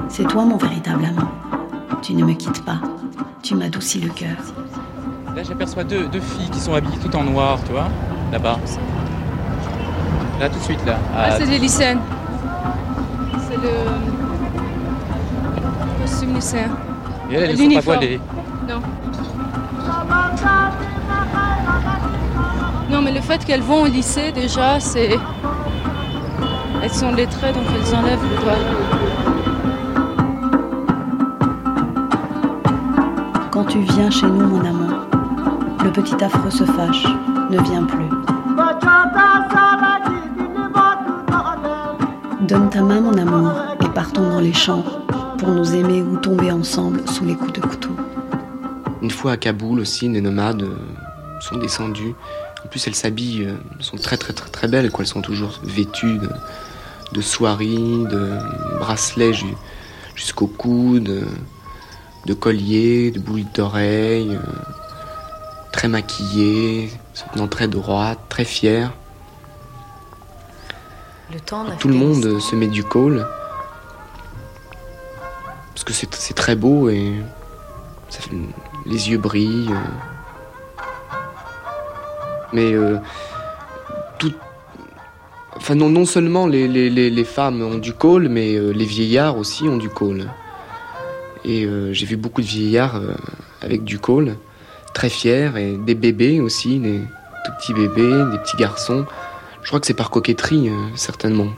c'est 0.08 0.22
toi 0.28 0.44
mon 0.44 0.56
véritable 0.56 1.06
amant. 1.06 1.28
Tu 2.00 2.14
ne 2.14 2.24
me 2.24 2.34
quittes 2.34 2.64
pas, 2.64 2.78
tu 3.42 3.56
m'adoucis 3.56 4.00
le 4.00 4.10
cœur. 4.10 4.36
Là, 5.34 5.42
j'aperçois 5.42 5.82
deux, 5.82 6.06
deux 6.06 6.20
filles 6.20 6.48
qui 6.50 6.60
sont 6.60 6.72
habillées 6.72 6.98
tout 6.98 7.16
en 7.16 7.24
noir, 7.24 7.58
tu 7.66 7.72
vois, 7.72 7.88
là-bas. 8.30 8.60
Là, 10.38 10.48
tout 10.48 10.58
de 10.60 10.62
suite, 10.62 10.86
là. 10.86 10.96
Ah, 11.16 11.32
c'est 11.36 11.48
des 11.48 11.58
lycéennes. 11.58 11.98
C'est 13.48 13.56
le 13.56 13.70
costume 16.00 16.34
lycéen. 16.36 16.68
Et 17.28 17.34
elles, 17.34 17.50
elles 17.50 17.68
ne 17.68 17.70
sont 17.70 17.74
pas 17.74 17.80
voilées. 17.80 18.20
Non. 18.68 18.82
Mais 23.00 23.12
le 23.12 23.20
fait 23.20 23.44
qu'elles 23.44 23.62
vont 23.62 23.82
au 23.82 23.86
lycée, 23.86 24.32
déjà, 24.32 24.80
c'est. 24.80 25.18
Elles 26.82 26.90
sont 26.90 27.12
lettrées, 27.12 27.52
donc 27.52 27.64
elles 27.74 27.94
enlèvent 27.94 28.22
le 28.22 28.36
doigt. 28.42 28.58
Quand 33.50 33.64
tu 33.64 33.80
viens 33.80 34.10
chez 34.10 34.26
nous, 34.26 34.46
mon 34.46 34.64
amour, 34.64 35.06
le 35.84 35.90
petit 35.90 36.22
affreux 36.22 36.50
se 36.50 36.64
fâche, 36.64 37.04
ne 37.50 37.60
vient 37.62 37.84
plus. 37.84 38.08
Donne 42.46 42.70
ta 42.70 42.82
main, 42.82 43.00
mon 43.00 43.16
amour, 43.16 43.52
et 43.80 43.88
partons 43.94 44.28
dans 44.28 44.40
les 44.40 44.52
champs 44.52 44.84
pour 45.38 45.48
nous 45.48 45.74
aimer 45.74 46.02
ou 46.02 46.16
tomber 46.16 46.50
ensemble 46.50 47.00
sous 47.06 47.24
les 47.24 47.34
coups 47.34 47.52
de 47.52 47.60
couteau. 47.60 47.90
Une 49.02 49.10
fois 49.10 49.32
à 49.32 49.36
Kaboul 49.36 49.80
aussi, 49.80 50.08
les 50.08 50.20
nomades 50.20 50.62
euh, 50.62 50.76
sont 51.40 51.56
descendus. 51.56 52.14
En 52.70 52.72
plus, 52.72 52.86
elles 52.86 52.94
s'habillent, 52.94 53.46
euh, 53.46 53.56
sont 53.80 53.96
très 53.96 54.16
très 54.16 54.32
très 54.32 54.48
très 54.48 54.68
belles, 54.68 54.92
quoi. 54.92 55.02
Elles 55.02 55.08
sont 55.10 55.22
toujours 55.22 55.58
vêtues 55.64 56.18
de, 56.18 56.30
de 57.10 57.20
soieries, 57.20 58.04
de 58.08 58.38
bracelets 58.78 59.32
ju- 59.32 59.56
jusqu'au 60.14 60.46
coude, 60.46 61.02
de, 61.02 61.26
de 62.26 62.32
colliers, 62.32 63.10
de 63.10 63.18
boucles 63.18 63.42
d'oreilles, 63.56 64.36
euh, 64.36 64.52
très 65.72 65.88
maquillées, 65.88 66.92
se 67.12 67.24
tenant 67.32 67.48
très 67.48 67.66
droites, 67.66 68.20
très 68.28 68.44
fières. 68.44 68.92
Le 71.32 71.40
temps 71.40 71.66
Tout 71.80 71.88
le 71.88 71.94
monde 71.94 72.24
euh, 72.24 72.38
se 72.38 72.54
met 72.54 72.68
du 72.68 72.84
col. 72.84 73.26
Parce 75.74 75.82
que 75.82 75.92
c'est 75.92 76.14
c'est 76.14 76.34
très 76.34 76.54
beau 76.54 76.88
et 76.88 77.20
ça 78.10 78.20
fait- 78.20 78.30
les 78.86 79.10
yeux 79.10 79.18
brillent. 79.18 79.74
Mais 82.52 82.72
euh, 82.72 82.96
tout, 84.18 84.32
non, 85.74 86.04
seulement 86.04 86.46
les, 86.46 87.24
femmes 87.24 87.62
ont 87.62 87.78
du 87.78 87.92
col, 87.92 88.28
mais 88.28 88.56
euh, 88.56 88.70
les 88.72 88.84
vieillards 88.84 89.36
aussi 89.36 89.68
ont 89.68 89.76
du 89.76 89.88
col. 89.88 90.26
Et 91.44 91.64
euh, 91.64 91.92
j'ai 91.92 92.06
vu 92.06 92.16
beaucoup 92.16 92.42
de 92.42 92.46
vieillards 92.46 93.00
avec 93.62 93.84
du 93.84 93.98
col, 93.98 94.36
très 94.94 95.08
fiers, 95.08 95.50
et 95.56 95.76
des 95.76 95.94
bébés 95.94 96.40
aussi, 96.40 96.78
des 96.78 97.00
tout 97.44 97.52
petits 97.58 97.74
bébés, 97.74 98.30
des 98.32 98.38
petits 98.38 98.56
garçons. 98.56 99.06
Je 99.62 99.68
crois 99.68 99.80
que 99.80 99.86
c'est 99.86 99.94
par 99.94 100.10
coquetterie, 100.10 100.70
certainement, 100.96 101.48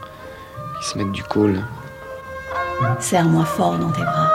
qu'ils 0.78 0.86
se 0.86 0.99
mettent 0.99 1.12
du 1.12 1.22
col. 1.22 1.61
Serre-moi 2.99 3.45
fort 3.45 3.78
dans 3.78 3.90
tes 3.90 4.03
bras. 4.03 4.30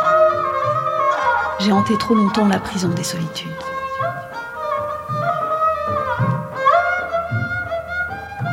J'ai 1.59 1.71
hanté 1.71 1.97
trop 1.97 2.15
longtemps 2.15 2.47
la 2.47 2.59
prison 2.59 2.89
des 2.89 3.03
solitudes. 3.03 3.66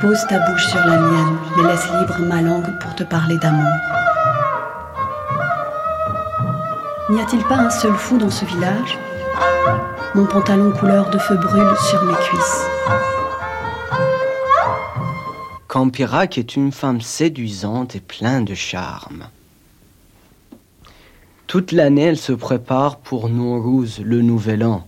Pose 0.04 0.26
ta 0.28 0.38
bouche 0.38 0.66
sur 0.66 0.84
la 0.84 0.98
mienne, 0.98 1.38
mais 1.56 1.62
laisse 1.62 1.86
libre 1.86 2.18
ma 2.28 2.42
langue 2.42 2.78
pour 2.78 2.94
te 2.94 3.04
parler 3.04 3.38
d'amour. 3.38 3.72
N'y 7.08 7.22
a-t-il 7.22 7.42
pas 7.44 7.56
un 7.56 7.70
seul 7.70 7.94
fou 7.94 8.18
dans 8.18 8.28
ce 8.28 8.44
village? 8.44 8.98
Mon 10.14 10.26
pantalon 10.26 10.72
couleur 10.72 11.08
de 11.08 11.16
feu 11.16 11.36
brûle 11.36 11.74
sur 11.88 12.04
mes 12.04 12.12
cuisses. 12.16 12.66
Campirak 15.68 16.36
est 16.36 16.54
une 16.54 16.70
femme 16.70 17.00
séduisante 17.00 17.96
et 17.96 18.00
pleine 18.00 18.44
de 18.44 18.54
charme. 18.54 19.28
Toute 21.46 21.72
l'année, 21.72 22.08
elle 22.08 22.18
se 22.18 22.34
prépare 22.34 22.98
pour 22.98 23.30
Nowruz, 23.30 24.00
le 24.04 24.20
nouvel 24.20 24.64
an. 24.64 24.86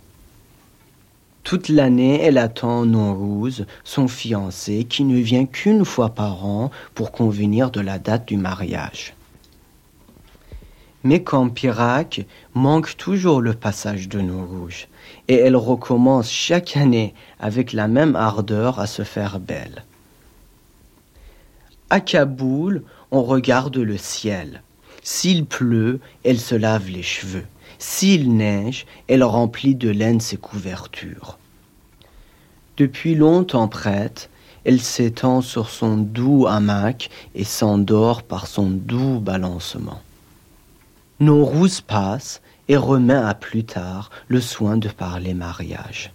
Toute 1.47 1.69
l'année, 1.69 2.21
elle 2.23 2.39
attend 2.39 2.85
Nowruz, 2.85 3.67
son 3.85 4.09
fiancé, 4.09 4.83
qui 4.83 5.05
ne 5.05 5.17
vient 5.17 5.47
qu'une 5.47 5.85
fois 5.85 6.09
par 6.09 6.45
an 6.45 6.73
pour 6.93 7.13
convenir 7.13 7.71
de 7.71 7.81
la 7.81 8.01
date 8.01 8.27
du 8.27 8.37
mariage. 8.37 9.15
Mais 11.05 11.23
Campirak 11.23 12.27
manque 12.55 12.97
toujours 12.97 13.41
le 13.41 13.55
passage 13.55 14.09
de 14.09 14.21
Nowruz, 14.21 14.89
et 15.29 15.37
elle 15.37 15.55
recommence 15.55 16.33
chaque 16.33 16.77
année 16.77 17.15
avec 17.39 17.73
la 17.73 17.87
même 17.87 18.17
ardeur 18.17 18.81
à 18.81 18.89
se 18.89 19.05
faire 19.05 19.39
belle. 19.39 19.85
À 21.91 22.01
Kaboul, 22.01 22.83
on 23.13 23.23
regarde 23.23 23.77
le 23.77 23.97
ciel. 23.97 24.63
S'il 25.05 25.47
pleut, 25.47 26.01
elle 26.25 26.41
se 26.41 26.57
lave 26.57 26.89
les 26.91 27.05
cheveux. 27.05 27.47
S'il 27.79 28.35
neige, 28.35 28.87
elle 29.09 29.25
remplit 29.25 29.75
de 29.75 29.91
laine 29.91 30.21
ses 30.21 30.37
couvertures. 30.37 31.39
Depuis 32.77 33.15
longtemps 33.15 33.69
prête, 33.69 34.31
elle 34.65 34.81
s'étend 34.81 35.43
sur 35.43 35.71
son 35.71 35.97
doux 35.97 36.47
hamac 36.47 37.11
et 37.35 37.45
s'endort 37.45 38.23
par 38.23 38.47
son 38.47 38.69
doux 38.69 39.21
balancement. 39.21 40.01
Nowruz 41.21 41.81
passe 41.87 42.43
et 42.69 42.77
remet 42.77 43.15
à 43.15 43.35
plus 43.35 43.65
tard 43.65 44.11
le 44.29 44.41
soin 44.41 44.77
de 44.77 44.89
parler 44.89 45.35
mariage. 45.35 46.13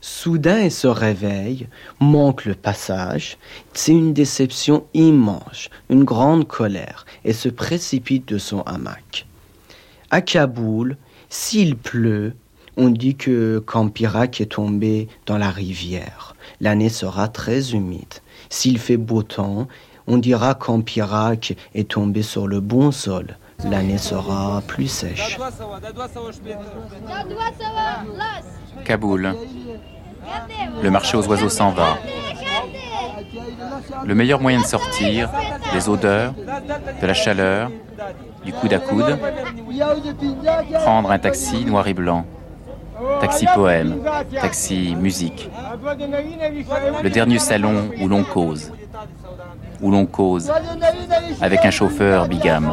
Soudain, 0.00 0.58
elle 0.58 0.72
se 0.72 0.88
réveille, 0.88 1.68
manque 2.00 2.44
le 2.44 2.54
passage. 2.54 3.38
C'est 3.72 3.92
une 3.92 4.12
déception 4.12 4.84
immense, 4.94 5.68
une 5.88 6.02
grande 6.02 6.46
colère, 6.48 7.06
et 7.24 7.32
se 7.32 7.48
précipite 7.48 8.26
de 8.28 8.38
son 8.38 8.62
hamac. 8.62 9.26
À 10.14 10.20
Kaboul, 10.20 10.98
s'il 11.30 11.74
pleut, 11.74 12.34
on 12.76 12.90
dit 12.90 13.16
que 13.16 13.60
Campirak 13.60 14.42
est 14.42 14.52
tombé 14.52 15.08
dans 15.24 15.38
la 15.38 15.48
rivière. 15.48 16.36
L'année 16.60 16.90
sera 16.90 17.28
très 17.28 17.72
humide. 17.72 18.20
S'il 18.50 18.78
fait 18.78 18.98
beau 18.98 19.22
temps, 19.22 19.68
on 20.06 20.18
dira 20.18 20.54
qu'Ampirak 20.54 21.56
est 21.74 21.92
tombé 21.92 22.20
sur 22.20 22.46
le 22.46 22.60
bon 22.60 22.92
sol. 22.92 23.38
L'année 23.64 23.96
sera 23.96 24.62
plus 24.66 24.88
sèche. 24.88 25.38
Kaboul. 28.84 29.34
Le 30.82 30.90
marché 30.90 31.16
aux 31.16 31.26
oiseaux 31.26 31.48
s'en 31.48 31.70
va. 31.70 31.98
Le 34.04 34.14
meilleur 34.14 34.40
moyen 34.40 34.60
de 34.60 34.66
sortir, 34.66 35.30
des 35.72 35.88
odeurs, 35.88 36.34
de 37.00 37.06
la 37.06 37.14
chaleur, 37.14 37.70
du 38.44 38.52
coude 38.52 38.72
à 38.72 38.78
coude, 38.78 39.18
prendre 40.74 41.10
un 41.10 41.18
taxi 41.18 41.64
noir 41.64 41.86
et 41.86 41.94
blanc, 41.94 42.26
taxi 43.20 43.46
poème, 43.54 44.02
taxi 44.40 44.94
musique, 44.96 45.50
le 47.02 47.10
dernier 47.10 47.38
salon 47.38 47.90
où 48.00 48.08
l'on 48.08 48.24
cause, 48.24 48.72
où 49.80 49.90
l'on 49.90 50.06
cause, 50.06 50.52
avec 51.40 51.64
un 51.64 51.70
chauffeur 51.70 52.28
bigame. 52.28 52.72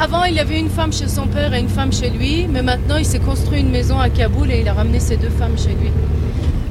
Avant, 0.00 0.24
il 0.24 0.34
y 0.34 0.40
avait 0.40 0.58
une 0.58 0.68
femme 0.78 0.92
chez 0.92 1.08
son 1.08 1.26
père 1.26 1.52
et 1.54 1.60
une 1.60 1.68
femme 1.68 1.92
chez 1.92 2.10
lui, 2.10 2.46
mais 2.52 2.62
maintenant, 2.62 2.96
il 2.96 3.06
s'est 3.06 3.20
construit 3.30 3.60
une 3.60 3.70
maison 3.70 3.98
à 3.98 4.08
Kaboul 4.08 4.50
et 4.50 4.60
il 4.62 4.68
a 4.68 4.74
ramené 4.74 5.00
ses 5.00 5.16
deux 5.16 5.30
femmes 5.40 5.58
chez 5.58 5.74
lui. 5.80 5.90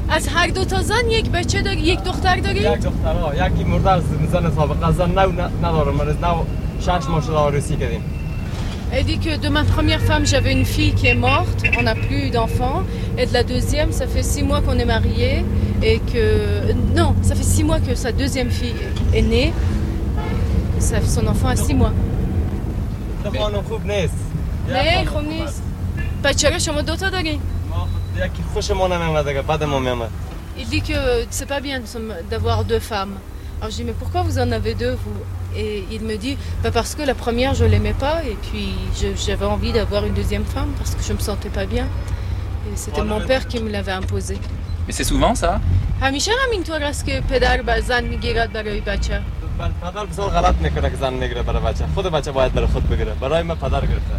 از 0.09 0.27
هر 0.27 0.47
دو 0.47 0.65
تا 0.65 0.81
زن 0.81 1.09
یک 1.09 1.29
بچه 1.31 1.61
داری 1.61 1.79
یک 1.81 2.03
دختر 2.03 2.35
داری؟ 2.39 2.59
یک 2.59 2.65
دختر 2.65 3.15
ها 3.21 3.47
یکی 3.47 3.63
مرده 3.63 3.89
از 3.91 4.03
زن 4.31 4.51
سابق 4.55 4.83
از 4.87 4.95
زن 4.95 5.11
نو 5.11 5.31
ن- 5.31 5.65
ندارم 5.65 5.95
من 5.95 6.07
از 6.09 6.15
نو 6.21 6.43
شش 6.79 7.09
ماه 7.09 7.21
شده 7.21 7.37
عروسی 7.37 7.75
کردیم 7.75 8.01
Elle 8.95 9.05
dit 9.05 9.17
que 9.17 9.33
de 9.45 9.49
ma 9.49 9.63
première 9.75 10.01
femme, 10.09 10.23
j'avais 10.31 10.51
une 10.59 10.65
fille 10.75 10.93
qui 10.99 11.07
est 11.07 11.19
morte, 11.31 11.59
on 11.79 11.83
n'a 11.89 11.95
plus 12.07 12.29
d'enfants. 12.35 12.81
Et 13.19 13.25
de 13.29 13.33
la 13.39 13.43
deuxième, 13.53 13.89
ça 13.99 14.05
fait 14.13 14.21
six 14.33 14.43
mois 14.49 14.61
qu'on 14.65 14.77
est 14.83 14.89
mariés. 14.97 15.37
Et 15.89 15.97
que. 16.11 16.25
Non, 16.99 17.09
ça 17.27 17.33
fait 17.39 17.49
six 17.55 17.63
mois 17.69 17.79
que 17.87 17.93
sa 18.05 18.11
deuxième 18.11 18.51
fille 18.59 18.79
est 19.17 19.25
née. 19.35 19.49
Ça, 20.87 20.97
son 21.15 21.25
enfant 21.33 21.47
a 21.55 21.55
six 21.67 21.73
mois. 21.81 21.93
ده 23.23 23.39
خانم 23.39 23.61
خوب 23.61 23.85
نیست 23.91 24.13
نه 24.69 25.05
خوب 25.05 25.23
نیست 25.27 25.63
پس 26.23 26.35
چرا 26.35 26.59
شما 26.59 26.81
دوتا 26.81 27.09
داری؟ 27.09 27.39
یکی 28.17 28.43
خوشمان 28.53 28.93
نمیامد 28.93 29.25
که 29.33 29.41
بعد 29.41 29.63
ما 29.63 29.79
میامد 29.79 30.09
Il 30.61 30.67
dit 30.75 30.81
que 30.89 30.99
c'est 31.37 31.49
pas 31.53 31.61
bien 31.67 31.79
de 31.83 31.87
se- 31.93 32.21
d'avoir 32.31 32.57
deux 32.71 32.83
femmes. 32.91 33.15
Alors 33.59 33.71
je 33.71 33.77
dis 33.79 33.85
mais 33.89 33.97
pourquoi 34.01 34.21
vous 34.27 34.37
en 34.45 34.49
avez 34.59 34.73
deux 34.83 34.95
vous 35.03 35.17
Et 35.61 35.83
il 35.95 36.01
me 36.09 36.15
dit 36.25 36.35
bah 36.63 36.71
parce 36.77 36.93
que 36.97 37.03
la 37.11 37.15
première 37.23 37.53
je 37.59 37.65
l'aimais 37.73 37.97
pas 38.05 38.17
et 38.31 38.35
puis 38.45 38.65
je- 38.99 39.15
j'avais 39.25 39.47
envie 39.55 39.71
d'avoir 39.77 40.01
une 40.09 40.15
deuxième 40.21 40.45
femme 40.55 40.71
parce 40.79 40.93
que 40.95 41.03
je 41.07 41.13
me 41.17 41.21
sentais 41.29 41.53
pas 41.59 41.65
bien. 41.75 41.85
Et 42.67 42.75
c'était 42.83 43.05
mon 43.13 43.21
père 43.29 43.43
qui 43.51 43.57
me 43.65 43.69
l'avait 43.75 43.95
imposé. 44.01 44.35
Mais 44.87 44.93
c'est 44.97 45.07
souvent 45.13 45.33
ça 45.43 45.51
همیشه 46.01 46.31
همینطور 46.47 46.83
است 46.83 47.05
که 47.05 47.21
پدر 47.29 47.61
به 47.61 47.81
زن 47.81 48.03
میگیرد 48.03 48.53
برای 48.53 48.81
بچه 48.81 49.21
پدر 49.81 50.05
بسیار 50.05 50.29
غلط 50.29 50.55
میکنه 50.55 50.89
که 50.89 50.95
زن 50.95 51.13
میگیره 51.13 51.41
برای 51.43 51.61
بچه 51.63 51.85
خود 51.95 52.05
بچه 52.05 52.31
باید 52.31 52.53
برای 52.53 52.67
خود 52.67 52.89
بگیره 52.89 53.13
برای 53.21 53.43
من 53.43 53.55
پدر 53.55 53.81
گرفته 53.81 54.15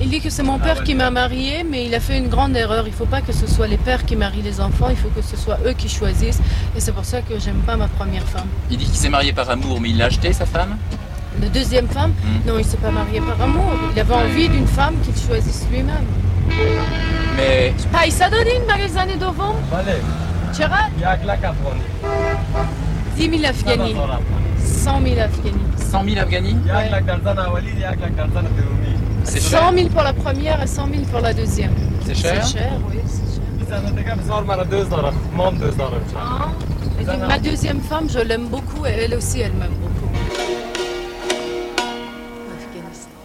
Il 0.00 0.10
dit 0.14 0.20
que 0.20 0.30
c'est 0.36 0.46
mon 0.52 0.60
père 0.66 0.80
qui 0.86 0.94
m'a 1.02 1.10
marié, 1.22 1.54
mais 1.70 1.80
il 1.86 1.92
a 2.00 2.02
fait 2.08 2.16
une 2.22 2.28
grande 2.34 2.54
erreur. 2.64 2.84
Il 2.86 2.94
ne 2.96 3.00
faut 3.02 3.10
pas 3.16 3.20
que 3.28 3.32
ce 3.32 3.46
soit 3.54 3.66
les 3.74 3.80
pères 3.86 4.04
qui 4.08 4.14
marient 4.24 4.46
les 4.50 4.58
enfants, 4.66 4.90
il 4.96 5.00
faut 5.04 5.12
que 5.18 5.22
ce 5.32 5.36
soit 5.44 5.58
eux 5.66 5.74
qui 5.80 5.88
choisissent. 5.98 6.40
Et 6.76 6.80
c'est 6.84 6.94
pour 6.98 7.06
ça 7.12 7.18
que 7.28 7.34
j'aime 7.44 7.62
pas 7.70 7.76
ma 7.84 7.88
première 7.98 8.26
femme. 8.34 8.46
Il 8.70 8.76
dit 8.80 8.84
qu'il 8.90 9.00
s'est 9.04 9.14
marié 9.18 9.32
par 9.40 9.48
amour, 9.56 9.76
mais 9.80 9.88
il 9.92 9.98
l'a 10.00 10.06
acheté, 10.12 10.28
sa 10.42 10.46
femme 10.54 10.72
La 11.44 11.48
deuxième 11.58 11.88
femme, 11.96 12.12
Hmm. 12.24 12.40
non, 12.48 12.56
il 12.62 12.66
s'est 12.70 12.82
pas 12.86 12.92
marié 13.00 13.18
par 13.30 13.38
amour. 13.48 13.70
Il 13.92 13.98
avait 14.04 14.18
envie 14.24 14.48
d'une 14.54 14.70
femme 14.78 14.94
qu'il 15.04 15.16
choisisse 15.26 15.62
lui-même. 15.72 16.06
Mais 17.36 17.72
پیسه 17.92 18.28
دادین 18.28 18.62
برای 18.68 18.88
زن 18.88 19.06
دوم؟ 19.18 19.54
بله 19.72 20.00
چقدر؟ 20.58 20.88
یک 20.98 21.26
لک 21.28 21.44
افغانی 21.44 21.84
10 23.16 23.38
000 23.38 23.44
افغانی 23.50 23.94
100 24.83 25.01
000 25.01 25.19
Afghani. 25.19 25.63
100 25.77 26.03
000 26.03 26.19
Afghani 26.19 26.53
ouais. 26.53 26.89
100 29.25 29.73
000 29.77 29.89
pour 29.89 30.03
la 30.03 30.11
première 30.11 30.61
et 30.61 30.67
100 30.67 30.87
000 30.87 31.05
pour 31.09 31.21
la 31.21 31.33
deuxième. 31.33 31.71
C'est 32.05 32.13
cher 32.15 32.45
C'est 32.45 32.57
cher, 32.57 32.71
oui, 32.89 32.97
c'est 33.05 33.35
cher. 33.35 33.43
Ah, 36.17 37.27
ma 37.27 37.39
deuxième 37.39 37.79
femme, 37.79 38.09
je 38.09 38.19
l'aime 38.19 38.47
beaucoup 38.47 38.85
et 38.85 38.89
elle 38.89 39.15
aussi, 39.15 39.39
elle 39.39 39.53
m'aime 39.53 39.71
beaucoup. 39.81 40.09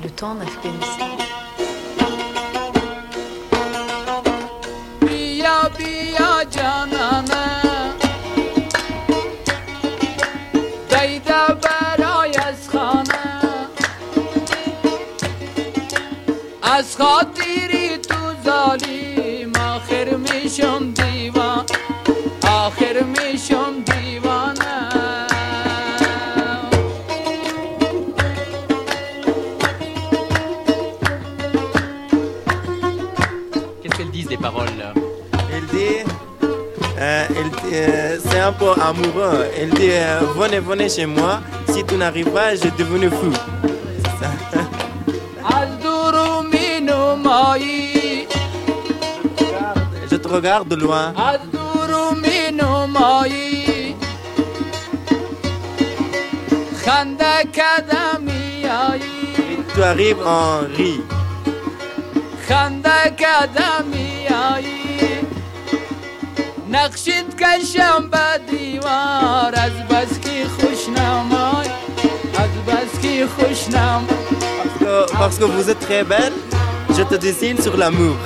Le 0.05 0.11
temps 0.11 0.37
en 0.37 0.41
Afghanistan. 0.41 1.28
خاطری 16.98 17.98
تو 17.98 18.16
ظالم 18.46 19.52
آخر 19.56 20.16
میشم 20.16 20.92
دیوان 20.92 21.66
آخر 22.44 23.04
میشم 23.04 23.74
دیوانه 23.86 24.64
qu'est-ce 33.82 33.96
qu'elles 33.98 34.12
disent 34.12 34.30
les 34.30 34.38
paroles 34.38 34.76
là 34.80 34.94
Elle 35.56 35.66
dit, 35.68 36.00
euh, 37.00 37.28
elle 37.38 37.50
dit, 37.62 37.76
euh, 37.76 38.18
c'est 38.26 38.40
un 38.40 38.52
peu 38.52 38.72
amoureux. 38.82 39.46
Elle 39.60 39.70
dit, 39.72 39.90
euh, 39.92 40.22
venez, 40.36 40.60
venez 40.60 40.90
chez 40.90 41.06
moi. 41.06 41.42
Si 41.72 41.84
tu 41.84 41.96
n'arrives 41.96 42.32
pas, 42.32 42.52
je 42.56 42.62
suis 42.62 42.72
devenu 42.72 43.10
fou. 43.10 43.32
regarde 50.28 50.70
de 50.70 50.76
loin. 50.76 51.14
از 51.18 51.40
دور 51.52 52.14
می 52.16 52.58
نمایی 52.58 53.96
خنده 56.86 57.44
کده 57.54 58.18
میایی 58.20 59.04
Tu 59.76 59.82
arrives 59.84 60.22
en 60.26 60.78
riz. 60.78 61.02
خنده 62.48 63.10
کده 63.18 63.82
میایی 63.94 65.28
نقشت 66.70 67.36
کشم 67.36 68.10
به 68.12 68.52
دیوار 68.52 69.54
از 69.54 69.88
بس 69.90 70.20
که 70.20 70.46
خوش 70.60 70.90
نمای 70.98 71.68
از 72.38 72.50
بس 72.68 73.02
که 73.02 73.28
خوش 73.28 73.70
نمای 73.70 74.24
Parce 74.64 74.80
que, 74.80 75.18
parce 75.18 75.38
que 75.40 75.46
vous 75.46 75.70
êtes 75.70 75.80
très 75.80 76.04
belle, 76.04 76.34
je 76.98 77.04
te 77.04 77.16
dessine 77.16 77.58
sur 77.62 77.78
l'amour. 77.78 78.18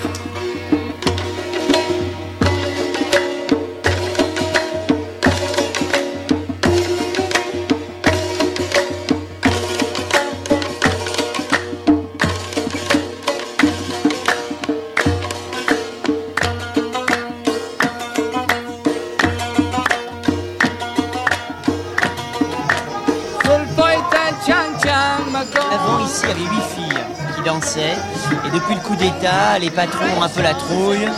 Depuis 28.53 28.75
le 28.75 28.81
coup 28.81 28.97
d'État, 28.97 29.59
les 29.61 29.71
patrons 29.71 30.05
ont 30.19 30.23
un 30.23 30.29
peu 30.29 30.43
la 30.43 30.55
trouille 30.55 31.09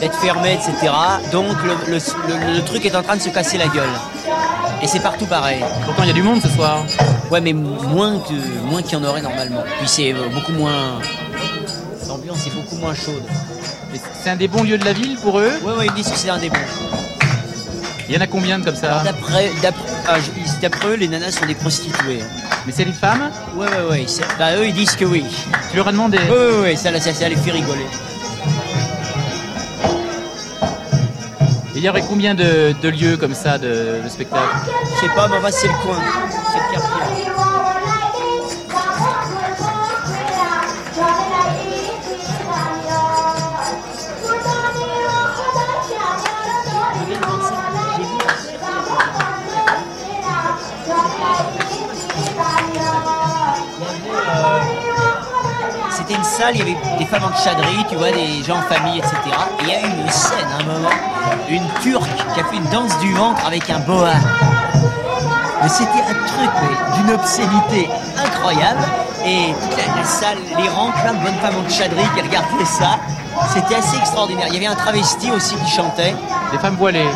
d'être 0.00 0.16
fermés, 0.18 0.54
etc. 0.54 0.92
Donc 1.32 1.56
le, 1.64 1.92
le- 1.92 1.98
le- 1.98 2.56
le 2.56 2.62
truc 2.64 2.84
est 2.86 2.94
en 2.94 3.02
train 3.02 3.16
de 3.16 3.20
se 3.22 3.28
casser 3.30 3.58
la 3.58 3.66
gueule. 3.68 3.88
Et 4.80 4.86
c'est 4.86 5.00
partout 5.00 5.26
pareil. 5.26 5.60
Pourtant, 5.84 6.02
il 6.04 6.08
y 6.08 6.10
a 6.10 6.14
du 6.14 6.22
monde 6.22 6.40
ce 6.40 6.48
soir. 6.48 6.84
Ouais, 7.30 7.40
mais 7.40 7.52
moins 7.52 8.18
que 8.20 8.32
moins 8.64 8.80
qu'il 8.82 8.92
y 8.96 8.96
en 8.96 9.04
aurait 9.04 9.22
normalement. 9.22 9.62
Puis 9.80 9.88
c'est 9.88 10.12
euh, 10.12 10.28
beaucoup 10.32 10.52
moins. 10.52 11.00
L'ambiance 12.06 12.46
est 12.46 12.50
beaucoup 12.54 12.76
moins 12.76 12.94
chaude. 12.94 13.22
C'est 14.22 14.30
un 14.30 14.36
des 14.36 14.48
bons 14.48 14.62
lieux 14.62 14.78
de 14.78 14.84
la 14.84 14.92
ville 14.92 15.16
pour 15.20 15.38
eux 15.40 15.50
Ouais, 15.64 15.72
ouais, 15.72 15.86
ils 15.86 15.92
disent 15.94 16.08
que 16.10 16.16
c'est 16.16 16.30
un 16.30 16.38
des 16.38 16.48
bons. 16.50 16.56
Il 18.08 18.14
y 18.14 18.18
en 18.18 18.20
a 18.20 18.26
combien 18.26 18.60
comme 18.62 18.74
ça 18.76 19.02
D'après, 19.04 19.50
ah, 20.06 20.14
d'après 20.62 20.88
eux, 20.88 20.94
les 20.94 21.08
nanas 21.08 21.32
sont 21.32 21.44
des 21.46 21.54
prostituées. 21.54 22.20
Mais 22.68 22.74
c'est 22.76 22.84
les 22.84 22.92
femmes 22.92 23.30
Ouais, 23.56 23.66
ouais, 23.66 23.90
ouais. 23.90 24.04
c'est- 24.06 24.20
Bah, 24.38 24.54
eux, 24.58 24.66
ils 24.66 24.74
disent 24.74 24.94
que 24.94 25.06
oui. 25.06 25.24
Tu 25.70 25.76
leur 25.78 25.88
as 25.88 25.92
demandé 25.92 26.18
Ouais, 26.18 26.28
ouais, 26.36 26.60
ouais, 26.60 26.76
ça, 26.76 26.92
ça, 27.00 27.14
ça 27.14 27.26
les 27.26 27.34
fait 27.36 27.50
rigoler. 27.50 27.86
Il 31.74 31.82
y 31.82 31.88
aurait 31.88 32.02
combien 32.06 32.34
de, 32.34 32.74
de 32.82 32.88
lieux 32.90 33.16
comme 33.16 33.32
ça 33.32 33.56
de, 33.56 34.02
de 34.04 34.08
spectacle 34.10 34.42
Je 34.96 35.00
sais 35.00 35.14
pas, 35.14 35.28
mais 35.28 35.36
enfin, 35.38 35.48
c'est 35.50 35.68
le 35.68 35.72
coin. 35.82 35.96
Salle, 56.38 56.54
il 56.54 56.58
y 56.58 56.62
avait 56.62 56.98
des 56.98 57.04
femmes 57.06 57.24
en 57.24 57.36
tchadri, 57.36 57.84
tu 57.88 57.96
vois, 57.96 58.12
des 58.12 58.44
gens 58.44 58.58
en 58.58 58.62
famille, 58.62 58.98
etc. 58.98 59.16
Et 59.60 59.62
il 59.62 59.68
y 59.68 59.74
a 59.74 59.80
eu 59.80 59.90
une 59.90 60.10
scène 60.10 60.46
à 60.52 60.62
un 60.62 60.66
moment, 60.72 60.94
une 61.48 61.66
turque 61.82 62.16
qui 62.32 62.40
a 62.40 62.44
fait 62.44 62.56
une 62.56 62.70
danse 62.70 62.96
du 63.00 63.12
ventre 63.12 63.44
avec 63.44 63.68
un 63.70 63.80
boa. 63.80 64.12
Mais 65.60 65.68
c'était 65.68 66.04
un 66.08 66.14
truc 66.14 66.50
d'une 66.94 67.12
obscénité 67.12 67.90
incroyable. 68.16 68.80
Et 69.26 69.52
toute 69.60 69.76
la, 69.76 69.96
la 69.96 70.04
salle, 70.04 70.38
les 70.56 70.68
rangs, 70.68 70.92
plein 71.02 71.14
de 71.14 71.18
bonnes 71.18 71.38
femmes 71.42 71.56
en 71.58 71.68
tchadri 71.68 72.04
qui 72.14 72.22
regardaient 72.22 72.64
ça. 72.64 72.98
C'était 73.52 73.74
assez 73.74 73.96
extraordinaire. 73.96 74.46
Il 74.48 74.54
y 74.54 74.56
avait 74.58 74.66
un 74.66 74.76
travesti 74.76 75.32
aussi 75.32 75.56
qui 75.56 75.70
chantait. 75.70 76.14
Des 76.52 76.58
femmes 76.58 76.76
voilées 76.76 77.08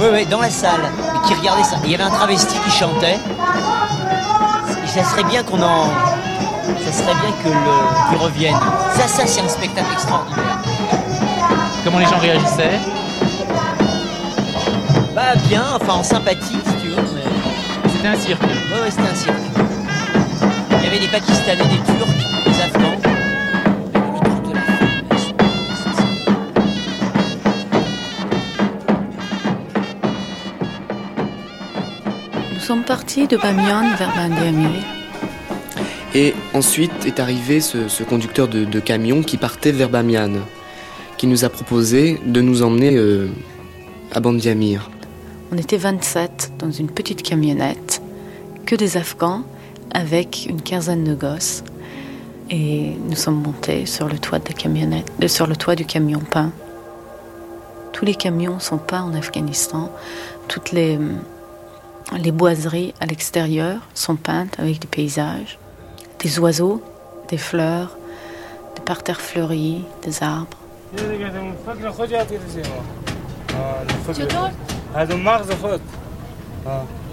Oui, 0.00 0.06
oui, 0.10 0.26
dans 0.26 0.40
la 0.40 0.50
salle, 0.50 0.90
qui 1.26 1.34
regardait 1.34 1.64
ça. 1.64 1.76
Il 1.84 1.90
y 1.90 1.94
avait 1.94 2.04
un 2.04 2.10
travesti 2.10 2.56
qui 2.64 2.70
chantait. 2.70 3.18
Et 4.84 4.88
ça 4.88 5.04
serait 5.04 5.24
bien 5.24 5.42
qu'on 5.42 5.62
en. 5.62 6.13
Ça 6.84 6.92
serait 6.92 7.14
bien 7.14 7.32
que 7.42 7.48
le... 7.48 8.08
qu'il 8.08 8.18
revienne. 8.24 8.56
Ça, 8.94 9.06
ça, 9.08 9.26
c'est 9.26 9.40
un 9.40 9.48
spectacle 9.48 9.92
extraordinaire. 9.92 10.58
Comment 11.84 11.98
les 11.98 12.06
gens 12.06 12.18
réagissaient? 12.18 12.78
Bah, 15.14 15.34
bien, 15.48 15.62
enfin 15.80 15.94
en 15.94 16.02
sympathie, 16.02 16.58
si 16.64 16.74
tu 16.82 16.88
veux. 16.88 16.96
mais- 17.14 17.90
C'était 17.92 18.08
un 18.08 18.16
cirque. 18.16 18.42
Ouais, 18.42 18.80
ouais, 18.82 18.90
c'était 18.90 19.08
un 19.10 19.14
cirque. 19.14 19.36
Il 20.78 20.84
y 20.84 20.86
avait 20.86 20.98
des 21.00 21.08
Pakistanais, 21.08 21.56
des 21.56 21.92
Turcs, 21.92 22.44
des 22.46 22.60
Afghans. 22.62 23.00
Nous 32.52 32.60
sommes 32.60 32.82
partis 32.84 33.26
de 33.26 33.36
Bamiyan 33.36 33.94
vers 33.96 34.12
Bandiamir. 34.14 34.80
Et 36.14 36.32
ensuite 36.52 36.92
est 37.06 37.18
arrivé 37.18 37.60
ce, 37.60 38.02
conducteur 38.04 38.46
de, 38.46 38.80
camion 38.80 39.22
qui 39.22 39.36
partait 39.36 39.72
vers 39.72 39.88
Bamiyan, 39.88 40.30
qui 41.16 41.26
nous 41.26 41.44
a 41.44 41.48
proposé 41.48 42.20
de 42.24 42.40
nous 42.40 42.62
emmener 42.62 42.94
euh, 42.96 43.28
à 44.12 44.20
Bandiamir. 44.20 44.90
On 45.52 45.58
était 45.58 45.76
27 45.76 46.52
dans 46.58 46.70
une 46.70 46.88
petite 46.88 47.22
camionnette, 47.22 48.00
que 48.64 48.76
des 48.76 48.96
Afghans, 48.96 49.42
avec 49.92 50.46
une 50.48 50.62
quinzaine 50.62 51.02
de 51.02 51.14
gosses. 51.14 51.64
Et 52.48 52.92
nous 53.08 53.16
sommes 53.16 53.42
montés 53.42 53.84
sur 53.86 54.06
le 54.06 54.18
toit 54.18 54.38
de 54.38 54.48
la 54.48 54.54
camionnette, 54.54 55.10
euh, 55.20 55.26
sur 55.26 55.48
le 55.48 55.56
toit 55.56 55.74
du 55.74 55.84
camion 55.84 56.20
peint. 56.20 56.52
Tous 57.92 58.04
les 58.04 58.14
camions 58.14 58.60
sont 58.60 58.78
peints 58.78 59.02
en 59.02 59.14
Afghanistan. 59.14 59.90
Toutes 60.46 60.70
les, 60.70 60.96
les 62.16 62.32
boiseries 62.32 62.94
à 63.00 63.06
l'extérieur 63.06 63.80
sont 63.94 64.16
peintes 64.16 64.54
avec 64.58 64.78
des 64.78 64.86
paysages, 64.86 65.58
des 66.23 66.39
oiseaux, 66.39 66.81
des 67.27 67.37
fleurs, 67.37 67.97
des 68.75 68.81
parterres 68.81 69.21
fleuris, 69.21 69.83
des 70.03 70.23
arbres. 70.23 70.57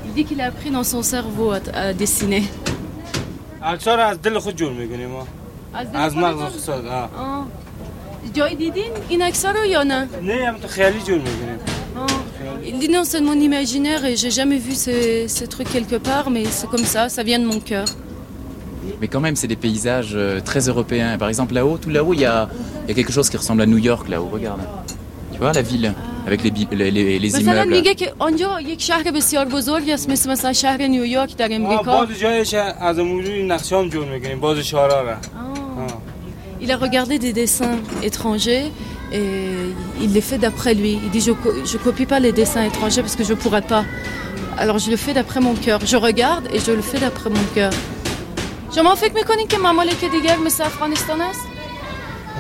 Il 0.05 0.13
dit 0.15 0.25
qu'il 0.25 0.41
a 0.41 0.47
appris 0.47 0.71
dans 0.71 0.85
son 0.85 1.03
cerveau 1.03 1.53
à, 1.53 1.59
à 1.75 1.93
dessiner. 1.93 2.45
از 5.95 6.17
مغز 6.17 6.69
خود 6.69 6.87
آه. 6.87 7.11
آه. 7.19 7.47
جای 8.35 8.55
دیدین 8.55 8.93
این 9.09 9.23
عکس‌ها 9.23 9.51
رو 9.51 9.65
یا 9.65 9.83
نه؟ 9.83 10.09
نه 10.23 10.49
هم 10.49 10.59
تو 10.59 10.69
خیالی 10.69 11.01
جور 11.01 11.19
میکنیم 11.19 11.59
Il 12.65 12.79
dit 12.79 12.89
non, 12.89 13.05
c'est 13.05 13.21
de 13.21 13.25
mon 13.25 13.41
imaginaire 13.51 14.05
et 14.05 14.17
j'ai 14.17 14.31
jamais 14.31 14.59
vu 14.59 14.75
ces, 14.75 15.29
ces 15.29 15.47
trucs 15.47 15.71
quelque 15.77 15.97
part, 15.97 16.31
mais 16.31 16.45
c'est 16.45 16.69
comme 16.69 16.87
ça, 16.95 17.09
ça 17.09 17.23
vient 17.23 17.39
de 17.39 17.47
mon 17.53 17.61
cœur. 17.61 17.89
mais 19.02 19.08
quand 19.08 19.20
même, 19.20 19.36
c'est 19.36 19.48
des 19.48 19.56
paysages 19.56 20.12
euh, 20.14 20.40
très 20.40 20.70
européens. 20.70 21.18
Par 21.18 21.28
exemple, 21.28 21.56
là-haut, 21.56 21.80
tout 21.80 21.90
là-haut, 21.90 22.14
il 22.14 22.20
y, 22.20 22.26
a, 22.26 22.48
quelque 22.88 23.12
chose 23.12 23.32
qui 23.32 23.38
ressemble 23.38 23.64
à 23.64 23.66
New 23.66 23.80
York, 23.80 24.08
là-haut, 24.08 24.30
regarde. 24.32 24.62
Tu 25.34 25.40
vois, 25.40 25.54
la 25.54 25.64
ville, 25.64 25.96
avec 26.28 26.44
les, 26.44 26.54
les, 26.72 26.92
les, 26.92 27.18
les 27.18 27.40
immeubles. 27.40 27.74
Il 36.62 36.72
a 36.72 36.78
regardé 36.78 37.18
des 37.18 37.34
dessins 37.34 37.80
étrangers 38.04 38.66
et 39.12 39.24
il 40.00 40.14
les 40.14 40.22
fait 40.22 40.38
d'après 40.38 40.76
lui. 40.76 41.00
Il 41.04 41.10
dit, 41.10 41.22
je 41.22 41.32
ne 41.32 41.84
copie 41.84 42.06
pas 42.06 42.20
les 42.20 42.32
dessins 42.34 42.64
étrangers 42.64 43.02
parce 43.02 43.16
que 43.16 43.24
je 43.24 43.34
ne 43.34 43.38
pourrais 43.38 43.64
pas. 43.64 43.84
Alors 44.60 44.78
je 44.78 44.92
le 44.92 44.98
fais 44.98 45.14
d'après 45.14 45.40
mon 45.40 45.56
cœur. 45.56 45.80
Je 45.84 45.98
regarde 45.98 46.48
et 46.54 46.60
je 46.60 46.72
le 46.72 46.84
fais 46.84 47.00
d'après 47.00 47.32
mon 47.32 47.44
cœur. 47.56 47.72
شما 48.77 48.95
فکر 48.95 49.13
میکنین 49.13 49.47
که 49.49 49.59
ممالک 49.59 50.05
دیگر 50.05 50.37
مثل 50.37 50.65
افغانستان 50.65 51.21
است؟ 51.21 51.41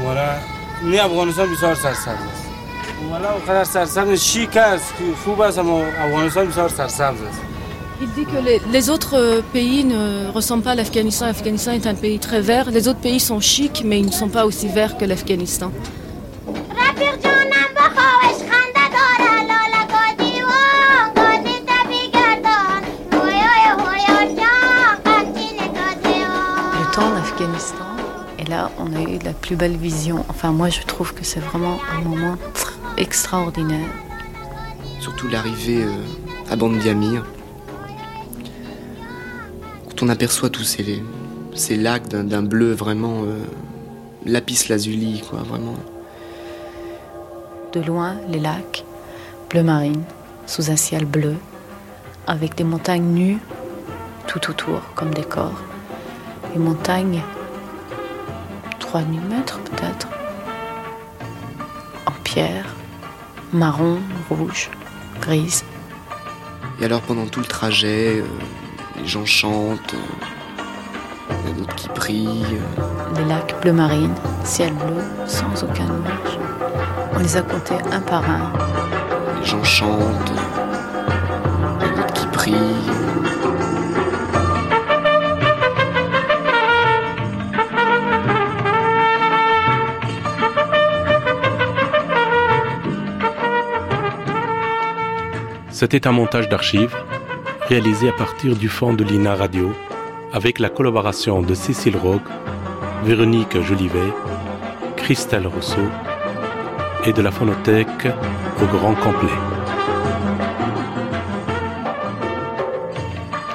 ولا 0.06 0.28
نه 0.82 1.04
افغانستان 1.04 1.52
بسیار 1.52 1.74
سرسبز 1.74 2.08
است 2.08 2.46
ولا 3.12 3.32
اونقدر 3.32 3.64
سرسبز 3.64 4.20
شیک 4.20 4.56
است 4.56 4.94
که 4.98 5.04
خوب 5.24 5.40
است 5.40 5.58
اما 5.58 5.84
افغانستان 5.86 6.46
بسیار 6.48 6.68
سرسبز 6.68 7.22
است 7.22 7.40
Il 8.00 8.12
dit 8.12 8.26
que 8.26 8.36
les, 8.44 8.60
les 8.72 8.90
autres 8.90 9.14
euh, 9.16 9.40
pays 9.54 9.82
ne 9.82 10.28
ressemblent 10.28 10.62
pas 10.62 10.72
à 10.72 10.74
l'Afghanistan. 10.74 11.24
L'Afghanistan 11.26 11.72
est 11.72 11.86
un 11.86 11.94
pays 11.94 12.18
très 12.18 12.42
vert. 12.42 12.70
Les 12.70 12.88
autres 12.88 13.00
pays 13.00 13.20
sont 13.20 13.40
chics, 13.40 13.82
mais 13.86 13.98
ils 14.00 14.06
ne 14.06 14.12
sont 14.12 14.28
pas 14.28 14.44
aussi 14.44 14.68
verts 14.68 14.98
que 14.98 15.06
l'Afghanistan. 15.06 15.72
Et 28.39 28.43
là, 28.45 28.71
on 28.79 28.95
a 28.95 29.01
eu 29.01 29.19
la 29.23 29.33
plus 29.33 29.55
belle 29.55 29.75
vision. 29.77 30.25
Enfin, 30.29 30.51
moi, 30.51 30.69
je 30.69 30.81
trouve 30.81 31.13
que 31.13 31.23
c'est 31.23 31.39
vraiment 31.39 31.77
un 31.95 32.01
moment 32.01 32.35
tr- 32.55 32.71
extraordinaire. 32.97 33.87
Surtout 34.99 35.27
l'arrivée 35.27 35.83
euh, 35.83 36.51
à 36.51 36.55
Bande 36.55 36.85
Amir. 36.87 37.23
Quand 39.89 40.03
on 40.03 40.09
aperçoit 40.09 40.49
tous 40.49 40.63
ces, 40.63 41.03
ces 41.55 41.77
lacs 41.77 42.07
d'un 42.07 42.23
d'un 42.23 42.43
bleu 42.43 42.73
vraiment 42.73 43.23
euh, 43.23 43.39
lapis 44.25 44.67
lazuli, 44.69 45.21
quoi, 45.29 45.39
vraiment. 45.39 45.75
De 47.73 47.81
loin, 47.81 48.15
les 48.29 48.39
lacs, 48.39 48.83
bleu 49.49 49.63
marine, 49.63 50.03
sous 50.45 50.71
un 50.71 50.75
ciel 50.75 51.05
bleu, 51.05 51.35
avec 52.27 52.55
des 52.55 52.63
montagnes 52.63 53.13
nues 53.13 53.39
tout 54.27 54.49
autour 54.49 54.81
comme 54.95 55.13
décor. 55.13 55.51
Les 56.53 56.59
montagnes, 56.59 57.21
3000 58.79 59.21
mètres 59.21 59.59
peut-être, 59.59 60.07
en 62.05 62.11
pierre, 62.23 62.65
marron, 63.53 63.99
rouge, 64.29 64.69
grise. 65.21 65.63
Et 66.79 66.85
alors 66.85 67.01
pendant 67.01 67.25
tout 67.27 67.39
le 67.39 67.45
trajet, 67.45 68.17
euh, 68.19 68.25
les 68.99 69.07
gens 69.07 69.25
chantent, 69.25 69.93
euh, 69.93 70.57
il 71.45 71.49
y 71.49 71.53
en 71.53 71.55
a 71.55 71.57
d'autres 71.59 71.75
qui 71.75 71.87
prient. 71.89 72.45
euh, 72.53 73.19
Les 73.19 73.25
lacs 73.25 73.55
bleu 73.61 73.71
marine, 73.73 74.13
ciel 74.43 74.73
bleu, 74.73 75.01
sans 75.27 75.63
aucun 75.63 75.85
nuage. 75.85 76.39
On 77.15 77.19
les 77.19 77.37
a 77.37 77.41
comptés 77.43 77.75
un 77.91 78.01
par 78.01 78.23
un. 78.29 78.51
les 79.39 79.45
gens 79.45 79.63
chantent, 79.63 80.31
euh, 80.31 80.41
il 81.79 81.87
y 81.87 81.89
en 81.89 81.93
a 81.93 81.95
d'autres 81.97 82.13
qui 82.13 82.27
prient. 82.27 83.20
C'était 95.81 96.05
un 96.05 96.11
montage 96.11 96.47
d'archives 96.47 96.95
réalisé 97.67 98.07
à 98.07 98.11
partir 98.11 98.55
du 98.55 98.69
fond 98.69 98.93
de 98.93 99.03
l'INA 99.03 99.33
Radio 99.33 99.73
avec 100.31 100.59
la 100.59 100.69
collaboration 100.69 101.41
de 101.41 101.55
Cécile 101.55 101.97
Rogue, 101.97 102.21
Véronique 103.03 103.59
Jolivet, 103.59 104.13
Christelle 104.95 105.47
Rousseau 105.47 105.89
et 107.07 107.13
de 107.13 107.21
la 107.23 107.31
phonothèque 107.31 108.07
au 108.61 108.65
grand 108.67 108.93
complet. 108.93 109.33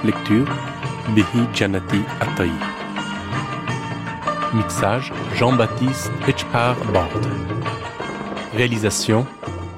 Lecture 0.02 0.48
Behi 1.10 1.46
Janati 1.54 2.00
Ataï. 2.18 2.50
Mixage 4.52 5.12
Jean-Baptiste 5.36 6.10
Etchpar 6.26 6.74
Borde. 6.92 7.28
Réalisation 8.56 9.24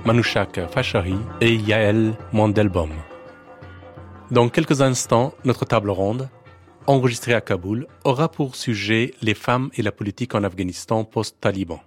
Manushak 0.09 0.59
Fashari 0.71 1.17
et 1.43 1.55
Yael 1.55 2.15
Mandelbaum. 2.33 2.89
Dans 4.31 4.49
quelques 4.49 4.81
instants, 4.81 5.35
notre 5.45 5.67
table 5.67 5.91
ronde, 5.91 6.31
enregistrée 6.87 7.35
à 7.35 7.43
Kaboul, 7.43 7.87
aura 8.05 8.31
pour 8.31 8.57
sujet 8.57 9.13
les 9.21 9.35
femmes 9.35 9.69
et 9.75 9.83
la 9.83 9.93
politique 9.93 10.35
en 10.35 10.45
Afghanistan 10.45 11.05
post-Taliban. 11.05 11.83